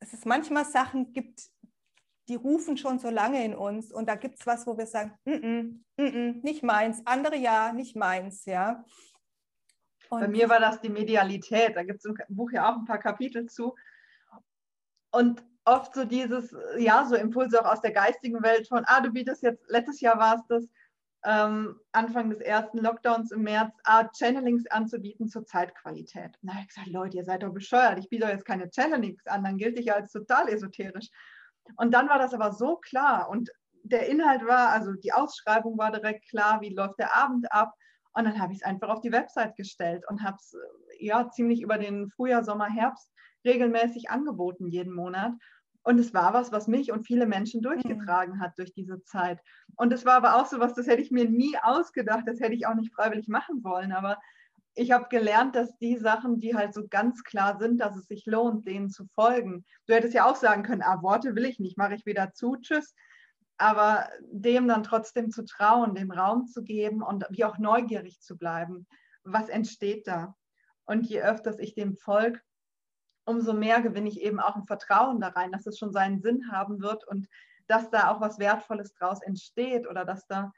dass 0.00 0.14
es 0.14 0.24
manchmal 0.24 0.64
Sachen 0.64 1.12
gibt, 1.12 1.51
die 2.32 2.36
rufen 2.36 2.78
schon 2.78 2.98
so 2.98 3.10
lange 3.10 3.44
in 3.44 3.54
uns 3.54 3.92
und 3.92 4.08
da 4.08 4.14
gibt 4.14 4.40
es 4.40 4.46
was, 4.46 4.66
wo 4.66 4.78
wir 4.78 4.86
sagen, 4.86 5.12
mm 5.26 5.32
-mm, 5.32 5.80
mm 5.98 6.40
nicht 6.42 6.62
meins, 6.62 7.02
andere 7.04 7.36
ja, 7.36 7.72
nicht 7.74 7.94
meins, 7.94 8.46
ja. 8.46 8.84
Und 10.08 10.20
Bei 10.20 10.28
mir 10.28 10.48
war 10.48 10.60
das 10.60 10.80
die 10.80 10.88
Medialität, 10.88 11.76
da 11.76 11.82
gibt 11.82 11.98
es 11.98 12.06
im 12.06 12.36
Buch 12.36 12.50
ja 12.52 12.70
auch 12.70 12.78
ein 12.78 12.86
paar 12.86 12.98
Kapitel 12.98 13.46
zu. 13.46 13.74
Und 15.10 15.44
oft 15.66 15.94
so 15.94 16.04
dieses, 16.06 16.56
ja, 16.78 17.04
so 17.04 17.16
Impulse 17.16 17.60
auch 17.60 17.70
aus 17.70 17.82
der 17.82 17.92
geistigen 17.92 18.42
Welt 18.42 18.66
von, 18.66 18.82
ah, 18.86 19.02
du 19.02 19.10
bietest 19.10 19.42
jetzt, 19.42 19.62
letztes 19.68 20.00
Jahr 20.00 20.18
war 20.18 20.36
es 20.36 20.42
das, 20.48 20.68
ähm, 21.24 21.78
Anfang 21.92 22.30
des 22.30 22.40
ersten 22.40 22.78
Lockdowns 22.78 23.30
im 23.30 23.42
März, 23.42 23.74
ah, 23.84 24.08
Channelings 24.08 24.66
anzubieten 24.68 25.28
zur 25.28 25.44
Zeitqualität. 25.44 26.38
Na, 26.40 26.54
ich 26.62 26.68
gesagt, 26.68 26.88
Leute, 26.88 27.18
ihr 27.18 27.24
seid 27.24 27.42
doch 27.42 27.52
bescheuert, 27.52 27.98
ich 27.98 28.08
biete 28.08 28.24
euch 28.24 28.32
jetzt 28.32 28.46
keine 28.46 28.70
Channelings 28.70 29.26
an, 29.26 29.44
dann 29.44 29.58
gilt 29.58 29.78
ich 29.78 29.86
ja 29.86 29.94
als 29.96 30.12
total 30.12 30.48
esoterisch. 30.48 31.10
Und 31.76 31.92
dann 31.92 32.08
war 32.08 32.18
das 32.18 32.34
aber 32.34 32.52
so 32.52 32.76
klar 32.76 33.28
und 33.28 33.50
der 33.84 34.08
Inhalt 34.08 34.46
war, 34.46 34.70
also 34.70 34.92
die 34.92 35.12
Ausschreibung 35.12 35.76
war 35.78 35.90
direkt 35.90 36.28
klar, 36.28 36.60
wie 36.60 36.74
läuft 36.74 36.98
der 36.98 37.16
Abend 37.16 37.50
ab. 37.52 37.74
Und 38.14 38.24
dann 38.24 38.38
habe 38.38 38.52
ich 38.52 38.60
es 38.60 38.64
einfach 38.64 38.90
auf 38.90 39.00
die 39.00 39.12
Website 39.12 39.56
gestellt 39.56 40.04
und 40.08 40.22
habe 40.22 40.36
es 40.36 40.54
ja 40.98 41.30
ziemlich 41.30 41.62
über 41.62 41.78
den 41.78 42.10
Frühjahr, 42.10 42.44
Sommer, 42.44 42.66
Herbst 42.66 43.10
regelmäßig 43.44 44.10
angeboten 44.10 44.68
jeden 44.68 44.92
Monat. 44.92 45.32
Und 45.84 45.98
es 45.98 46.14
war 46.14 46.32
was, 46.32 46.52
was 46.52 46.68
mich 46.68 46.92
und 46.92 47.06
viele 47.06 47.26
Menschen 47.26 47.58
mhm. 47.58 47.64
durchgetragen 47.64 48.40
hat 48.40 48.56
durch 48.56 48.72
diese 48.72 49.02
Zeit. 49.02 49.40
Und 49.76 49.92
es 49.92 50.04
war 50.04 50.14
aber 50.14 50.36
auch 50.36 50.46
so 50.46 50.60
was, 50.60 50.74
das 50.74 50.86
hätte 50.86 51.02
ich 51.02 51.10
mir 51.10 51.28
nie 51.28 51.56
ausgedacht, 51.60 52.22
das 52.26 52.38
hätte 52.40 52.54
ich 52.54 52.66
auch 52.66 52.74
nicht 52.74 52.94
freiwillig 52.94 53.28
machen 53.28 53.64
wollen. 53.64 53.92
Aber 53.92 54.18
ich 54.74 54.90
habe 54.92 55.08
gelernt, 55.08 55.54
dass 55.54 55.76
die 55.78 55.96
Sachen, 55.98 56.38
die 56.38 56.54
halt 56.54 56.72
so 56.72 56.86
ganz 56.88 57.22
klar 57.24 57.58
sind, 57.58 57.78
dass 57.78 57.96
es 57.96 58.06
sich 58.06 58.24
lohnt, 58.26 58.66
denen 58.66 58.88
zu 58.90 59.06
folgen. 59.14 59.64
Du 59.86 59.94
hättest 59.94 60.14
ja 60.14 60.30
auch 60.30 60.36
sagen 60.36 60.62
können, 60.62 60.82
ah, 60.82 61.02
Worte 61.02 61.34
will 61.34 61.44
ich 61.44 61.58
nicht, 61.58 61.76
mache 61.76 61.94
ich 61.94 62.06
wieder 62.06 62.32
zu, 62.32 62.56
tschüss. 62.56 62.94
Aber 63.58 64.08
dem 64.30 64.66
dann 64.68 64.82
trotzdem 64.82 65.30
zu 65.30 65.44
trauen, 65.44 65.94
dem 65.94 66.10
Raum 66.10 66.46
zu 66.46 66.62
geben 66.62 67.02
und 67.02 67.26
wie 67.30 67.44
auch 67.44 67.58
neugierig 67.58 68.20
zu 68.20 68.36
bleiben, 68.36 68.86
was 69.24 69.48
entsteht 69.48 70.06
da? 70.06 70.34
Und 70.84 71.06
je 71.06 71.22
öfter 71.22 71.58
ich 71.58 71.74
dem 71.74 71.94
folge, 71.94 72.40
umso 73.24 73.52
mehr 73.52 73.82
gewinne 73.82 74.08
ich 74.08 74.20
eben 74.20 74.40
auch 74.40 74.56
ein 74.56 74.64
Vertrauen 74.64 75.20
da 75.20 75.28
rein, 75.28 75.52
dass 75.52 75.66
es 75.66 75.78
schon 75.78 75.92
seinen 75.92 76.20
Sinn 76.20 76.50
haben 76.50 76.80
wird 76.80 77.06
und 77.06 77.28
dass 77.66 77.90
da 77.90 78.10
auch 78.10 78.20
was 78.20 78.38
Wertvolles 78.38 78.94
draus 78.94 79.22
entsteht 79.22 79.86
oder 79.86 80.04
dass 80.04 80.26
da 80.26 80.52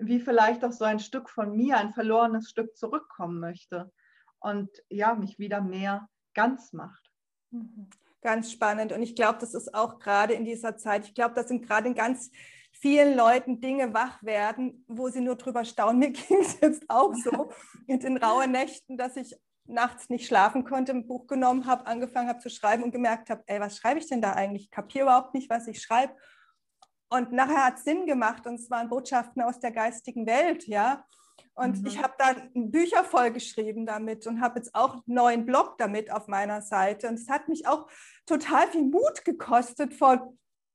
wie 0.00 0.20
vielleicht 0.20 0.64
auch 0.64 0.72
so 0.72 0.84
ein 0.84 0.98
Stück 0.98 1.30
von 1.30 1.56
mir, 1.56 1.76
ein 1.76 1.92
verlorenes 1.92 2.48
Stück 2.48 2.76
zurückkommen 2.76 3.40
möchte 3.40 3.92
und 4.38 4.70
ja, 4.88 5.14
mich 5.14 5.38
wieder 5.38 5.60
mehr 5.60 6.08
ganz 6.34 6.72
macht. 6.72 7.10
Mhm. 7.50 7.88
Ganz 8.22 8.52
spannend. 8.52 8.92
Und 8.92 9.02
ich 9.02 9.16
glaube, 9.16 9.38
das 9.38 9.54
ist 9.54 9.74
auch 9.74 9.98
gerade 9.98 10.34
in 10.34 10.44
dieser 10.44 10.76
Zeit, 10.76 11.06
ich 11.06 11.14
glaube, 11.14 11.34
das 11.34 11.48
sind 11.48 11.66
gerade 11.66 11.88
in 11.88 11.94
ganz 11.94 12.30
vielen 12.72 13.16
Leuten 13.16 13.60
Dinge 13.60 13.94
wach 13.94 14.22
werden, 14.22 14.84
wo 14.88 15.08
sie 15.08 15.20
nur 15.20 15.36
drüber 15.36 15.64
staunen. 15.64 15.98
Mir 15.98 16.10
ging 16.12 16.40
es 16.40 16.60
jetzt 16.60 16.84
auch 16.88 17.14
so 17.14 17.50
in 17.86 18.00
den 18.00 18.16
rauen 18.16 18.52
Nächten, 18.52 18.96
dass 18.96 19.16
ich 19.16 19.36
nachts 19.64 20.10
nicht 20.10 20.26
schlafen 20.26 20.64
konnte, 20.64 20.92
ein 20.92 21.06
Buch 21.06 21.26
genommen 21.26 21.66
habe, 21.66 21.86
angefangen 21.86 22.28
habe 22.28 22.40
zu 22.40 22.50
schreiben 22.50 22.82
und 22.82 22.92
gemerkt 22.92 23.30
habe, 23.30 23.42
ey, 23.46 23.60
was 23.60 23.76
schreibe 23.76 24.00
ich 24.00 24.08
denn 24.08 24.20
da 24.20 24.32
eigentlich? 24.32 24.64
Ich 24.64 24.70
kapiere 24.70 25.04
überhaupt 25.04 25.34
nicht, 25.34 25.48
was 25.48 25.68
ich 25.68 25.80
schreibe. 25.80 26.14
Und 27.10 27.32
nachher 27.32 27.66
hat 27.66 27.78
es 27.78 27.84
Sinn 27.84 28.06
gemacht 28.06 28.46
und 28.46 28.54
es 28.54 28.70
waren 28.70 28.88
Botschaften 28.88 29.42
aus 29.42 29.58
der 29.58 29.72
geistigen 29.72 30.26
Welt, 30.26 30.66
ja. 30.66 31.04
Und 31.54 31.80
mhm. 31.80 31.86
ich 31.86 32.02
habe 32.02 32.14
da 32.18 32.34
Bücher 32.54 33.04
vollgeschrieben 33.04 33.84
damit 33.84 34.26
und 34.26 34.40
habe 34.40 34.60
jetzt 34.60 34.74
auch 34.74 34.94
einen 34.94 35.02
neuen 35.06 35.44
Blog 35.44 35.76
damit 35.78 36.12
auf 36.12 36.28
meiner 36.28 36.62
Seite. 36.62 37.08
Und 37.08 37.14
es 37.14 37.28
hat 37.28 37.48
mich 37.48 37.66
auch 37.66 37.88
total 38.26 38.68
viel 38.68 38.84
Mut 38.84 39.24
gekostet 39.24 39.92
von, 39.92 40.20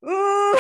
uh, 0.04 0.08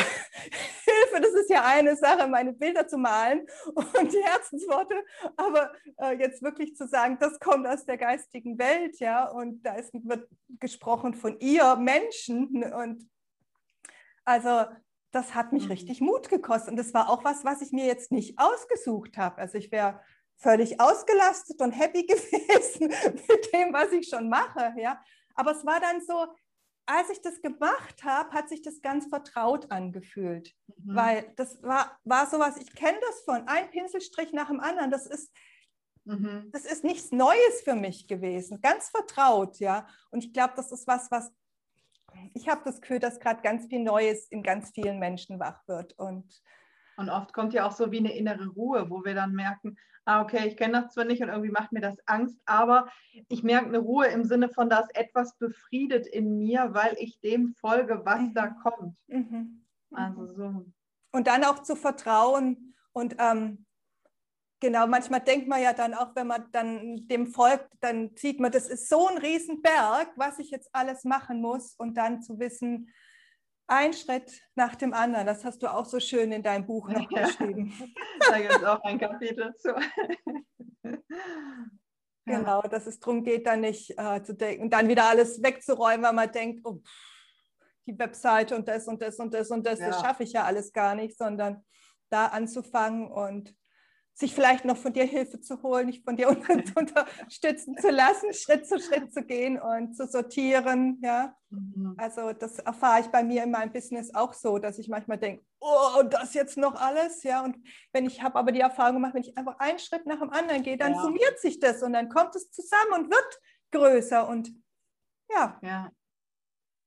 Hilfe, 0.85 1.21
das 1.21 1.33
ist 1.33 1.49
ja 1.49 1.63
eine 1.65 1.95
Sache, 1.95 2.27
meine 2.27 2.53
Bilder 2.53 2.87
zu 2.87 2.97
malen 2.97 3.45
und 3.75 4.13
die 4.13 4.23
Herzensworte, 4.23 4.95
aber 5.35 5.73
äh, 5.97 6.17
jetzt 6.17 6.41
wirklich 6.41 6.75
zu 6.75 6.87
sagen, 6.87 7.17
das 7.19 7.39
kommt 7.39 7.67
aus 7.67 7.85
der 7.85 7.97
geistigen 7.97 8.57
Welt, 8.57 8.99
ja, 8.99 9.27
und 9.29 9.63
da 9.63 9.75
ist, 9.75 9.91
wird 9.93 10.27
gesprochen 10.59 11.13
von 11.13 11.39
ihr 11.39 11.75
Menschen 11.75 12.63
und 12.73 13.09
also 14.23 14.65
das 15.15 15.33
hat 15.33 15.53
mich 15.53 15.65
mhm. 15.65 15.71
richtig 15.71 16.01
Mut 16.01 16.29
gekostet. 16.29 16.71
Und 16.71 16.77
das 16.77 16.93
war 16.93 17.09
auch 17.09 17.23
was, 17.23 17.45
was 17.45 17.61
ich 17.61 17.71
mir 17.71 17.85
jetzt 17.85 18.11
nicht 18.11 18.37
ausgesucht 18.37 19.17
habe. 19.17 19.37
Also 19.37 19.57
ich 19.57 19.71
wäre 19.71 20.01
völlig 20.37 20.81
ausgelastet 20.81 21.61
und 21.61 21.71
happy 21.71 22.03
gewesen 22.05 22.89
mit 22.89 23.53
dem, 23.53 23.73
was 23.73 23.91
ich 23.93 24.09
schon 24.09 24.27
mache. 24.27 24.73
Ja? 24.77 25.01
Aber 25.35 25.51
es 25.51 25.65
war 25.65 25.79
dann 25.79 26.01
so, 26.01 26.27
als 26.85 27.09
ich 27.09 27.21
das 27.21 27.41
gemacht 27.41 28.03
habe, 28.03 28.31
hat 28.31 28.49
sich 28.49 28.61
das 28.61 28.81
ganz 28.81 29.07
vertraut 29.07 29.71
angefühlt. 29.71 30.53
Mhm. 30.67 30.95
Weil 30.95 31.33
das 31.37 31.63
war, 31.63 31.97
war 32.03 32.27
sowas, 32.27 32.57
ich 32.57 32.75
kenne 32.75 32.99
das 33.07 33.21
von, 33.21 33.47
ein 33.47 33.71
Pinselstrich 33.71 34.33
nach 34.33 34.49
dem 34.49 34.59
anderen. 34.59 34.91
Das 34.91 35.07
ist, 35.07 35.31
mhm. 36.03 36.49
das 36.51 36.65
ist 36.65 36.83
nichts 36.83 37.13
Neues 37.13 37.61
für 37.63 37.75
mich 37.75 38.07
gewesen. 38.07 38.59
Ganz 38.61 38.89
vertraut, 38.89 39.59
ja. 39.59 39.87
Und 40.11 40.25
ich 40.25 40.33
glaube, 40.33 40.53
das 40.57 40.73
ist 40.73 40.85
was, 40.87 41.09
was 41.09 41.31
ich 42.33 42.49
habe 42.49 42.61
das 42.65 42.81
Gefühl, 42.81 42.99
dass 42.99 43.19
gerade 43.19 43.41
ganz 43.41 43.67
viel 43.67 43.83
Neues 43.83 44.27
in 44.27 44.43
ganz 44.43 44.71
vielen 44.71 44.99
Menschen 44.99 45.39
wach 45.39 45.67
wird. 45.67 45.93
Und 45.97 46.41
Und 46.97 47.09
oft 47.09 47.33
kommt 47.33 47.53
ja 47.53 47.67
auch 47.67 47.71
so 47.71 47.91
wie 47.91 47.99
eine 47.99 48.15
innere 48.15 48.47
Ruhe, 48.47 48.89
wo 48.89 49.03
wir 49.03 49.15
dann 49.15 49.33
merken, 49.33 49.77
ah, 50.05 50.21
okay, 50.21 50.47
ich 50.47 50.55
kenne 50.55 50.81
das 50.81 50.93
zwar 50.93 51.05
nicht 51.05 51.21
und 51.21 51.29
irgendwie 51.29 51.51
macht 51.51 51.71
mir 51.71 51.81
das 51.81 51.97
Angst, 52.05 52.39
aber 52.45 52.87
ich 53.27 53.43
merke 53.43 53.67
eine 53.67 53.79
Ruhe 53.79 54.07
im 54.07 54.23
Sinne 54.23 54.49
von, 54.49 54.69
dass 54.69 54.89
etwas 54.91 55.35
befriedet 55.37 56.07
in 56.07 56.37
mir, 56.37 56.73
weil 56.73 56.95
ich 56.99 57.19
dem 57.21 57.53
folge, 57.55 58.01
was 58.05 58.21
mhm. 58.21 58.33
da 58.33 58.47
kommt. 58.47 58.95
Mhm. 59.07 59.65
Also 59.91 60.33
so. 60.33 60.65
Und 61.11 61.27
dann 61.27 61.43
auch 61.43 61.63
zu 61.63 61.75
vertrauen 61.75 62.75
und 62.91 63.15
ähm, 63.19 63.65
genau, 64.65 64.87
manchmal 64.87 65.21
denkt 65.21 65.47
man 65.47 65.61
ja 65.61 65.73
dann 65.73 65.93
auch, 65.93 66.15
wenn 66.15 66.25
man 66.25 66.45
dann 66.51 67.07
dem 67.07 67.27
folgt, 67.27 67.69
dann 67.81 68.15
sieht 68.15 68.39
man, 68.39 68.51
das 68.51 68.67
ist 68.67 68.89
so 68.89 69.07
ein 69.07 69.19
Riesenberg, 69.19 70.11
was 70.15 70.39
ich 70.39 70.49
jetzt 70.49 70.69
alles 70.73 71.03
machen 71.03 71.39
muss 71.39 71.75
und 71.75 71.95
dann 71.95 72.23
zu 72.23 72.39
wissen, 72.39 72.89
ein 73.67 73.93
Schritt 73.93 74.41
nach 74.55 74.73
dem 74.75 74.93
anderen. 74.93 75.27
Das 75.27 75.45
hast 75.45 75.61
du 75.61 75.71
auch 75.71 75.85
so 75.85 75.99
schön 75.99 76.31
in 76.31 76.41
deinem 76.41 76.65
Buch 76.65 76.89
noch 76.89 77.09
ja. 77.11 77.27
geschrieben. 77.27 77.73
Da 78.19 78.39
gibt 78.39 78.55
es 78.55 78.63
auch 78.63 78.81
ein 78.83 78.99
Kapitel 78.99 79.53
zu. 79.57 79.75
Genau, 82.27 82.63
dass 82.63 82.87
es 82.87 82.99
darum 82.99 83.23
geht, 83.23 83.45
dann 83.45 83.61
nicht 83.61 83.99
äh, 83.99 84.23
zu 84.23 84.33
denken, 84.33 84.71
dann 84.71 84.87
wieder 84.89 85.05
alles 85.05 85.43
wegzuräumen, 85.43 86.01
weil 86.01 86.13
man 86.13 86.31
denkt, 86.31 86.61
oh, 86.63 86.81
die 87.85 87.99
Webseite 87.99 88.55
und 88.55 88.67
das 88.67 88.87
und 88.87 88.99
das 88.99 89.19
und 89.19 89.31
das 89.31 89.51
und 89.51 89.63
das, 89.63 89.79
ja. 89.79 89.89
das 89.89 90.01
schaffe 90.01 90.23
ich 90.23 90.33
ja 90.33 90.43
alles 90.43 90.73
gar 90.73 90.95
nicht, 90.95 91.19
sondern 91.19 91.63
da 92.09 92.25
anzufangen 92.25 93.11
und 93.11 93.55
sich 94.17 94.33
vielleicht 94.33 94.63
noch 94.63 94.77
von 94.77 94.93
dir 94.93 95.03
Hilfe 95.03 95.41
zu 95.41 95.61
holen, 95.61 95.87
nicht 95.87 96.05
von 96.05 96.15
dir 96.15 96.29
unterstützen 96.75 97.77
zu 97.77 97.91
lassen, 97.91 98.33
Schritt 98.33 98.65
zu 98.65 98.79
Schritt 98.79 99.13
zu 99.13 99.23
gehen 99.25 99.59
und 99.59 99.93
zu 99.93 100.07
sortieren. 100.07 101.01
Ja? 101.03 101.35
Mhm. 101.49 101.95
Also 101.97 102.31
das 102.31 102.59
erfahre 102.59 103.01
ich 103.01 103.07
bei 103.07 103.23
mir 103.23 103.43
in 103.43 103.51
meinem 103.51 103.73
Business 103.73 104.15
auch 104.15 104.33
so, 104.33 104.57
dass 104.57 104.79
ich 104.79 104.87
manchmal 104.87 105.17
denke, 105.17 105.43
oh, 105.59 106.01
das 106.09 106.33
jetzt 106.33 106.57
noch 106.57 106.75
alles. 106.75 107.23
Ja? 107.23 107.43
Und 107.43 107.57
wenn 107.91 108.05
ich 108.05 108.23
habe 108.23 108.39
aber 108.39 108.53
die 108.53 108.61
Erfahrung 108.61 108.95
gemacht, 108.95 109.15
wenn 109.15 109.23
ich 109.23 109.37
einfach 109.37 109.59
einen 109.59 109.79
Schritt 109.79 110.05
nach 110.05 110.19
dem 110.19 110.29
anderen 110.29 110.63
gehe, 110.63 110.77
dann 110.77 110.93
ja. 110.93 111.01
summiert 111.01 111.37
sich 111.39 111.59
das 111.59 111.83
und 111.83 111.91
dann 111.91 112.07
kommt 112.07 112.37
es 112.37 112.49
zusammen 112.51 112.93
und 112.93 113.11
wird 113.11 113.41
größer. 113.71 114.29
Und 114.29 114.53
ja. 115.29 115.59
ja. 115.61 115.91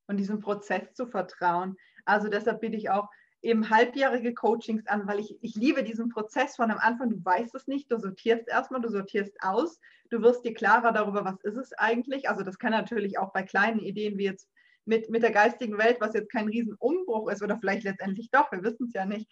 Und 0.06 0.16
diesem 0.16 0.40
Prozess 0.40 0.94
zu 0.94 1.06
vertrauen. 1.06 1.76
Also 2.06 2.28
deshalb 2.28 2.62
bitte 2.62 2.78
ich 2.78 2.88
auch, 2.88 3.10
eben 3.42 3.70
halbjährige 3.70 4.34
Coachings 4.34 4.86
an, 4.86 5.06
weil 5.06 5.20
ich, 5.20 5.36
ich 5.42 5.54
liebe 5.54 5.84
diesen 5.84 6.08
Prozess 6.08 6.56
von 6.56 6.70
am 6.70 6.78
Anfang, 6.78 7.10
du 7.10 7.24
weißt 7.24 7.54
es 7.54 7.66
nicht, 7.66 7.90
du 7.90 7.98
sortierst 7.98 8.48
erstmal, 8.48 8.80
du 8.80 8.90
sortierst 8.90 9.36
aus, 9.40 9.78
du 10.10 10.22
wirst 10.22 10.44
dir 10.44 10.54
klarer 10.54 10.92
darüber, 10.92 11.24
was 11.24 11.40
ist 11.42 11.56
es 11.56 11.72
eigentlich. 11.74 12.28
Also 12.28 12.42
das 12.42 12.58
kann 12.58 12.72
natürlich 12.72 13.18
auch 13.18 13.32
bei 13.32 13.42
kleinen 13.42 13.80
Ideen 13.80 14.18
wie 14.18 14.24
jetzt 14.24 14.48
mit, 14.84 15.10
mit 15.10 15.22
der 15.22 15.30
geistigen 15.30 15.78
Welt, 15.78 15.98
was 16.00 16.14
jetzt 16.14 16.32
kein 16.32 16.48
Riesenumbruch 16.48 17.30
ist 17.30 17.42
oder 17.42 17.58
vielleicht 17.58 17.84
letztendlich 17.84 18.30
doch, 18.30 18.50
wir 18.50 18.62
wissen 18.62 18.86
es 18.86 18.94
ja 18.94 19.04
nicht, 19.04 19.30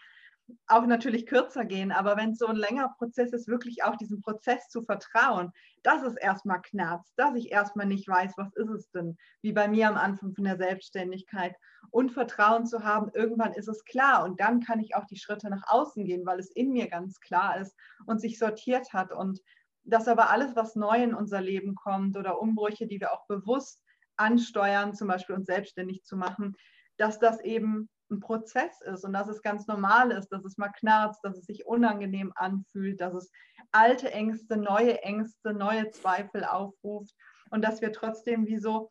auch 0.67 0.87
natürlich 0.87 1.27
kürzer 1.27 1.65
gehen. 1.65 1.93
Aber 1.93 2.17
wenn 2.17 2.31
es 2.31 2.39
so 2.39 2.47
ein 2.47 2.57
längerer 2.57 2.95
Prozess 2.99 3.33
ist, 3.33 3.49
wirklich 3.49 3.85
auch 3.85 3.97
diesem 3.97 4.21
Prozess 4.21 4.69
zu 4.69 4.83
vertrauen, 4.83 5.53
dass 5.83 6.03
es 6.03 6.17
erstmal 6.17 6.63
knarzt, 6.63 7.13
dass 7.17 7.35
ich 7.35 7.51
erstmal 7.51 7.87
nicht 7.87 8.07
weiß, 8.09 8.35
was 8.37 8.53
ist 8.55 8.71
es 8.71 8.91
denn, 8.91 9.17
wie 9.43 9.53
bei 9.53 9.69
mir 9.69 9.89
am 9.89 9.97
Anfang 9.97 10.35
von 10.35 10.45
der 10.45 10.57
Selbstständigkeit. 10.57 11.55
Und 11.91 12.13
Vertrauen 12.13 12.67
zu 12.67 12.85
haben, 12.85 13.11
irgendwann 13.15 13.53
ist 13.53 13.69
es 13.69 13.85
klar 13.85 14.25
und 14.25 14.41
dann 14.41 14.61
kann 14.61 14.81
ich 14.81 14.95
auch 14.95 15.07
die 15.07 15.19
Schritte 15.19 15.49
nach 15.49 15.63
außen 15.67 16.05
gehen, 16.05 16.27
weil 16.27 16.39
es 16.39 16.51
in 16.51 16.73
mir 16.73 16.89
ganz 16.89 17.21
klar 17.21 17.59
ist 17.61 17.77
und 18.07 18.21
sich 18.21 18.39
sortiert 18.39 18.93
hat. 18.93 19.13
Und 19.13 19.41
dass 19.85 20.09
aber 20.09 20.31
alles, 20.31 20.57
was 20.57 20.75
neu 20.75 21.03
in 21.03 21.15
unser 21.15 21.41
Leben 21.41 21.75
kommt 21.75 22.17
oder 22.17 22.41
Umbrüche, 22.41 22.87
die 22.87 23.01
wir 23.01 23.13
auch 23.13 23.27
bewusst 23.27 23.83
ansteuern, 24.17 24.95
zum 24.95 25.09
Beispiel 25.09 25.37
uns 25.37 25.47
selbstständig 25.47 26.03
zu 26.03 26.17
machen, 26.17 26.57
dass 26.97 27.19
das 27.19 27.41
eben 27.41 27.89
ein 28.11 28.21
Prozess 28.21 28.81
ist 28.83 29.05
und 29.05 29.13
dass 29.13 29.29
es 29.29 29.43
ganz 29.43 29.67
normal 29.67 30.11
ist, 30.13 30.29
dass 30.29 30.45
es 30.45 30.57
mal 30.59 30.71
knarzt, 30.71 31.25
dass 31.25 31.37
es 31.37 31.47
sich 31.47 31.67
unangenehm 31.67 32.33
anfühlt, 32.37 33.01
dass 33.01 33.15
es 33.15 33.31
alte 33.73 34.13
Ängste, 34.13 34.57
neue 34.57 35.03
Ängste, 35.03 35.53
neue 35.53 35.91
Zweifel 35.91 36.45
aufruft 36.45 37.15
und 37.51 37.65
dass 37.65 37.81
wir 37.81 37.93
trotzdem 37.93 38.47
wie 38.47 38.59
so, 38.59 38.91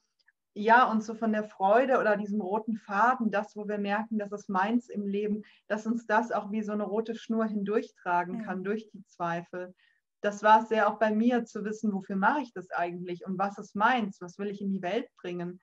ja, 0.53 0.89
uns 0.89 1.05
so 1.05 1.16
von 1.16 1.32
der 1.32 1.43
Freude 1.43 1.99
oder 1.99 2.18
diesem 2.18 2.41
roten 2.41 2.78
Faden, 2.78 3.32
das, 3.32 3.55
wo 3.55 3.68
wir 3.68 3.78
merken, 3.78 4.18
das 4.18 4.32
ist 4.32 4.49
meins 4.49 4.89
im 4.89 5.05
Leben, 5.05 5.43
dass 5.68 5.86
uns 5.86 6.05
das 6.05 6.32
auch 6.32 6.51
wie 6.51 6.63
so 6.63 6.72
eine 6.72 6.84
rote 6.84 7.16
Schnur 7.16 7.45
hindurchtragen 7.45 8.43
kann, 8.43 8.59
mhm. 8.59 8.63
durch 8.63 8.89
die 8.91 9.05
Zweifel. 9.07 9.74
Das 10.22 10.43
war 10.43 10.63
es 10.63 10.70
sehr 10.70 10.89
auch 10.89 10.97
bei 10.97 11.11
mir, 11.11 11.45
zu 11.45 11.66
wissen, 11.66 11.93
wofür 11.93 12.16
mache 12.16 12.41
ich 12.41 12.53
das 12.53 12.72
eigentlich 12.72 13.26
und 13.26 13.38
was 13.38 13.57
ist 13.57 13.76
meins, 13.76 14.22
was 14.22 14.38
will 14.39 14.47
ich 14.47 14.61
in 14.61 14.72
die 14.72 14.82
Welt 14.82 15.07
bringen, 15.18 15.61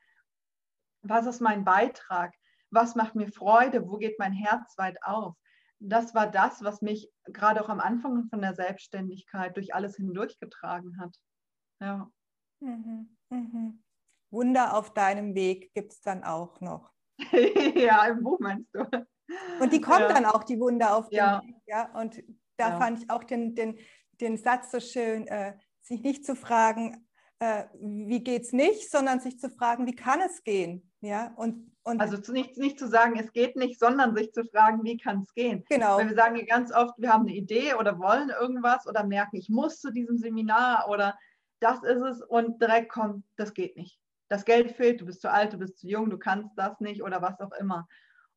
was 1.02 1.26
ist 1.26 1.40
mein 1.40 1.64
Beitrag 1.64 2.32
was 2.72 2.94
macht 2.94 3.14
mir 3.14 3.28
Freude, 3.28 3.86
wo 3.86 3.98
geht 3.98 4.18
mein 4.18 4.32
Herz 4.32 4.76
weit 4.78 4.96
auf. 5.02 5.36
Das 5.78 6.14
war 6.14 6.30
das, 6.30 6.62
was 6.62 6.80
mich 6.80 7.10
gerade 7.24 7.62
auch 7.62 7.68
am 7.68 7.80
Anfang 7.80 8.28
von 8.28 8.40
der 8.40 8.54
Selbstständigkeit 8.54 9.56
durch 9.56 9.74
alles 9.74 9.96
hindurchgetragen 9.96 10.98
hat. 11.00 11.16
Ja. 11.80 12.10
Mhm, 12.60 13.16
mhm. 13.30 13.82
Wunder 14.30 14.76
auf 14.76 14.94
deinem 14.94 15.34
Weg 15.34 15.72
gibt 15.74 15.92
es 15.92 16.00
dann 16.00 16.24
auch 16.24 16.60
noch. 16.60 16.90
ja, 17.74 18.06
im 18.06 18.22
Buch 18.22 18.38
meinst 18.40 18.68
du. 18.72 18.86
Und 19.60 19.72
die 19.72 19.80
kommen 19.80 20.02
ja. 20.02 20.12
dann 20.12 20.24
auch, 20.24 20.44
die 20.44 20.58
Wunder 20.58 20.96
auf 20.96 21.08
dem 21.08 21.16
ja. 21.16 21.42
Weg. 21.42 21.56
Ja? 21.66 21.92
Und 22.00 22.22
da 22.56 22.70
ja. 22.70 22.78
fand 22.78 23.02
ich 23.02 23.10
auch 23.10 23.24
den, 23.24 23.54
den, 23.54 23.78
den 24.20 24.36
Satz 24.36 24.70
so 24.70 24.80
schön, 24.80 25.26
äh, 25.26 25.56
sich 25.80 26.02
nicht 26.02 26.24
zu 26.24 26.36
fragen, 26.36 27.08
äh, 27.42 27.64
wie 27.80 28.22
geht 28.22 28.42
es 28.42 28.52
nicht, 28.52 28.88
sondern 28.88 29.18
sich 29.18 29.40
zu 29.40 29.50
fragen, 29.50 29.84
wie 29.86 29.96
kann 29.96 30.20
es 30.20 30.44
gehen? 30.44 30.88
Ja, 31.00 31.32
und 31.36 31.72
und 31.84 32.00
also 32.00 32.16
zu 32.16 32.32
nicht, 32.32 32.56
nicht 32.58 32.78
zu 32.78 32.86
sagen, 32.86 33.18
es 33.18 33.32
geht 33.32 33.56
nicht, 33.56 33.80
sondern 33.80 34.14
sich 34.14 34.32
zu 34.32 34.44
fragen, 34.44 34.84
wie 34.84 34.96
kann 34.96 35.22
es 35.22 35.34
gehen? 35.34 35.64
Genau. 35.68 35.96
Weil 35.96 36.10
wir 36.10 36.14
sagen 36.14 36.36
ja 36.36 36.44
ganz 36.44 36.72
oft, 36.72 36.94
wir 36.96 37.12
haben 37.12 37.26
eine 37.26 37.34
Idee 37.34 37.74
oder 37.74 37.98
wollen 37.98 38.30
irgendwas 38.30 38.86
oder 38.86 39.02
merken, 39.02 39.34
ich 39.34 39.48
muss 39.48 39.80
zu 39.80 39.90
diesem 39.90 40.16
Seminar 40.16 40.88
oder 40.88 41.18
das 41.58 41.82
ist 41.82 42.00
es 42.00 42.22
und 42.22 42.62
direkt 42.62 42.92
kommt, 42.92 43.24
das 43.34 43.52
geht 43.52 43.76
nicht. 43.76 43.98
Das 44.28 44.44
Geld 44.44 44.70
fehlt, 44.76 45.00
du 45.00 45.06
bist 45.06 45.22
zu 45.22 45.28
alt, 45.28 45.52
du 45.54 45.58
bist 45.58 45.78
zu 45.78 45.88
jung, 45.88 46.08
du 46.08 46.18
kannst 46.18 46.56
das 46.56 46.78
nicht 46.78 47.02
oder 47.02 47.20
was 47.20 47.40
auch 47.40 47.52
immer. 47.58 47.88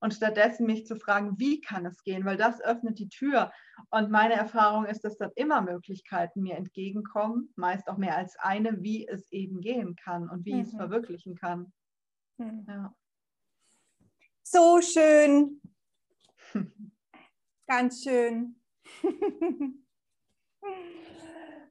Und 0.05 0.13
stattdessen 0.13 0.67
mich 0.67 0.85
zu 0.85 0.97
fragen, 0.97 1.39
wie 1.39 1.61
kann 1.61 1.83
es 1.87 2.03
gehen, 2.03 2.25
weil 2.25 2.37
das 2.37 2.61
öffnet 2.61 2.99
die 2.99 3.09
Tür. 3.09 3.51
Und 3.89 4.11
meine 4.11 4.35
Erfahrung 4.35 4.85
ist, 4.85 5.03
dass 5.03 5.17
dann 5.17 5.31
immer 5.35 5.63
Möglichkeiten 5.63 6.43
mir 6.43 6.57
entgegenkommen, 6.57 7.51
meist 7.55 7.87
auch 7.87 7.97
mehr 7.97 8.15
als 8.15 8.37
eine, 8.37 8.83
wie 8.83 9.07
es 9.07 9.31
eben 9.31 9.61
gehen 9.61 9.95
kann 9.95 10.29
und 10.29 10.45
wie 10.45 10.53
mhm. 10.53 10.59
ich 10.59 10.67
es 10.67 10.75
verwirklichen 10.75 11.33
kann. 11.33 11.73
Mhm. 12.37 12.67
Ja. 12.69 12.95
So 14.43 14.79
schön. 14.79 15.59
Ganz 17.67 18.03
schön. 18.03 18.61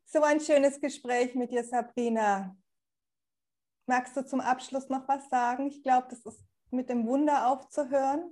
so 0.06 0.22
ein 0.24 0.40
schönes 0.40 0.80
Gespräch 0.80 1.36
mit 1.36 1.52
dir, 1.52 1.62
Sabrina. 1.62 2.56
Magst 3.86 4.16
du 4.16 4.26
zum 4.26 4.40
Abschluss 4.40 4.88
noch 4.88 5.06
was 5.06 5.28
sagen? 5.28 5.68
Ich 5.68 5.84
glaube, 5.84 6.08
das 6.10 6.26
ist 6.26 6.44
mit 6.74 6.88
dem 6.88 7.06
Wunder 7.06 7.48
aufzuhören, 7.48 8.30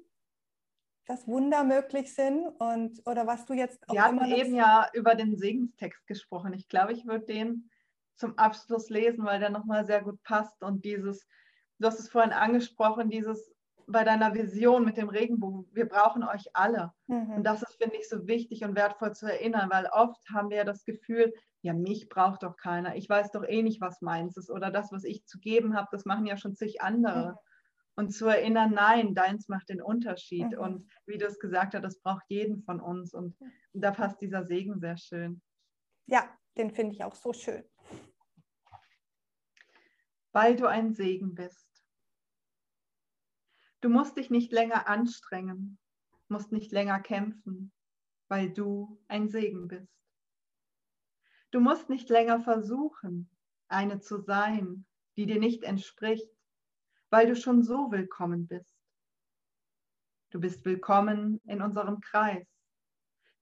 dass 1.06 1.26
Wunder 1.26 1.64
möglich 1.64 2.14
sind 2.14 2.46
und 2.46 3.00
oder 3.06 3.26
was 3.26 3.44
du 3.46 3.54
jetzt 3.54 3.88
auch 3.88 3.94
Wir 3.94 4.04
hatten 4.04 4.24
eben 4.24 4.54
ja 4.54 4.88
über 4.92 5.14
den 5.14 5.36
Segenstext 5.36 6.06
gesprochen. 6.06 6.52
Ich 6.52 6.68
glaube, 6.68 6.92
ich 6.92 7.06
würde 7.06 7.26
den 7.26 7.70
zum 8.16 8.38
Abschluss 8.38 8.88
lesen, 8.88 9.24
weil 9.24 9.40
der 9.40 9.50
nochmal 9.50 9.84
sehr 9.84 10.02
gut 10.02 10.22
passt 10.22 10.62
und 10.62 10.84
dieses, 10.84 11.26
du 11.78 11.86
hast 11.88 11.98
es 11.98 12.08
vorhin 12.08 12.32
angesprochen, 12.32 13.10
dieses 13.10 13.52
bei 13.86 14.04
deiner 14.04 14.34
Vision 14.34 14.84
mit 14.84 14.96
dem 14.96 15.08
Regenbogen, 15.08 15.66
wir 15.72 15.88
brauchen 15.88 16.22
euch 16.22 16.44
alle. 16.54 16.92
Mhm. 17.06 17.30
Und 17.36 17.44
das 17.44 17.62
ist, 17.62 17.76
finde 17.82 17.96
ich, 17.96 18.08
so 18.08 18.26
wichtig 18.26 18.64
und 18.64 18.76
wertvoll 18.76 19.12
zu 19.12 19.26
erinnern, 19.26 19.70
weil 19.70 19.86
oft 19.86 20.22
haben 20.32 20.50
wir 20.50 20.58
ja 20.58 20.64
das 20.64 20.84
Gefühl, 20.84 21.32
ja, 21.62 21.72
mich 21.72 22.08
braucht 22.08 22.42
doch 22.42 22.56
keiner. 22.56 22.96
Ich 22.96 23.08
weiß 23.08 23.30
doch 23.30 23.44
eh 23.44 23.62
nicht, 23.62 23.80
was 23.80 24.00
meins 24.00 24.36
ist. 24.36 24.50
Oder 24.50 24.70
das, 24.70 24.90
was 24.92 25.04
ich 25.04 25.24
zu 25.26 25.38
geben 25.38 25.76
habe, 25.76 25.88
das 25.92 26.04
machen 26.04 26.26
ja 26.26 26.36
schon 26.36 26.56
zig 26.56 26.82
andere. 26.82 27.32
Mhm. 27.32 27.38
Und 27.94 28.10
zu 28.10 28.26
erinnern, 28.26 28.72
nein, 28.72 29.14
deins 29.14 29.48
macht 29.48 29.68
den 29.68 29.82
Unterschied. 29.82 30.52
Mhm. 30.52 30.58
Und 30.58 30.86
wie 31.06 31.18
du 31.18 31.26
es 31.26 31.38
gesagt 31.38 31.74
hast, 31.74 31.82
das 31.82 32.00
braucht 32.00 32.24
jeden 32.28 32.62
von 32.62 32.80
uns. 32.80 33.12
Und 33.12 33.36
da 33.72 33.90
passt 33.90 34.20
dieser 34.20 34.44
Segen 34.44 34.80
sehr 34.80 34.96
schön. 34.96 35.42
Ja, 36.06 36.28
den 36.56 36.70
finde 36.70 36.94
ich 36.94 37.04
auch 37.04 37.14
so 37.14 37.32
schön. 37.32 37.64
Weil 40.32 40.56
du 40.56 40.66
ein 40.66 40.94
Segen 40.94 41.34
bist 41.34 41.72
Du 43.82 43.88
musst 43.88 44.16
dich 44.16 44.30
nicht 44.30 44.52
länger 44.52 44.86
anstrengen, 44.88 45.76
musst 46.28 46.52
nicht 46.52 46.70
länger 46.70 47.00
kämpfen, 47.00 47.72
weil 48.28 48.48
du 48.48 49.02
ein 49.08 49.28
Segen 49.28 49.66
bist. 49.66 49.92
Du 51.50 51.58
musst 51.58 51.90
nicht 51.90 52.08
länger 52.08 52.38
versuchen, 52.38 53.28
eine 53.66 53.98
zu 53.98 54.20
sein, 54.20 54.86
die 55.16 55.26
dir 55.26 55.40
nicht 55.40 55.64
entspricht, 55.64 56.30
weil 57.12 57.26
du 57.26 57.36
schon 57.36 57.62
so 57.62 57.92
willkommen 57.92 58.46
bist. 58.46 58.74
Du 60.30 60.40
bist 60.40 60.64
willkommen 60.64 61.42
in 61.44 61.60
unserem 61.60 62.00
Kreis. 62.00 62.48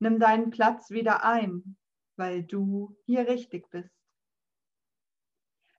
Nimm 0.01 0.19
deinen 0.19 0.51
Platz 0.51 0.91
wieder 0.91 1.25
ein, 1.25 1.77
weil 2.17 2.43
du 2.43 2.97
hier 3.07 3.29
richtig 3.29 3.71
bist. 3.71 3.95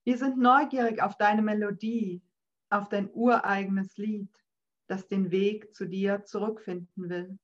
Wir 0.05 0.17
sind 0.17 0.37
neugierig 0.37 1.01
auf 1.01 1.17
deine 1.17 1.41
Melodie, 1.41 2.23
auf 2.69 2.87
dein 2.87 3.11
ureigenes 3.13 3.97
Lied 3.97 4.29
das 4.87 5.07
den 5.07 5.31
Weg 5.31 5.73
zu 5.73 5.85
dir 5.85 6.25
zurückfinden 6.25 7.09
will. 7.09 7.39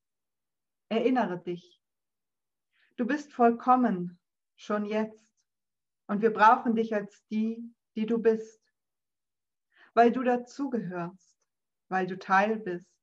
erinnere 0.90 1.42
dich. 1.42 1.82
Du 2.98 3.06
bist 3.06 3.32
vollkommen, 3.32 4.20
schon 4.58 4.86
jetzt. 4.86 5.30
Und 6.08 6.22
wir 6.22 6.32
brauchen 6.32 6.76
dich 6.76 6.94
als 6.94 7.26
die, 7.28 7.74
die 7.96 8.06
du 8.06 8.18
bist, 8.18 8.67
weil 9.98 10.12
du 10.12 10.22
dazugehörst, 10.22 11.36
weil 11.90 12.06
du 12.06 12.20
Teil 12.20 12.58
bist 12.58 12.94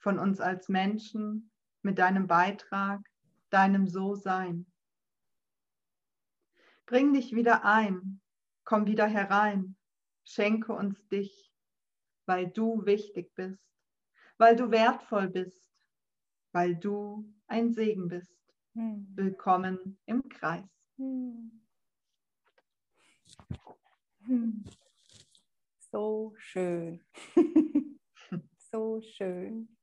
von 0.00 0.18
uns 0.18 0.38
als 0.38 0.68
Menschen 0.68 1.50
mit 1.80 1.98
deinem 1.98 2.26
Beitrag, 2.26 3.00
deinem 3.48 3.88
So-Sein. 3.88 4.66
Bring 6.84 7.14
dich 7.14 7.34
wieder 7.34 7.64
ein, 7.64 8.20
komm 8.64 8.86
wieder 8.86 9.06
herein, 9.06 9.76
schenke 10.24 10.74
uns 10.74 11.08
dich, 11.08 11.50
weil 12.26 12.50
du 12.50 12.84
wichtig 12.84 13.34
bist, 13.34 13.64
weil 14.36 14.56
du 14.56 14.70
wertvoll 14.70 15.28
bist, 15.28 15.72
weil 16.52 16.76
du 16.76 17.32
ein 17.46 17.72
Segen 17.72 18.08
bist. 18.08 18.36
Hm. 18.74 19.10
Willkommen 19.14 19.98
im 20.04 20.28
Kreis. 20.28 20.68
Hm. 20.98 21.62
Hm. 24.26 24.64
So 25.92 26.34
schön. 26.36 27.00
so 28.70 29.00
schön. 29.00 29.76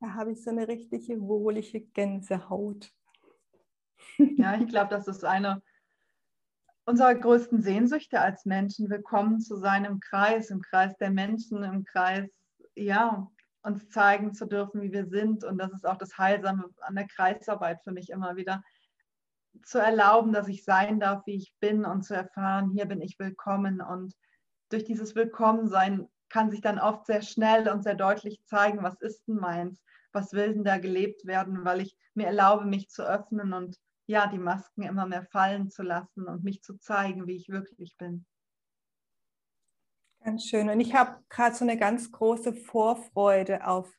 Da 0.00 0.14
habe 0.14 0.32
ich 0.32 0.42
so 0.42 0.50
eine 0.50 0.66
richtige 0.66 1.20
wohlige 1.20 1.80
Gänsehaut. 1.80 2.90
Ja, 4.18 4.56
ich 4.56 4.66
glaube, 4.68 4.90
das 4.90 5.06
ist 5.06 5.24
eine 5.24 5.62
unserer 6.86 7.14
größten 7.14 7.62
Sehnsüchte 7.62 8.20
als 8.20 8.44
Menschen, 8.46 8.90
willkommen 8.90 9.40
zu 9.40 9.56
sein 9.56 9.84
im 9.84 10.00
Kreis, 10.00 10.50
im 10.50 10.60
Kreis 10.60 10.96
der 10.96 11.10
Menschen, 11.10 11.62
im 11.62 11.84
Kreis, 11.84 12.28
ja, 12.74 13.30
uns 13.62 13.88
zeigen 13.90 14.34
zu 14.34 14.46
dürfen, 14.46 14.82
wie 14.82 14.92
wir 14.92 15.06
sind. 15.06 15.44
Und 15.44 15.58
das 15.58 15.72
ist 15.72 15.86
auch 15.86 15.98
das 15.98 16.16
Heilsame 16.18 16.64
an 16.80 16.96
der 16.96 17.06
Kreisarbeit 17.06 17.80
für 17.84 17.92
mich 17.92 18.10
immer 18.10 18.36
wieder, 18.36 18.62
zu 19.64 19.78
erlauben, 19.78 20.32
dass 20.32 20.48
ich 20.48 20.64
sein 20.64 20.98
darf, 20.98 21.26
wie 21.26 21.36
ich 21.36 21.52
bin 21.60 21.84
und 21.84 22.02
zu 22.02 22.14
erfahren, 22.14 22.70
hier 22.70 22.86
bin 22.86 23.00
ich 23.00 23.18
willkommen. 23.18 23.80
Und 23.80 24.14
durch 24.68 24.84
dieses 24.84 25.14
Willkommensein 25.14 26.08
kann 26.28 26.50
sich 26.50 26.60
dann 26.60 26.78
oft 26.78 27.06
sehr 27.06 27.22
schnell 27.22 27.68
und 27.68 27.82
sehr 27.82 27.94
deutlich 27.94 28.42
zeigen, 28.44 28.82
was 28.82 29.00
ist 29.00 29.26
denn 29.26 29.36
meins, 29.36 29.82
was 30.12 30.32
will 30.32 30.52
denn 30.52 30.64
da 30.64 30.78
gelebt 30.78 31.26
werden, 31.26 31.64
weil 31.64 31.80
ich 31.80 31.96
mir 32.14 32.26
erlaube, 32.26 32.66
mich 32.66 32.88
zu 32.88 33.02
öffnen 33.02 33.52
und 33.52 33.78
ja, 34.06 34.26
die 34.26 34.38
Masken 34.38 34.82
immer 34.82 35.06
mehr 35.06 35.24
fallen 35.24 35.70
zu 35.70 35.82
lassen 35.82 36.26
und 36.26 36.44
mich 36.44 36.62
zu 36.62 36.78
zeigen, 36.78 37.26
wie 37.26 37.36
ich 37.36 37.48
wirklich 37.48 37.96
bin. 37.98 38.26
Ganz 40.24 40.44
schön. 40.44 40.68
Und 40.68 40.80
ich 40.80 40.94
habe 40.94 41.22
gerade 41.28 41.54
so 41.54 41.64
eine 41.64 41.78
ganz 41.78 42.10
große 42.10 42.54
Vorfreude 42.54 43.66
auf 43.66 43.90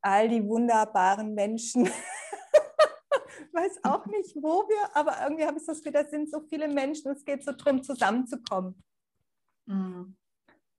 all 0.00 0.28
die 0.28 0.46
wunderbaren 0.46 1.34
Menschen. 1.34 1.88
weiß 3.52 3.84
auch 3.84 4.06
nicht, 4.06 4.34
wo 4.36 4.68
wir, 4.68 4.96
aber 4.96 5.16
irgendwie 5.22 5.46
habe 5.46 5.58
ich 5.58 5.66
das 5.66 5.78
Gefühl, 5.78 5.92
da 5.92 6.04
sind 6.04 6.30
so 6.30 6.40
viele 6.48 6.68
Menschen, 6.68 7.10
es 7.12 7.24
geht 7.24 7.44
so 7.44 7.52
darum, 7.52 7.82
zusammenzukommen. 7.82 8.82
Mhm. 9.66 10.16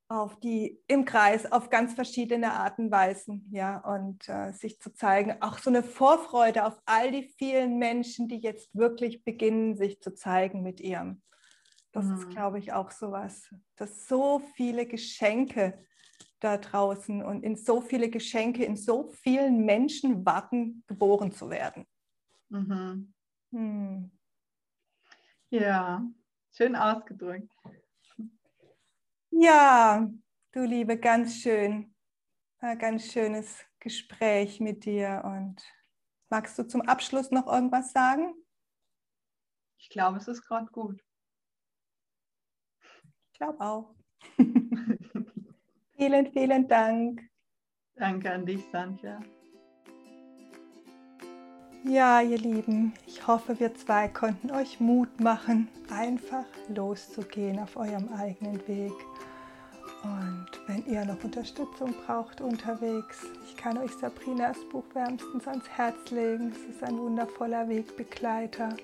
Auf 0.10 0.40
die, 0.40 0.80
im 0.88 1.06
Kreis, 1.06 1.52
auf 1.52 1.70
ganz 1.70 1.94
verschiedene 1.94 2.54
Arten 2.54 2.86
und 2.86 2.92
Weisen, 2.92 3.48
ja, 3.52 3.80
und 3.80 4.28
äh, 4.30 4.52
sich 4.52 4.80
zu 4.80 4.94
zeigen, 4.94 5.42
auch 5.42 5.58
so 5.58 5.70
eine 5.70 5.82
Vorfreude 5.82 6.66
auf 6.66 6.80
all 6.86 7.12
die 7.12 7.34
vielen 7.38 7.80
Menschen, 7.80 8.28
die 8.28 8.38
jetzt 8.38 8.76
wirklich 8.76 9.24
beginnen, 9.24 9.76
sich 9.76 10.02
zu 10.02 10.14
zeigen 10.14 10.62
mit 10.62 10.82
ihrem 10.82 11.24
das 11.94 12.06
mhm. 12.06 12.14
ist, 12.16 12.30
glaube 12.32 12.60
ich, 12.60 12.74
auch 12.74 12.92
so 12.92 13.12
was, 13.12 13.50
dass 13.76 14.08
so 14.08 14.40
viele 14.56 14.86
Geschenke 14.86 15.86
da 16.40 16.58
draußen 16.58 17.24
und 17.24 17.44
in 17.44 17.56
so 17.56 17.80
viele 17.80 18.10
Geschenke, 18.10 18.66
in 18.66 18.76
so 18.76 19.10
vielen 19.10 19.64
Menschen 19.64 20.26
warten, 20.26 20.84
geboren 20.88 21.32
zu 21.32 21.50
werden. 21.50 21.86
Mhm. 22.50 23.14
Hm. 23.52 24.12
Ja, 25.52 26.04
schön 26.52 26.76
ausgedrückt. 26.76 27.54
Ja, 29.36 30.10
du 30.52 30.64
Liebe, 30.64 30.98
ganz 30.98 31.42
schön. 31.42 31.94
Ein 32.60 32.80
ganz 32.80 33.12
schönes 33.12 33.66
Gespräch 33.80 34.60
mit 34.60 34.86
dir. 34.86 35.22
Und 35.26 35.62
magst 36.30 36.58
du 36.58 36.68
zum 36.68 36.82
Abschluss 36.82 37.32
noch 37.32 37.48
irgendwas 37.48 37.92
sagen? 37.92 38.34
Ich 39.78 39.90
glaube, 39.90 40.18
es 40.18 40.28
ist 40.28 40.46
gerade 40.46 40.68
gut 40.68 41.04
glaube 43.44 43.60
auch. 43.60 43.96
vielen, 45.98 46.32
vielen 46.32 46.68
Dank. 46.68 47.22
Danke 47.96 48.32
an 48.32 48.46
dich, 48.46 48.64
Sandja. 48.72 49.20
Ja, 51.86 52.22
ihr 52.22 52.38
Lieben, 52.38 52.94
ich 53.08 53.28
hoffe, 53.28 53.60
wir 53.60 53.76
zwei 53.76 54.08
konnten 54.08 54.52
euch 54.52 54.80
Mut 54.80 55.20
machen, 55.20 55.68
einfach 55.90 56.46
loszugehen 56.70 57.60
auf 57.60 57.76
eurem 57.76 58.08
eigenen 58.18 58.66
Weg. 58.70 58.94
Und 60.04 60.48
wenn 60.68 60.86
ihr 60.86 61.04
noch 61.04 61.22
Unterstützung 61.22 61.94
braucht 62.06 62.40
unterwegs, 62.40 63.26
ich 63.46 63.58
kann 63.58 63.78
euch 63.78 63.92
Sabrinas 63.92 64.58
Buch 64.72 64.86
wärmstens 64.94 65.46
ans 65.46 65.68
Herz 65.68 66.10
legen. 66.10 66.54
Es 66.54 66.74
ist 66.74 66.84
ein 66.84 66.98
wundervoller 66.98 67.68
Wegbegleiter. 67.68 68.78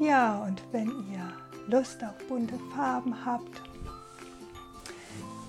Ja, 0.00 0.38
und 0.38 0.62
wenn 0.72 0.88
ihr 1.12 1.32
Lust 1.66 2.02
auf 2.02 2.16
bunte 2.28 2.58
Farben 2.74 3.26
habt, 3.26 3.60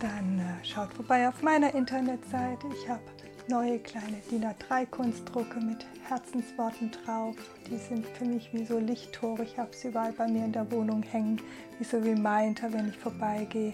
dann 0.01 0.39
äh, 0.39 0.65
schaut 0.65 0.93
vorbei 0.93 1.30
auf 1.30 1.41
meiner 1.41 1.74
Internetseite. 1.74 2.68
Ich 2.74 2.89
habe 2.89 3.01
neue 3.49 3.79
kleine 3.79 4.17
DIN 4.29 4.43
A3-Kunstdrucke 4.43 5.59
mit 5.59 5.85
Herzensworten 6.07 6.91
drauf. 6.91 7.35
Die 7.69 7.77
sind 7.77 8.05
für 8.05 8.25
mich 8.25 8.49
wie 8.53 8.65
so 8.65 8.77
Lichttore. 8.79 9.43
Ich 9.43 9.57
habe 9.57 9.73
sie 9.73 9.87
überall 9.87 10.11
bei 10.11 10.27
mir 10.27 10.45
in 10.45 10.51
der 10.51 10.69
Wohnung 10.71 11.03
hängen, 11.03 11.41
wie 11.77 11.83
so 11.83 11.97
Reminder, 11.97 12.71
wenn 12.71 12.89
ich 12.89 12.97
vorbeigehe, 12.97 13.73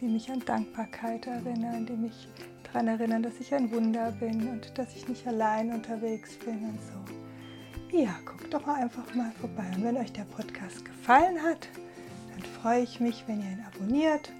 die 0.00 0.06
mich 0.06 0.30
an 0.30 0.40
Dankbarkeit 0.44 1.26
erinnern, 1.26 1.86
die 1.86 1.94
mich 1.94 2.28
daran 2.64 2.88
erinnern, 2.88 3.22
dass 3.22 3.40
ich 3.40 3.54
ein 3.54 3.70
Wunder 3.72 4.12
bin 4.12 4.48
und 4.48 4.76
dass 4.76 4.94
ich 4.94 5.08
nicht 5.08 5.26
allein 5.26 5.72
unterwegs 5.72 6.36
bin 6.38 6.56
und 6.56 6.78
so. 6.82 7.98
Ja, 7.98 8.14
guckt 8.26 8.52
doch 8.52 8.66
mal 8.66 8.82
einfach 8.82 9.14
mal 9.14 9.32
vorbei. 9.40 9.64
Und 9.74 9.84
wenn 9.84 9.96
euch 9.96 10.12
der 10.12 10.24
Podcast 10.24 10.84
gefallen 10.84 11.42
hat, 11.42 11.68
dann 12.32 12.42
freue 12.60 12.82
ich 12.82 13.00
mich, 13.00 13.24
wenn 13.26 13.40
ihr 13.40 13.52
ihn 13.52 13.64
abonniert. 13.72 14.30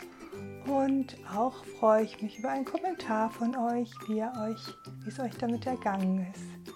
Und 0.66 1.16
auch 1.34 1.64
freue 1.78 2.04
ich 2.04 2.20
mich 2.22 2.38
über 2.38 2.50
einen 2.50 2.64
Kommentar 2.64 3.30
von 3.30 3.56
euch, 3.56 3.90
wie, 4.08 4.22
euch, 4.22 4.74
wie 5.04 5.08
es 5.08 5.20
euch 5.20 5.36
damit 5.38 5.66
ergangen 5.66 6.26
ist. 6.32 6.70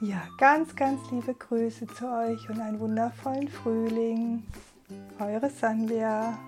Ja, 0.00 0.22
ganz, 0.38 0.74
ganz 0.74 0.98
liebe 1.10 1.34
Grüße 1.34 1.86
zu 1.88 2.10
euch 2.10 2.48
und 2.48 2.58
einen 2.60 2.80
wundervollen 2.80 3.48
Frühling. 3.48 4.44
Eure 5.18 5.50
Sandra. 5.50 6.38